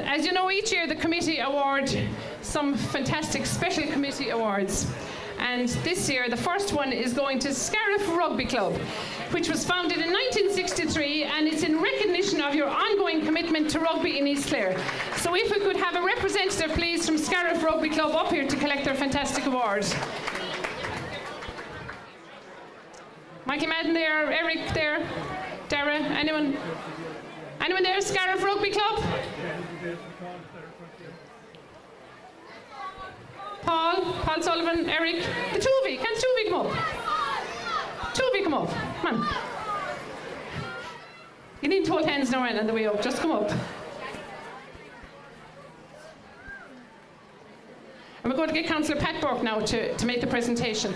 [0.00, 1.94] as you know, each year the committee award
[2.40, 4.90] some fantastic special committee awards.
[5.38, 8.74] And this year, the first one is going to Scariff Rugby Club,
[9.30, 14.18] which was founded in 1963, and it's in recognition of your ongoing commitment to rugby
[14.18, 14.76] in East Clare.
[15.16, 18.56] So, if we could have a representative, please, from Scariff Rugby Club up here to
[18.56, 19.84] collect their fantastic award.
[23.48, 25.08] Michael Madden there, Eric there,
[25.70, 26.54] Dara, anyone?
[27.62, 29.02] Anyone there, Scariff Rugby Club?
[33.62, 35.96] Paul, Paul Sullivan, Eric, the two of you.
[35.96, 38.14] Can two of you come up?
[38.14, 38.70] Two of you come up.
[39.00, 39.36] Come on.
[41.62, 43.00] You need to hold hands now on the way up.
[43.00, 43.50] Just come up.
[48.22, 50.94] And we're going to get Councillor Pat Burke now to, to make the presentation.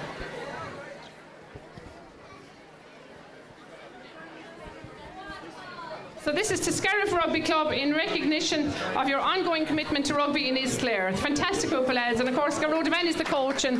[6.24, 10.48] So this is to Scariff Rugby Club in recognition of your ongoing commitment to rugby
[10.48, 11.12] in East Clare.
[11.16, 13.78] Fantastic group of lads, and of course Garrod Van is the coach, and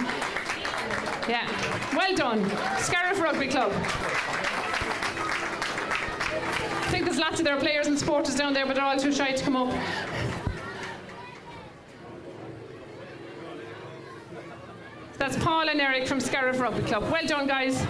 [1.28, 1.46] yeah,
[1.94, 2.44] well done,
[2.78, 3.70] Scariff Rugby Club.
[6.82, 9.12] I think there's lots of their players and supporters down there, but they're all too
[9.12, 9.72] shy to come up.
[15.16, 17.04] That's Paul and Eric from Scariff Rugby Club.
[17.08, 17.86] Well done, guys.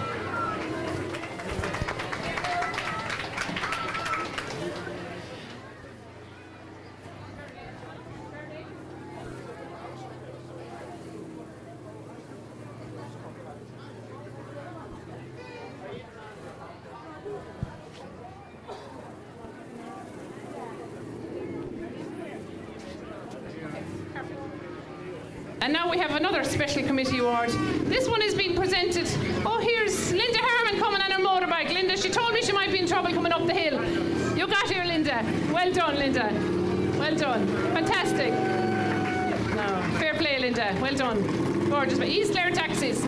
[25.61, 27.49] And now we have another special committee award.
[27.89, 29.07] This one is being presented.
[29.43, 31.73] Oh, here's Linda Herman coming on her motorbike.
[31.73, 33.83] Linda, she told me she might be in trouble coming up the hill.
[34.37, 35.25] You got here, Linda.
[35.51, 36.29] Well done, Linda.
[36.99, 37.47] Well done.
[37.73, 38.31] Fantastic.
[39.55, 39.97] No.
[39.99, 40.77] Fair play, Linda.
[40.79, 41.69] Well done.
[41.71, 41.97] Gorgeous.
[41.97, 43.03] But East Clare taxis.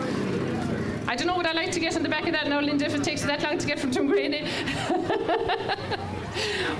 [1.06, 2.84] I don't know what I like to get on the back of that now, Linda,
[2.84, 4.42] if it takes that long to get from Tuamgraney.
[4.42, 5.96] Eh?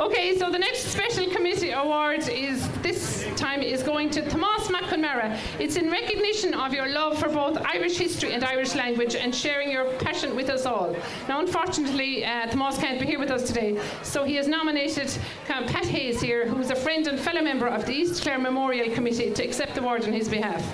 [0.01, 4.85] okay, so the next special committee award is this time is going to Tomas Mac
[4.85, 5.39] Conmara.
[5.59, 9.71] It's in recognition of your love for both Irish history and Irish language and sharing
[9.71, 10.97] your passion with us all.
[11.29, 15.09] Now, unfortunately, uh, Tomas can't be here with us today, so he has nominated
[15.49, 18.39] uh, Pat Hayes here, who is a friend and fellow member of the East Clare
[18.39, 20.65] Memorial Committee, to accept the award on his behalf.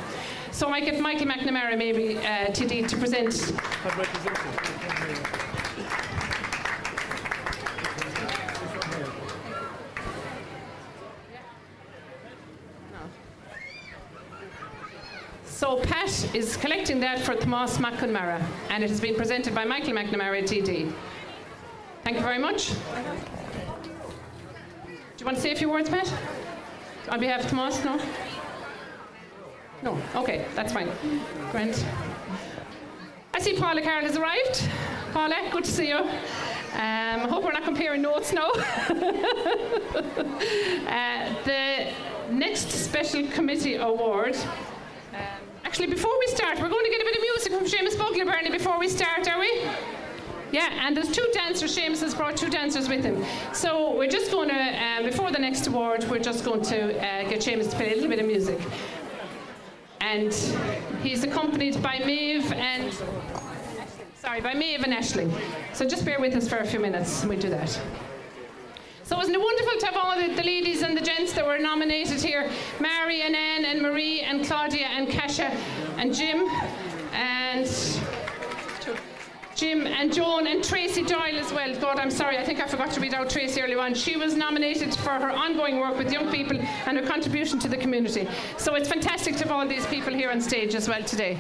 [0.52, 3.52] So I get Michael McNamara maybe uh, TD to present.
[15.62, 19.92] So Pat is collecting that for Thomas McNamara, and it has been presented by Michael
[19.92, 20.92] McNamara TD.
[22.02, 22.70] Thank you very much.
[22.70, 22.74] Do
[25.20, 26.12] you want to say a few words, Pat?
[27.10, 27.96] On behalf of Thomas, no?
[29.84, 30.90] No, okay, that's fine.
[31.52, 31.86] Grant.
[33.32, 34.68] I see Paula Carroll has arrived.
[35.12, 35.98] Paula, good to see you.
[35.98, 36.08] Um,
[36.74, 38.50] I hope we're not comparing notes now.
[38.50, 38.64] uh,
[41.44, 41.92] the
[42.32, 44.36] next special committee award.
[45.72, 48.50] Actually, before we start, we're going to get a bit of music from Seamus Bernie,
[48.50, 49.62] before we start, are we?
[50.50, 51.74] Yeah, and there's two dancers.
[51.74, 53.24] Seamus has brought two dancers with him.
[53.54, 57.26] So we're just going to, um, before the next award, we're just going to uh,
[57.26, 58.60] get Seamus to play a little bit of music
[60.02, 60.34] and
[61.02, 62.92] he's accompanied by Maeve and
[64.16, 65.32] sorry, by Maeve and Ashling.
[65.72, 67.80] So just bear with us for a few minutes and we do that.
[69.12, 72.22] So it wonderful to have all the, the, ladies and the gents that were nominated
[72.22, 72.50] here?
[72.80, 75.54] Mary and Anne and Marie and Claudia and Kasha
[75.98, 76.48] and Jim
[77.12, 77.66] and
[79.54, 81.78] Jim and Joan and Tracy Doyle as well.
[81.78, 83.92] God, I'm sorry, I think I forgot to read out Tracy earlier on.
[83.92, 87.76] She was nominated for her ongoing work with young people and her contribution to the
[87.76, 88.26] community.
[88.56, 91.38] So it's fantastic to have all these people here on stage as well today.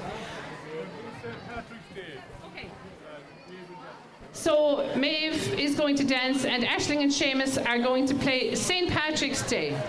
[4.42, 8.90] So Maeve is going to dance, and Ashling and Seamus are going to play St.
[8.90, 9.80] Patrick's Day.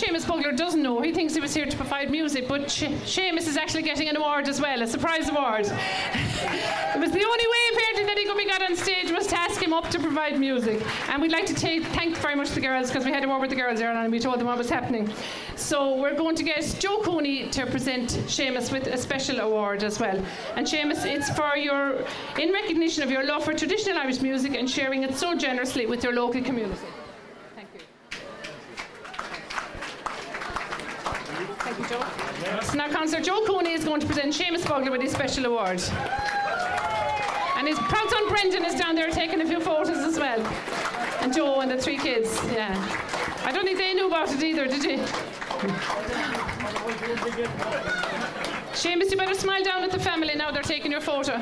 [0.00, 3.46] Seamus Bugler doesn't know, he thinks he was here to provide music, but she- Seamus
[3.46, 5.66] is actually getting an award as well, a surprise award.
[5.66, 9.38] it was the only way, apparently, that he could be got on stage was to
[9.38, 10.82] ask him up to provide music.
[11.10, 13.50] And we'd like to thank very much the girls, because we had a word with
[13.50, 15.06] the girls earlier and we told them what was happening.
[15.56, 20.00] So we're going to get Joe Cooney to present Seamus with a special award as
[20.00, 20.16] well.
[20.56, 22.06] And Seamus, it's for your,
[22.38, 26.02] in recognition of your love for traditional Irish music and sharing it so generously with
[26.02, 26.86] your local community.
[27.54, 27.80] Thank you.
[31.88, 35.82] So now Councillor Joe Cooney is going to present Seamus Bugler with his special award.
[37.56, 40.40] And his proud son Brendan is down there taking a few photos as well.
[41.20, 42.74] And Joe and the three kids, yeah.
[43.44, 44.98] I don't think they knew about it either, did you?
[48.72, 51.38] Seamus, you better smile down at the family now they're taking your photo.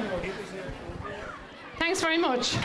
[1.78, 2.56] Thanks very much.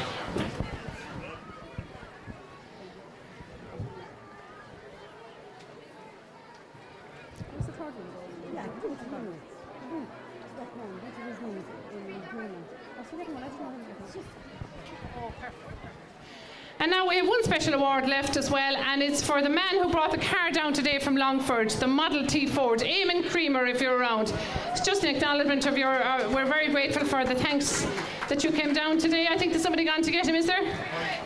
[16.84, 19.82] And now we have one special award left as well, and it's for the man
[19.82, 22.82] who brought the car down today from Longford, the Model T Ford.
[22.82, 24.34] Eamon Creamer, if you're around.
[24.72, 26.04] It's just an acknowledgement of your.
[26.04, 27.88] Uh, we're very grateful for the thanks
[28.28, 29.28] that you came down today.
[29.32, 30.62] I think there's somebody gone to get him, is there?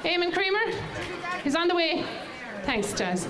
[0.04, 0.80] Eamon Creamer?
[1.44, 2.06] He's on the way.
[2.62, 3.28] Thanks, Jazz.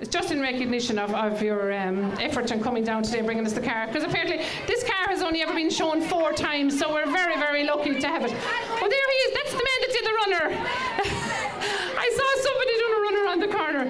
[0.00, 3.44] It's just in recognition of, of your um, effort in coming down today and bringing
[3.44, 3.86] us the car.
[3.86, 7.64] Because apparently this car has only ever been shown four times, so we're very, very
[7.64, 8.32] lucky to have it.
[8.32, 9.34] Oh, there he is.
[9.34, 10.56] That's the man that did the runner.
[11.98, 13.84] I saw somebody doing a runner on the corner.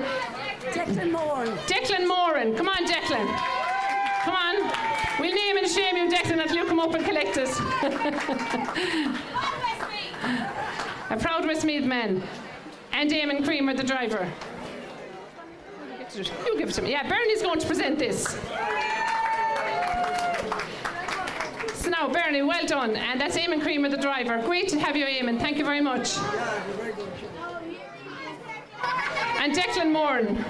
[0.74, 1.56] Declan Moran.
[1.68, 2.56] Declan Moran.
[2.56, 3.28] Come on, Declan.
[4.24, 4.56] Come on.
[5.20, 7.60] We'll name and shame you, Declan, until you come up and collect us.
[11.10, 12.20] a proud Westmeath man.
[12.92, 14.28] And Damon Creamer, the driver.
[16.16, 16.90] You give it to me.
[16.90, 18.24] Yeah, Bernie's going to present this.
[21.74, 22.96] So now, Bernie, well done.
[22.96, 24.42] And that's Eamon Creamer, the driver.
[24.42, 25.38] Great to have you, Eamon.
[25.38, 26.16] Thank you very much.
[29.38, 30.44] And Declan Moran.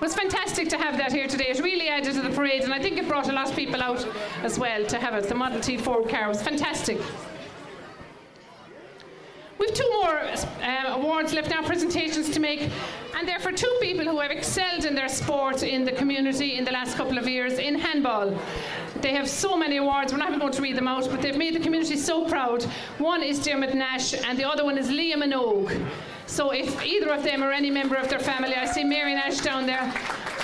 [0.00, 1.46] Was fantastic to have that here today.
[1.48, 3.82] It really added to the parade, and I think it brought a lot of people
[3.82, 4.06] out
[4.42, 5.28] as well to have it.
[5.28, 6.98] The Model T Ford car was fantastic.
[9.56, 12.70] We've two more uh, awards left now, presentations to make,
[13.16, 16.64] and they're for two people who have excelled in their sport in the community in
[16.64, 18.36] the last couple of years in handball.
[19.00, 21.54] They have so many awards, we're not going to read them out, but they've made
[21.54, 22.64] the community so proud.
[22.98, 25.88] One is Dermot Nash, and the other one is Leah Minogue.
[26.26, 29.38] So if either of them or any member of their family, I see Mary Nash
[29.38, 29.82] down there.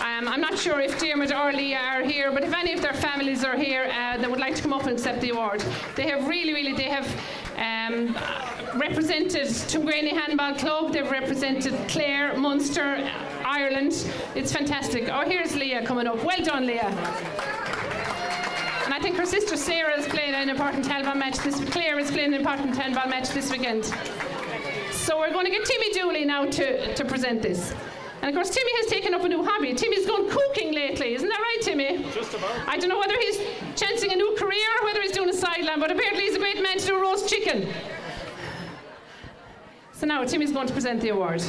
[0.04, 2.94] Um, I'm not sure if Dermot or Leah are here, but if any of their
[2.94, 5.64] families are here, uh, they would like to come up and accept the award.
[5.96, 7.06] They have really, really, they have
[7.56, 8.14] um,
[8.78, 10.92] represented Tuamgraney Handball Club.
[10.92, 13.10] They've represented Clare, Munster,
[13.44, 13.92] Ireland.
[14.34, 15.08] It's fantastic.
[15.10, 16.22] Oh, here's Leah coming up.
[16.24, 16.86] Well done, Leah.
[18.84, 22.10] And I think her sister Sarah is playing an important handball match this Claire is
[22.10, 23.92] playing an important handball match this weekend.
[25.10, 27.74] So we're going to get Timmy Dooley now to, to present this.
[28.22, 29.74] And of course, Timmy has taken up a new hobby.
[29.74, 32.04] Timmy's gone cooking lately, isn't that right, Timmy?
[32.12, 32.68] Just about.
[32.68, 33.40] I don't know whether he's
[33.74, 36.62] chancing a new career or whether he's doing a sideline, but apparently he's a great
[36.62, 37.68] man to do roast chicken.
[39.94, 41.42] So now Timmy's going to present the award.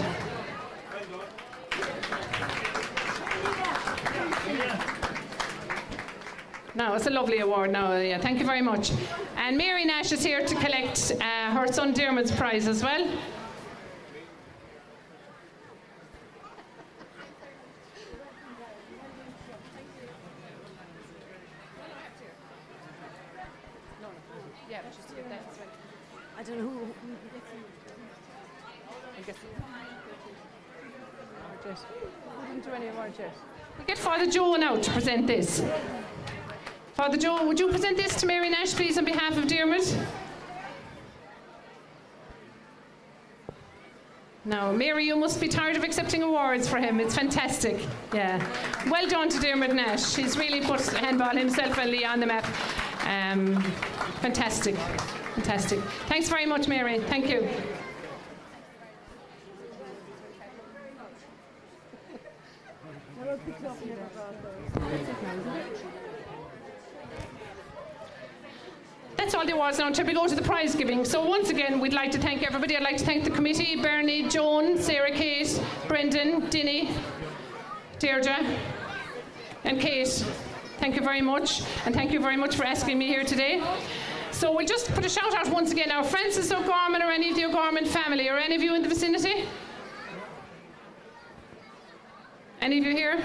[6.73, 7.95] No, it's a lovely award now.
[7.97, 8.91] Yeah, thank you very much.
[9.37, 13.07] And Mary Nash is here to collect uh, her son Dermot's prize as well.
[26.55, 26.87] Know who.
[29.17, 29.35] I guess.
[32.63, 33.35] Do any award yet.
[33.79, 35.63] We get Father Joe now to present this.
[36.95, 39.97] Father Joe, would you present this to Mary Nash, please, on behalf of Dermot?
[44.43, 46.99] No, Mary, you must be tired of accepting awards for him.
[46.99, 47.85] It's fantastic.
[48.13, 48.43] Yeah.
[48.89, 50.15] Well done to Dermot Nash.
[50.15, 52.45] He's really put handball himself and Lee on the map.
[53.05, 53.61] Um,
[54.21, 54.75] fantastic.
[55.35, 55.79] Fantastic.
[56.07, 56.99] Thanks very much, Mary.
[56.99, 57.47] Thank you.
[69.15, 71.05] That's all there was now until we go to the prize giving.
[71.05, 72.75] So once again, we'd like to thank everybody.
[72.75, 76.91] I'd like to thank the committee, Bernie, Joan, Sarah Kate, Brendan, Dinny,
[77.99, 78.57] Deirdre,
[79.63, 80.25] and Kate.
[80.79, 83.63] Thank you very much, and thank you very much for asking me here today.
[84.41, 86.01] So we'll just put a shout out once again now.
[86.01, 89.45] Francis O'Gorman or any of the O'Gorman family, or any of you in the vicinity?
[92.59, 93.23] Any of you here?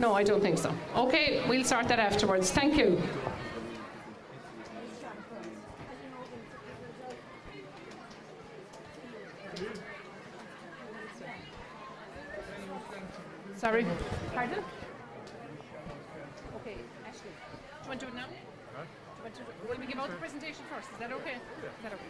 [0.00, 0.74] No, I don't think so.
[0.96, 2.50] Okay, we'll sort that afterwards.
[2.50, 3.00] Thank you.
[13.56, 13.86] Sorry.
[14.34, 14.64] Pardon?
[16.56, 16.76] Okay,
[17.06, 17.20] Ashley.
[17.22, 18.26] Do you want to do it now?
[18.26, 18.36] Do
[19.18, 20.88] you want to, will we give out the presentation first?
[20.92, 21.32] Is that okay?
[21.32, 22.04] Is that okay?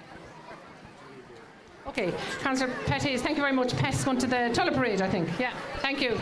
[1.86, 2.12] Okay,
[2.43, 3.74] Councillor Petties, thank you very much.
[3.74, 5.31] Pass going to the Tulla Parade, I think.
[5.39, 6.19] Yeah, thank you.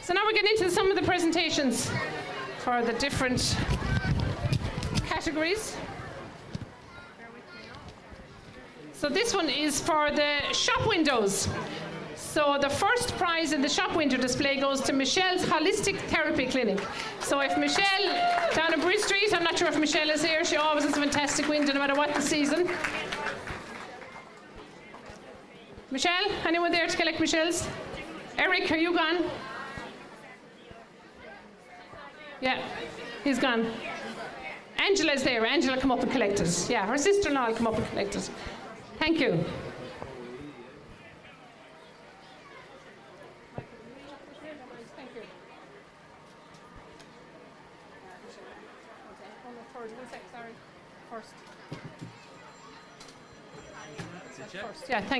[0.00, 1.90] So now we're getting into some of the presentations
[2.58, 3.56] for the different
[5.06, 5.76] categories.
[8.92, 11.48] So this one is for the shop windows.
[12.36, 16.78] So the first prize in the shop window display goes to Michelle's Holistic Therapy Clinic.
[17.18, 18.08] So if Michelle
[18.54, 21.00] down in Bridge Street, I'm not sure if Michelle is here, she always has a
[21.00, 22.68] fantastic window no matter what the season.
[25.90, 27.66] Michelle, anyone there to collect Michelle's?
[28.36, 29.24] Eric, are you gone?
[32.42, 32.62] Yeah,
[33.24, 33.72] he's gone.
[34.76, 35.46] Angela's there.
[35.46, 36.66] Angela, come up and collect it.
[36.68, 38.28] Yeah, her sister-in-law will come up and collect it.
[38.98, 39.42] Thank you.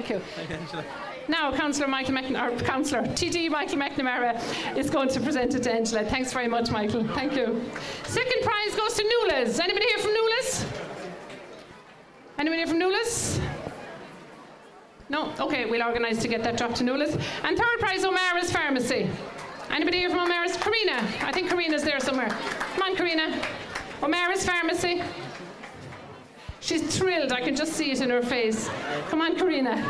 [0.03, 0.21] Thank you.
[1.29, 6.05] Now, Councillor Michael McNamara, Councillor TD Michael McNamara is going to present it to Angela.
[6.05, 7.07] Thanks very much, Michael.
[7.09, 7.65] Thank you.
[8.05, 9.59] Second prize goes to Newlands.
[9.59, 10.67] Anybody here from Newlands?
[12.39, 13.41] Anybody here from Newlands?
[15.09, 15.33] No?
[15.41, 17.17] Okay, we'll organise to get that dropped to Newlands.
[17.43, 19.09] And third prize, O'Mara's Pharmacy.
[19.71, 20.57] Anybody here from O'Mara's?
[20.57, 20.99] Karina.
[21.23, 22.29] I think Karina's there somewhere.
[22.29, 23.43] Come on, Karina.
[24.03, 25.03] O'Mara's Pharmacy.
[26.61, 27.33] She's thrilled.
[27.33, 28.69] I can just see it in her face.
[29.09, 29.83] Come on, Karina.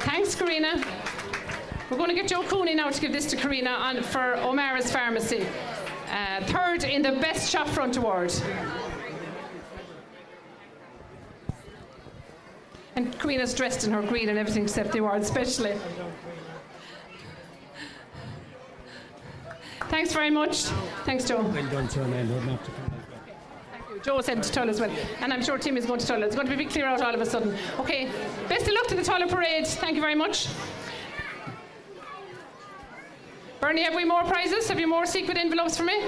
[0.00, 0.82] Thanks, Karina.
[1.90, 4.90] We're going to get Joe Cooney now to give this to Karina on, for O'Mara's
[4.90, 5.46] Pharmacy.
[6.10, 8.32] Uh, third in the Best Shop Front Award.
[12.96, 15.74] And Karina's dressed in her green and everything except the award, especially.
[19.92, 20.62] Thanks very much.
[21.04, 21.42] Thanks, Joe.
[21.42, 22.46] Well done, man.
[22.46, 22.70] Not to
[24.02, 24.90] Joe said to Tull as well.
[25.20, 26.22] And I'm sure Tim is going to Tull.
[26.22, 27.54] It's going to be clear out all of a sudden.
[27.78, 28.08] Okay,
[28.48, 29.66] best of luck to the Tulla Parade.
[29.66, 30.48] Thank you very much.
[33.60, 34.66] Bernie, have we more prizes?
[34.68, 36.02] Have you more secret envelopes for me?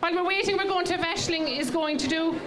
[0.00, 2.40] While we're waiting, we're going to have Ashling is going to do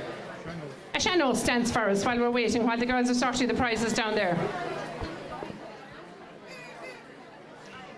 [0.95, 3.93] a sean-nós stands for us while we're waiting, while the girls are sorting the prizes
[3.93, 4.35] down there.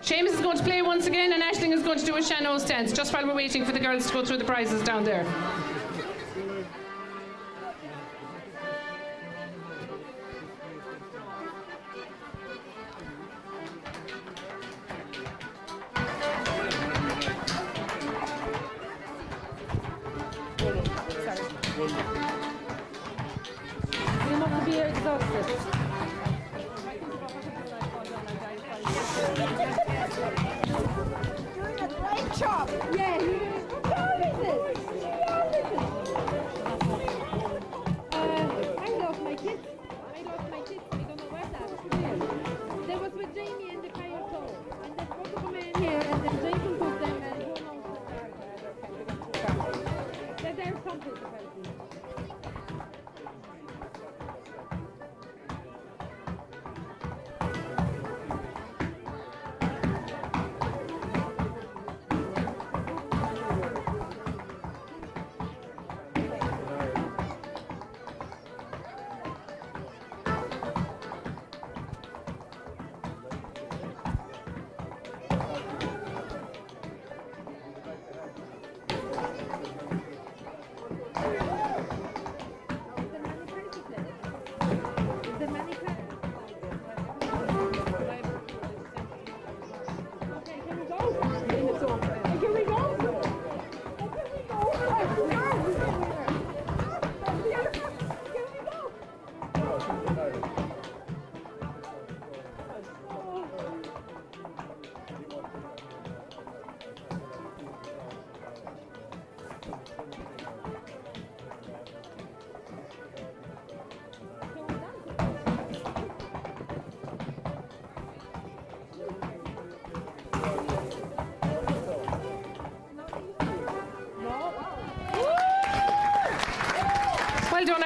[0.04, 2.64] Seamus is going to play once again, and Ashling is going to do a sean-nós
[2.64, 5.24] stance just while we're waiting for the girls to go through the prizes down there.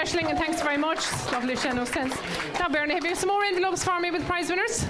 [0.07, 0.99] Ashling, and thanks very much.
[1.34, 2.15] Lovely no sense.
[2.57, 4.85] Now, Bernie, have you some more envelopes for me with prize winners?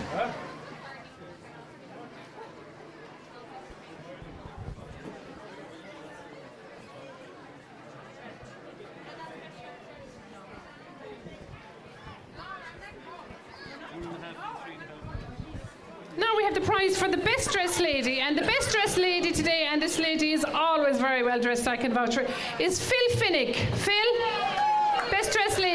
[16.16, 19.32] Now we have the prize for the best dressed lady, and the best dressed lady
[19.32, 22.30] today, and this lady is always very well dressed, I can vouch for, it,
[22.60, 23.56] is Phil Finnick.
[23.76, 24.37] Phil,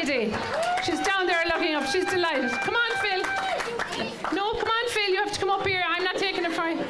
[0.05, 0.33] lady.
[0.83, 1.85] She's down there looking up.
[1.85, 2.51] She's delighted.
[2.51, 3.21] Come on, Phil.
[4.33, 5.09] No, come on, Phil.
[5.09, 5.83] You have to come up here.
[5.87, 6.83] I'm not taking it for you.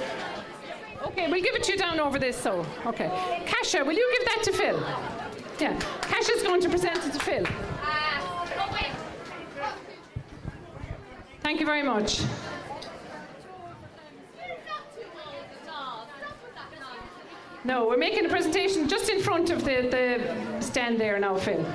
[1.04, 2.36] Okay, we'll give it to you down over this.
[2.36, 3.10] So, okay.
[3.46, 4.80] Kasha, will you give that to Phil?
[5.60, 7.46] Yeah, Kasha's going to present it to Phil.
[11.42, 12.22] Thank you very much.
[17.66, 21.66] No, we're making a presentation just in front of the, the stand there now, Phil.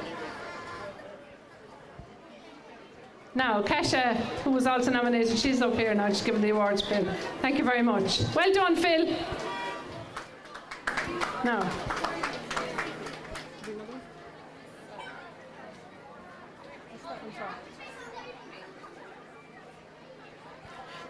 [3.35, 7.07] Now, Kesha, who was also nominated, she's up here now, she's given the awards, Phil.
[7.41, 8.21] Thank you very much.
[8.35, 9.15] Well done, Phil.
[11.45, 11.71] Now.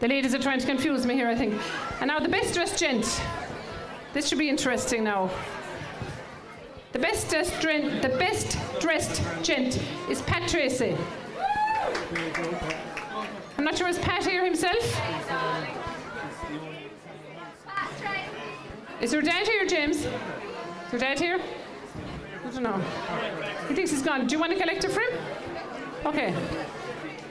[0.00, 1.60] The ladies are trying to confuse me here, I think.
[2.00, 3.20] And now the best dressed gent.
[4.12, 5.30] This should be interesting now.
[6.92, 10.96] The best dressed, dren- the best dressed gent is Pat Tracy.
[12.10, 14.82] I'm not sure is Pat here himself.
[19.00, 19.96] Is her dad here, James?
[19.98, 20.10] Is
[20.90, 21.38] her dad here?
[22.46, 22.80] I don't know.
[23.68, 24.26] He thinks he's gone.
[24.26, 25.18] Do you want to collect it for him?
[26.06, 26.34] Okay.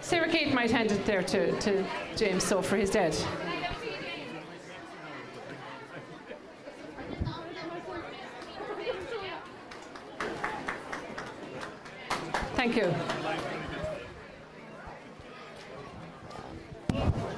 [0.01, 1.83] Sarah Kate might hand it there to, to
[2.15, 3.15] James, so for his dad.
[12.55, 12.93] Thank you.
[16.97, 17.36] Thank you.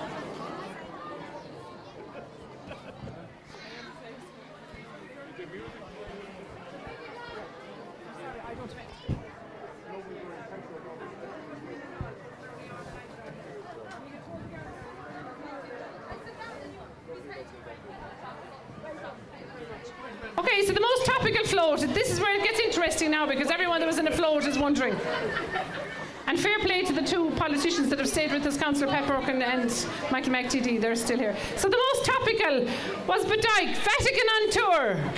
[28.70, 31.36] Councillor Pat Burke and, and Michael McTD, they're still here.
[31.56, 32.66] So the most topical
[33.08, 35.12] was Bodyke, Vatican on tour.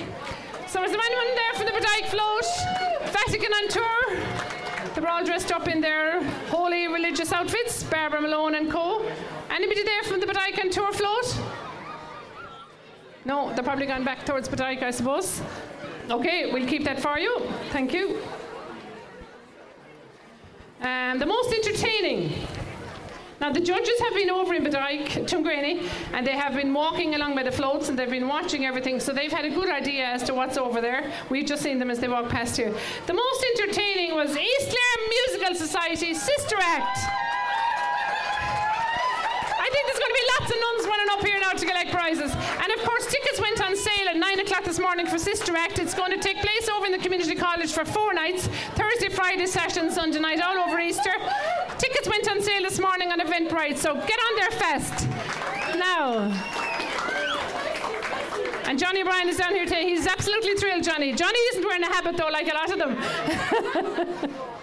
[0.69, 2.45] So was there anyone there for the Bodyke float?
[3.11, 4.93] Vatican on tour?
[4.95, 9.05] They were all dressed up in their holy religious outfits, Barbara Malone and co.
[9.49, 11.37] Anybody there from the Bodyke on tour float?
[13.25, 15.41] No, they're probably gone back towards Bodyke, I suppose.
[16.09, 17.41] Okay, we'll keep that for you.
[17.71, 18.17] Thank you.
[20.79, 22.47] Um, the most entertaining.
[23.41, 27.33] Now, the judges have been over in Bodyke, Tuamgraney, and they have been walking along
[27.33, 30.21] by the floats and they've been watching everything, so they've had a good idea as
[30.23, 31.11] to what's over there.
[31.31, 32.71] We've just seen them as they walk past here.
[33.07, 36.99] The most entertaining was East Clare Musical Society Sister Act.
[39.71, 42.31] Think there's going to be lots of nuns running up here now to collect prizes.
[42.31, 45.79] And of course, tickets went on sale at 9 o'clock this morning for Sister Act.
[45.79, 49.45] It's going to take place over in the community college for four nights Thursday, Friday,
[49.45, 51.13] Saturday, and Sunday night, all over Easter.
[51.77, 55.07] Tickets went on sale this morning on Eventbrite, so get on there fast.
[55.77, 56.31] Now.
[58.65, 59.85] And Johnny Bryan is down here today.
[59.87, 61.13] He's absolutely thrilled, Johnny.
[61.13, 64.31] Johnny isn't wearing a habit, though, like a lot of them.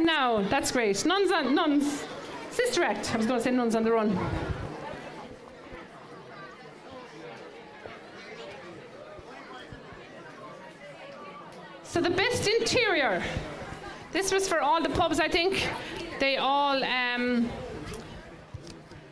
[0.00, 1.04] No, that's great.
[1.04, 2.04] Nuns on nuns.
[2.50, 3.14] Sister Act.
[3.14, 4.18] I was going to say nuns on the run.
[11.82, 13.22] So the best interior.
[14.12, 15.68] This was for all the pubs, I think.
[16.18, 17.50] They all um,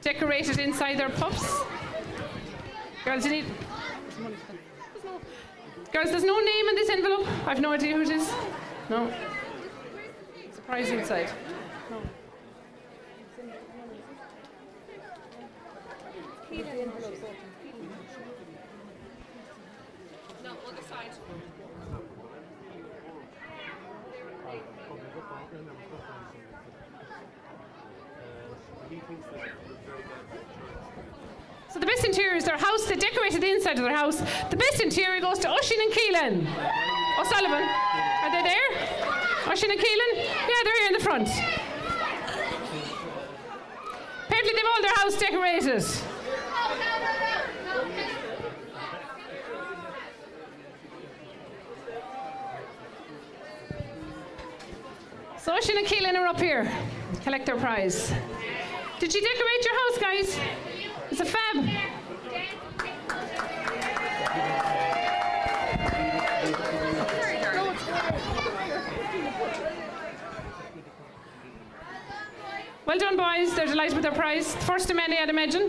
[0.01, 1.45] decorated inside their pubs.
[3.05, 3.45] Girls, you need.
[5.93, 7.27] Girls, there's no name in this envelope.
[7.47, 8.33] I've no idea who it is.
[8.89, 9.13] No.
[10.69, 11.29] Inside.
[31.71, 32.85] So the best interior is their house.
[32.85, 34.21] They decorated the inside of their house.
[34.51, 36.47] The best interior goes to Oisin and Keelan.
[37.19, 37.63] O'Sullivan.
[37.63, 39.28] Are they there?
[39.49, 40.17] Oisin and Keelan?
[40.17, 41.29] Yeah, they're here in the front.
[44.27, 45.83] Apparently, they've all their house decorated.
[55.39, 56.71] So Oisin and Keelan are up here,
[57.23, 58.13] collect their prize.
[59.01, 60.39] Did you decorate your house, guys?
[61.11, 61.57] It's a fab.
[72.89, 73.55] Well done, boys.
[73.55, 74.55] They're delighted with their prize.
[74.65, 75.69] First of many, I'd imagine.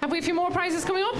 [0.00, 1.16] Have we a few more prizes coming up?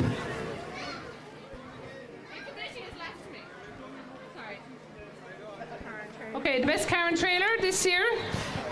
[6.35, 8.07] Okay, the best car and trailer this year.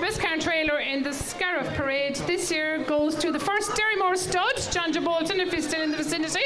[0.00, 4.16] Best car and trailer in the Scariff Parade this year goes to the first Derrymore
[4.16, 5.00] stud, John J.
[5.00, 6.40] Bolton, if he's still in the vicinity.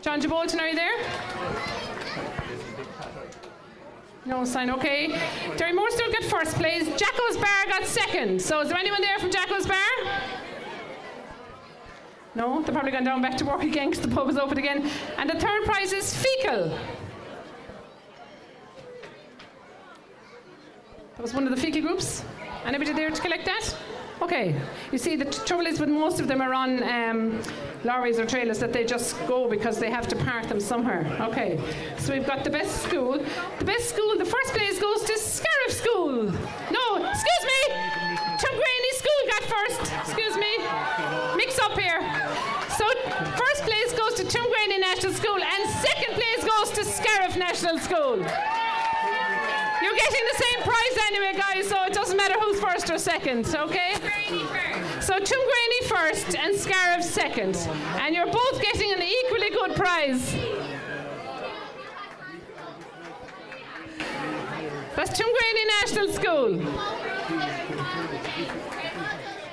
[0.00, 0.26] John J.
[0.26, 1.91] Bolton, are you there?
[4.24, 5.08] No sign, okay.
[5.56, 6.84] Derrymore stud got first place.
[6.96, 8.40] Jacko's Bar got second.
[8.40, 9.76] So is there anyone there from Jacko's Bar?
[12.34, 14.88] No, they're probably gone down back to work again because the pub is open again.
[15.18, 16.78] And the third prize is Feakle.
[21.16, 22.24] That was one of the Feakle groups.
[22.64, 23.76] Anybody there to collect that?
[24.20, 24.54] Okay.
[24.92, 27.40] You see, the t- trouble is with most of them are on um,
[27.84, 31.06] lorries or trailers that they just go because they have to park them somewhere.
[31.20, 31.58] Okay.
[31.98, 33.18] So we've got the best school.
[33.58, 36.12] The best school, the first place goes to Scariff School.
[36.70, 37.74] No, excuse me.
[38.38, 39.92] Tuamgraney School got first.
[40.06, 40.58] Excuse me.
[41.36, 42.00] Mix up here.
[42.78, 42.86] So
[43.36, 48.24] first place goes to Tuamgraney National School and second place goes to Scariff National School.
[49.82, 53.46] You're getting the same prize anyway, guys, so it doesn't matter who's first or second,
[53.54, 53.94] okay?
[55.00, 57.56] So Tuamgraney first and Scariff second.
[57.98, 60.36] And you're both getting an equally good prize.
[64.94, 66.50] That's Tuamgraney National School.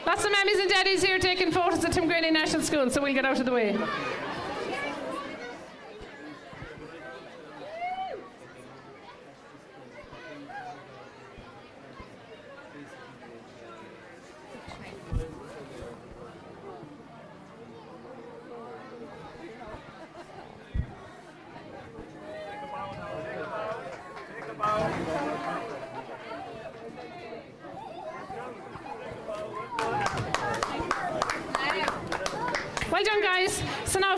[0.06, 3.26] Lots of mammies and daddies here taking photos at Tuamgraney National School, so we'll get
[3.26, 3.78] out of the way.
[32.92, 33.62] Well done, guys.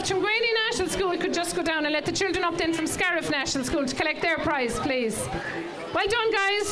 [0.02, 2.88] Now, if National School could just go down and let the children up then from
[2.88, 5.15] Scariff National School to collect their prize, please.
[5.94, 6.72] Well done, guys.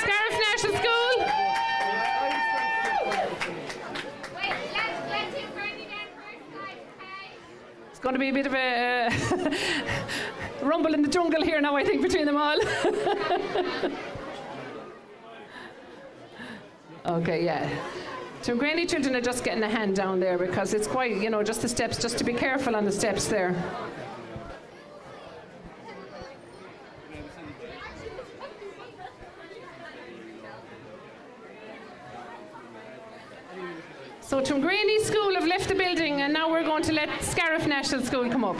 [0.00, 1.26] Scariff National School.
[7.90, 9.50] It's going to be a bit of a uh,
[10.66, 12.58] rumble in the jungle here now, I think, between them all.
[17.18, 17.70] okay, yeah.
[18.42, 21.44] So granny children are just getting a hand down there because it's quite, you know,
[21.44, 23.54] just the steps, just to be careful on the steps there.
[34.20, 38.02] So Tuamgraney School have left the building and now we're going to let Scariff National
[38.02, 38.56] School come up.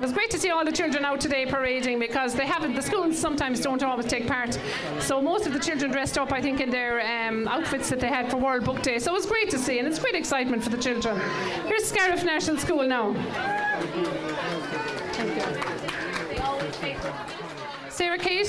[0.00, 2.80] It was great to see all the children out today parading because they haven't, the
[2.80, 4.58] schools sometimes don't always take part.
[4.98, 8.08] So most of the children dressed up, I think, in their um, outfits that they
[8.08, 8.98] had for World Book Day.
[8.98, 11.20] So it was great to see and it's great excitement for the children.
[11.66, 13.12] Here's Scariff National School now.
[17.90, 18.48] Sarah Kate,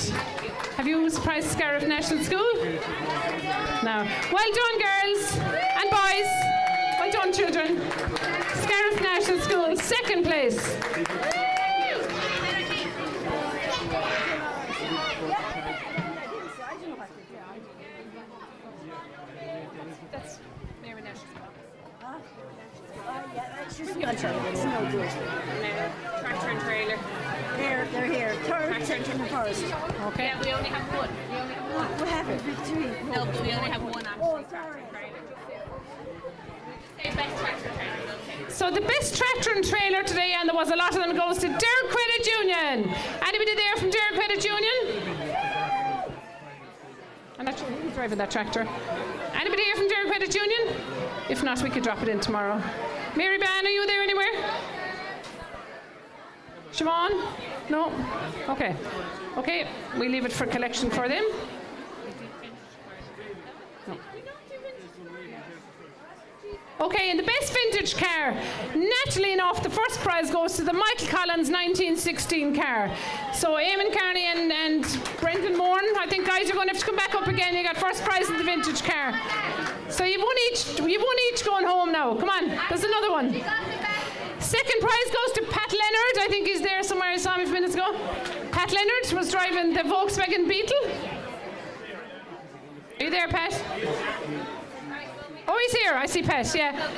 [0.78, 2.49] have you surprised Scariff National School?
[3.84, 4.07] No.
[4.32, 6.32] Well done, girls and boys.
[6.98, 7.82] Well done, children.
[8.56, 11.31] Scariff National School, second place.
[23.88, 24.28] Tractor
[26.49, 26.98] and trailer.
[27.58, 28.36] Here, they're here.
[28.44, 29.64] Third, Tractor and second, first.
[30.08, 30.26] Okay.
[30.26, 31.10] Yeah, we only have one.
[31.30, 32.02] We only have one.
[32.02, 33.12] We have it, we three.
[33.12, 34.24] No, but we only have one actually.
[34.24, 34.84] Oh, sorry.
[36.98, 38.49] Say best tractor trailer, okay.
[38.49, 41.40] So the best tractor and trailer today, and there was a lot of them, goes
[41.40, 42.94] to Dare Credit Union.
[43.26, 45.36] Anybody there from Dare Credit Union?
[47.40, 48.68] I'm not sure who's driving that tractor.
[49.34, 50.76] Anybody here from Dare Credit Union?
[51.30, 52.62] If not, we could drop it in tomorrow.
[53.15, 54.31] Mary Ban, are you there anywhere?
[56.71, 57.11] Siobhan?
[57.69, 57.91] No?
[58.47, 58.75] Okay.
[59.38, 59.67] Okay,
[59.99, 61.25] we leave it for collection for them.
[66.82, 68.34] Okay, in the best vintage car,
[68.74, 72.90] naturally enough, the first prize goes to the Michael Collins 1916 car.
[73.36, 74.84] So Eamon Carney and, and
[75.20, 77.56] Brendan Moore, I think guys are going to have to come back up again.
[77.56, 79.14] You got first prize in the vintage car.
[79.90, 80.80] So you've won each.
[80.80, 82.16] You've won each going home now.
[82.16, 83.32] Come on, there's another one.
[84.40, 86.18] Second prize goes to Pat Leonard.
[86.18, 87.10] I think he's there somewhere.
[87.10, 87.95] I saw him a few minutes ago.
[88.52, 90.78] Pat Leonard was driving the Volkswagen Beetle.
[92.99, 93.53] Are you there, Pat?
[95.47, 95.93] Oh, he's here.
[95.93, 96.53] I see Pat.
[96.55, 96.91] Yeah.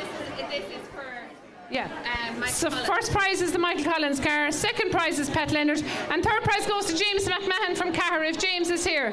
[1.72, 2.46] Yeah.
[2.46, 4.52] so first prize is the Michael Collins car.
[4.52, 8.24] Second prize is Pat Leonard, and third prize goes to James McMahon from Cahir.
[8.24, 9.12] If James is here,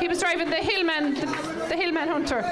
[0.00, 1.26] he was driving the Hillman, the,
[1.68, 2.42] the Hillman Hunter.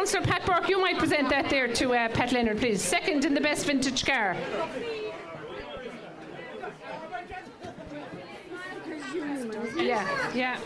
[0.00, 2.80] Councillor Pat Burke, you might present that there to uh, Pat Leonard, please.
[2.80, 4.34] Second in the best vintage car.
[9.76, 10.58] Yeah, yeah.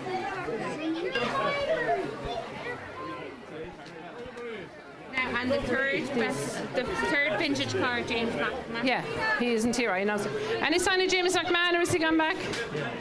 [5.13, 8.85] Now, and the third best, the third vintage car, James McMahon.
[8.85, 9.03] Yeah,
[9.41, 10.25] he isn't here, I know.
[10.61, 12.37] Any sign of James McMahon, or has he gone back?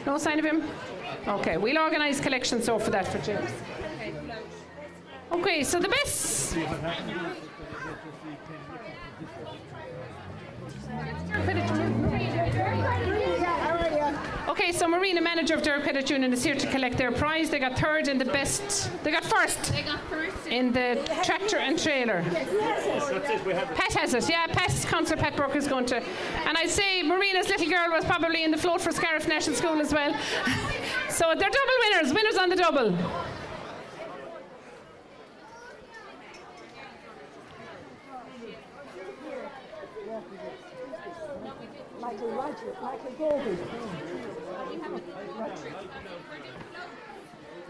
[0.04, 0.64] No sign of him?
[1.28, 3.52] Okay, we'll organise collections so for that for James.
[5.32, 6.56] Okay, so the best.
[14.48, 17.50] Okay, so Marina, manager of Derek Credit Union, is here to collect their prize.
[17.50, 18.90] They got third in the best.
[19.02, 19.72] They got first.
[19.72, 22.22] They got first in the tractor and trailer.
[23.74, 24.28] Pat has it.
[24.28, 25.96] Yeah, Pat's Councillor Pat Burke is going to.
[26.46, 29.80] And I'd say Marina's little girl was probably in the float for Scariff National School
[29.80, 30.12] as well.
[31.08, 32.12] so they're double winners.
[32.12, 32.96] Winners on the double.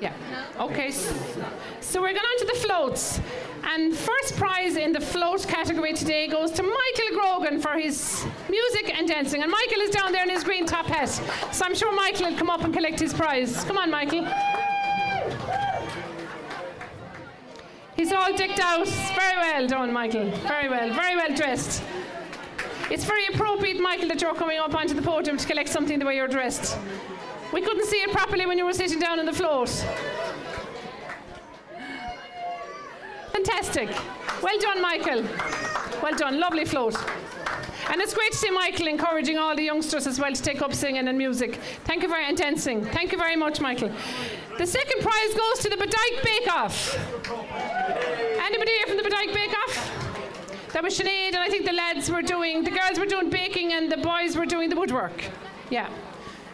[0.01, 0.13] Yeah.
[0.59, 0.91] Okay.
[0.91, 3.21] So we're going on to the floats.
[3.63, 8.97] And first prize in the float category today goes to Michael Grogan for his music
[8.97, 9.43] and dancing.
[9.43, 11.09] And Michael is down there in his green top hat.
[11.53, 13.65] So I'm sure Michael will come up and collect his prize.
[13.65, 14.27] Come on, Michael.
[17.97, 18.89] He's all decked out.
[18.89, 20.31] Very well done, Michael.
[20.49, 20.93] Very well.
[20.93, 21.83] Very well dressed.
[22.95, 26.07] It's very appropriate, Michael, that you're coming up onto the podium to collect something the
[26.07, 26.79] way you're dressed.
[27.53, 29.69] We couldn't see it properly when you were sitting down on the float.
[33.33, 33.89] Fantastic.
[34.41, 35.25] Well done, Michael.
[36.05, 36.39] Well done.
[36.39, 36.95] Lovely float.
[37.91, 40.73] And it's great to see Michael encouraging all the youngsters as well to take up
[40.73, 41.59] singing and music.
[41.83, 42.85] Thank you very and dancing.
[42.85, 43.91] Thank you very much, Michael.
[44.57, 46.97] The second prize goes to the Bodyke Bake Off.
[48.39, 50.14] Anybody here from the Bodyke Bake Off?
[50.75, 53.73] That was Sinead, and I think the lads were doing, the girls were doing baking,
[53.73, 55.31] and the boys were doing the woodwork.
[55.71, 55.89] Yeah.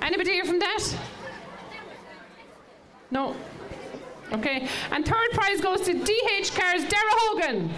[0.02, 0.82] Anybody here from that?
[3.10, 3.34] No.
[4.30, 4.68] Okay.
[4.90, 7.70] And third prize goes to DH Cars Dara Hogan.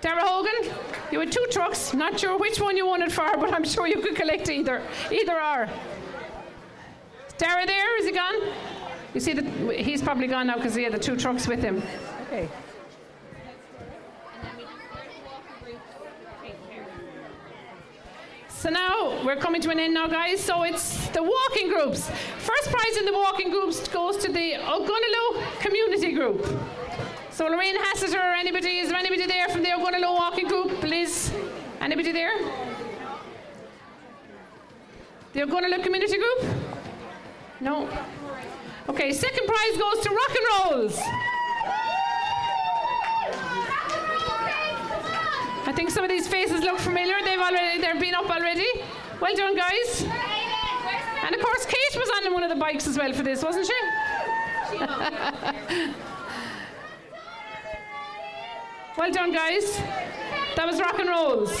[0.00, 0.72] Dara Hogan,
[1.10, 1.92] you had two trucks.
[1.92, 4.80] Not sure which one you it for, but I'm sure you could collect either.
[5.10, 5.64] Either or.
[7.26, 7.98] Is Dara there?
[7.98, 8.52] Is he gone?
[9.12, 9.44] You see that
[9.74, 11.82] he's probably gone now because he had the two trucks with him.
[12.28, 12.48] Okay.
[18.58, 20.40] So now we're coming to an end now, guys.
[20.40, 22.10] So it's the walking groups.
[22.38, 26.44] First prize in the walking groups goes to the Ogonnelloe Community Group.
[27.30, 30.82] So Lorraine Hassiter, or anybody, is there anybody there from the Ogonnelloe Walking Group?
[30.82, 31.32] Liz,
[31.80, 32.36] anybody there?
[35.34, 36.44] The Ogonnelloe Community Group?
[37.60, 37.88] No.
[38.88, 41.00] Okay, second prize goes to Rock and Rolls.
[45.68, 47.16] I think some of these faces look familiar.
[47.22, 48.66] They've already they've been up already.
[49.20, 50.02] Well done, guys.
[51.22, 53.66] And of course, Kate was on one of the bikes as well for this, wasn't
[53.66, 53.74] she?
[58.96, 59.76] well done, guys.
[60.56, 61.52] That was rock and rolls.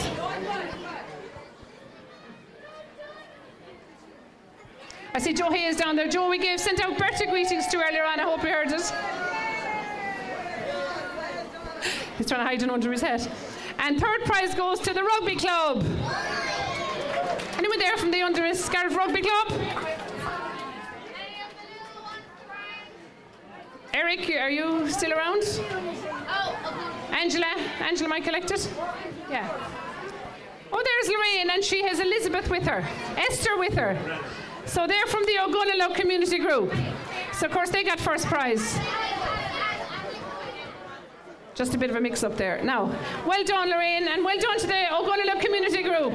[5.12, 6.08] I see Joe Hayes down there.
[6.08, 8.20] Joe, we gave sent out birthday greetings to earlier on.
[8.20, 8.80] I hope you heard it.
[12.16, 13.30] He's trying to hide it under his head.
[13.78, 15.84] And third prize goes to the rugby club.
[17.58, 19.52] Anyone there from the under Scariff Rugby Club?
[23.94, 25.42] Eric, are you still around?
[27.10, 27.46] Angela,
[27.80, 28.70] Angela might collect it.
[29.30, 29.48] Yeah.
[30.72, 32.86] Oh, there's Lorraine, and she has Elizabeth with her,
[33.16, 33.98] Esther with her.
[34.66, 36.72] So they're from the Ogonnelloe Community Group.
[37.32, 38.78] So of course they got first prize.
[41.58, 42.62] Just a bit of a mix up there.
[42.62, 42.84] Now,
[43.26, 46.14] well done, Lorraine, and well done to the Ogonnelloe Community Group.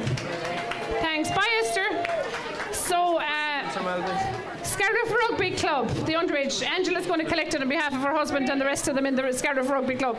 [1.02, 1.30] Thanks.
[1.32, 2.72] Bye, Esther.
[2.72, 6.66] So, uh, Scariff Rugby Club, the underage.
[6.66, 9.06] Angela's going to collect it on behalf of her husband and the rest of them
[9.06, 10.18] in the Scariff Rugby Club.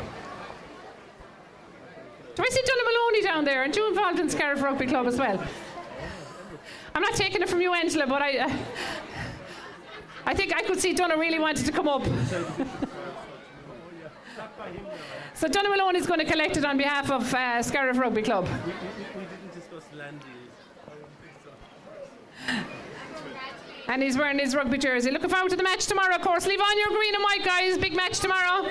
[2.34, 3.60] Do I see Donna Maloney down there?
[3.60, 5.42] Aren't you involved in Scariff Rugby Club as well?
[6.94, 8.56] I'm not taking it from you, Angela, but I, uh,
[10.26, 12.06] I think I could see Donna really wanted to come up.
[15.34, 18.46] so Donna Malone is going to collect it on behalf of uh, Scariff Rugby Club.
[18.46, 18.78] We, we,
[19.14, 20.34] we didn't discuss land deals.
[23.86, 25.10] And he's wearing his rugby jersey.
[25.10, 26.46] Looking forward to the match tomorrow, of course.
[26.46, 27.76] Leave on your green and white, guys.
[27.76, 28.68] Big match tomorrow.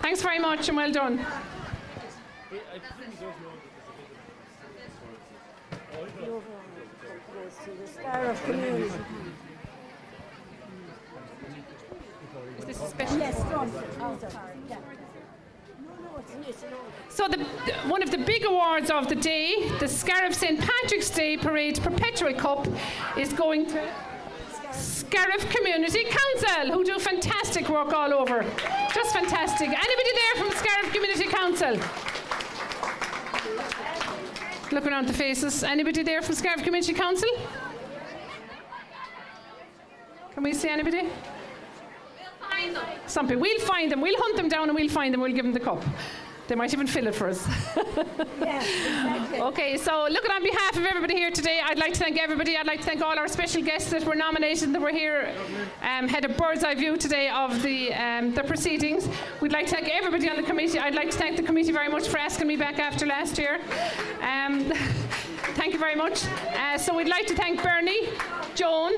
[0.00, 1.24] Thanks very much and well done.
[8.46, 8.92] Is
[12.66, 13.18] this a special?
[13.18, 13.72] Yes, front.
[14.00, 14.18] Oh.
[14.68, 14.78] Yeah.
[17.08, 17.38] So the,
[17.88, 22.34] one of the big awards of the day, the Scariff St Patrick's Day Parade Perpetual
[22.34, 22.66] Cup,
[23.16, 23.82] is going to
[24.72, 28.44] Scariff Community Council, who do fantastic work all over.
[28.94, 29.68] Just fantastic.
[29.68, 31.78] Anybody there from Scariff Community Council?
[34.72, 35.62] Look around the faces.
[35.62, 37.28] Anybody there from Scariff Community Council?
[40.34, 41.08] Can we see anybody?
[43.16, 43.40] Something.
[43.40, 44.02] We'll find them.
[44.02, 45.22] We'll hunt them down and we'll find them.
[45.22, 45.82] We'll give them the cup.
[46.48, 47.42] They might even fill it for us.
[49.36, 52.56] Okay, so looking on behalf of everybody here today, I'd like to thank everybody.
[52.56, 55.34] I'd like to thank all our special guests that were nominated that were here,
[55.82, 59.08] um, had a bird's eye view today of the um, the proceedings.
[59.40, 60.78] We'd like to thank everybody on the committee.
[60.78, 63.60] I'd like to thank the committee very much for asking me back after last year.
[64.20, 64.64] Um,
[65.60, 66.24] thank you very much.
[66.26, 68.08] Uh, so we'd like to thank Bernie,
[68.54, 68.92] Joan,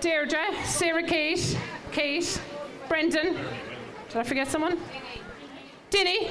[0.00, 1.58] Deirdre, Sarah Kate,
[1.90, 2.40] Kate,
[2.92, 3.34] Brendan.
[4.10, 4.78] Did I forget someone?
[5.90, 6.30] Dinny.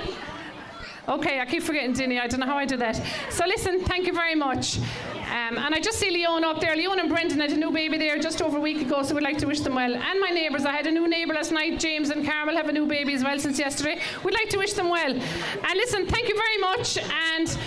[1.10, 2.20] Okay, I keep forgetting Dinny.
[2.20, 3.02] I don't know how I did that.
[3.32, 4.78] So listen, thank you very much.
[4.78, 6.76] Um, and I just see Leon up there.
[6.76, 9.24] Leon and Brendan had a new baby there just over a week ago, so we'd
[9.24, 9.92] like to wish them well.
[9.92, 11.80] And my neighbours, I had a new neighbour last night.
[11.80, 14.00] James and Carmel have a new baby as well since yesterday.
[14.24, 15.14] We'd like to wish them well.
[15.14, 17.00] And listen, thank you very much.
[17.00, 17.58] And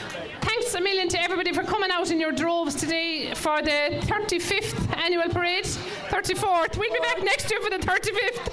[0.44, 4.96] thanks a million to everybody for coming out in your droves today for the 35th
[4.96, 5.64] annual parade.
[5.64, 6.76] 34th.
[6.76, 8.50] We'll be back next year for the 35th.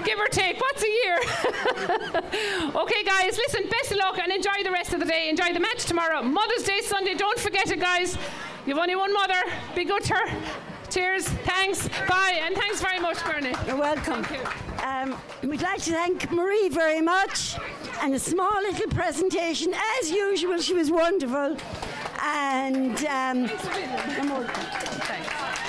[0.04, 0.60] Give or take.
[0.60, 1.18] What's a year?
[2.82, 5.28] okay, guys, listen, best of luck and enjoy the rest of the day.
[5.28, 6.22] Enjoy the match tomorrow.
[6.22, 7.14] Mother's Day Sunday.
[7.14, 8.18] Don't forget it, guys.
[8.66, 9.42] You've only one mother.
[9.74, 10.69] Be good to her.
[10.90, 11.28] Cheers.
[11.28, 11.88] Thanks.
[12.08, 12.40] Bye.
[12.42, 13.54] And thanks very much, Bernie.
[13.64, 14.26] You're welcome.
[14.84, 17.56] Um, we'd like to thank Marie very much
[18.02, 19.72] and a small little presentation.
[20.00, 21.56] As usual, she was wonderful.
[22.22, 23.48] And, um,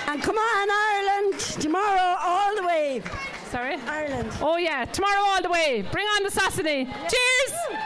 [0.07, 3.03] and come on, Ireland, tomorrow all the way.
[3.51, 3.75] Sorry?
[3.75, 4.31] Ireland.
[4.41, 4.85] Oh, yeah.
[4.85, 5.83] Tomorrow all the way.
[5.91, 6.85] Bring on the sassany.
[6.87, 7.79] Cheers.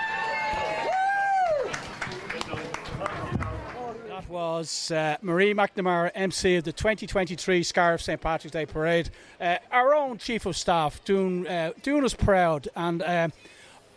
[4.25, 9.09] That was uh, Marie McNamara, MC of the 2023 Scariff St Patrick's Day Parade.
[9.39, 13.33] Uh, our own Chief of Staff doing uh, doing us proud, and um,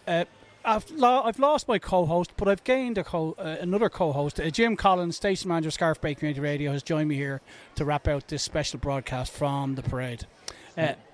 [0.06, 0.24] uh,
[0.64, 4.38] I've, lo- I've lost my co-host, but I've gained co- uh, another co-host.
[4.38, 7.40] Uh, Jim Collins, station manager, Scariff Bay Community Radio, has joined me here
[7.76, 10.26] to wrap out this special broadcast from the parade.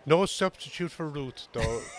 [0.07, 1.83] No substitute for Ruth, though.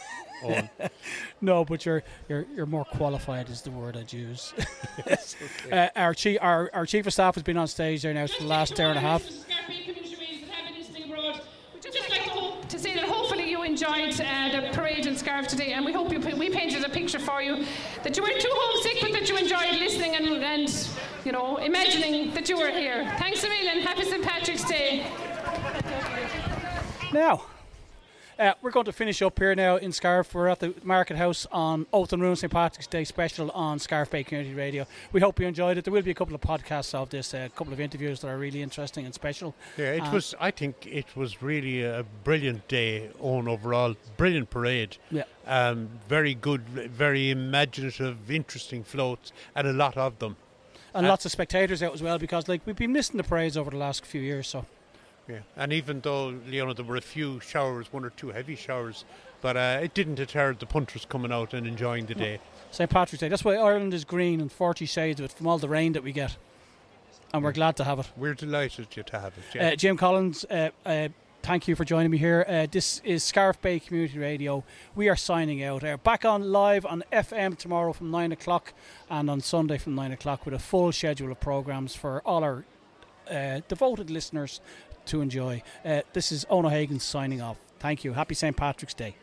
[0.45, 0.69] Owen.
[1.41, 4.53] no, but you're you're you're more qualified is the word I'd use.
[5.72, 8.41] uh, our chief our, our chief of staff has been on stage there now for
[8.41, 9.23] the last hour and a half.
[11.81, 15.85] To, hope, to say that hopefully you enjoyed uh, the parade and Scariff today, and
[15.85, 17.65] we hope you we painted a picture for you
[18.03, 20.89] that you weren't too homesick, but that you enjoyed listening and, and
[21.23, 23.05] you know imagining that you were here.
[23.19, 23.80] Thanks a million.
[23.80, 25.05] Happy St Patrick's Day.
[27.13, 27.45] Now,
[28.38, 30.34] uh, we're going to finish up here now in Scariff.
[30.34, 34.12] We're at the Market House on Oath and Ruin St Patrick's Day special on Scariff
[34.12, 34.86] Bay Community Radio.
[35.14, 35.86] We hope you enjoyed it.
[35.86, 38.38] There will be a couple of podcasts of this, a couple of interviews that are
[38.38, 39.56] really interesting and special.
[39.78, 40.36] Yeah, it And- was.
[40.40, 43.95] I think it was really a brilliant day on overall.
[44.18, 44.98] Brilliant parade.
[45.12, 45.24] Yeah.
[45.48, 50.36] Um, very good, very imaginative, interesting floats, and a lot of them.
[50.94, 53.57] and Uh, lots of spectators out as well because like we've been missing the parades
[53.57, 54.48] over the last few years.
[54.48, 54.66] So
[55.27, 59.06] Yeah, and even though Leona, there were a few showers, one or two heavy showers,
[59.41, 62.39] but uh, it didn't deter the punters coming out and enjoying the day.
[62.72, 63.30] St Patrick's Day.
[63.30, 66.03] That's why Ireland is green and 40 shades of it from all the rain that
[66.03, 66.38] we get,
[67.34, 68.11] and we're glad to have it.
[68.15, 69.56] We're delighted to have it.
[69.56, 69.69] Yeah.
[69.69, 71.07] Uh, Jim Collins, uh, uh,
[71.41, 72.45] thank you for joining me here.
[72.47, 74.64] Uh, this is Scariff Bay Community Radio.
[74.93, 75.84] We are signing out.
[75.84, 78.73] Uh, back on live on FM tomorrow from 9 o'clock
[79.10, 82.65] and on Sunday from 9 o'clock with a full schedule of programmes for all our
[83.30, 84.61] uh, devoted listeners
[85.07, 85.61] to enjoy.
[85.84, 87.57] Uh, this is Ono Hagen signing off.
[87.80, 88.14] Thank you.
[88.14, 88.56] Happy St.
[88.56, 89.15] Patrick's Day.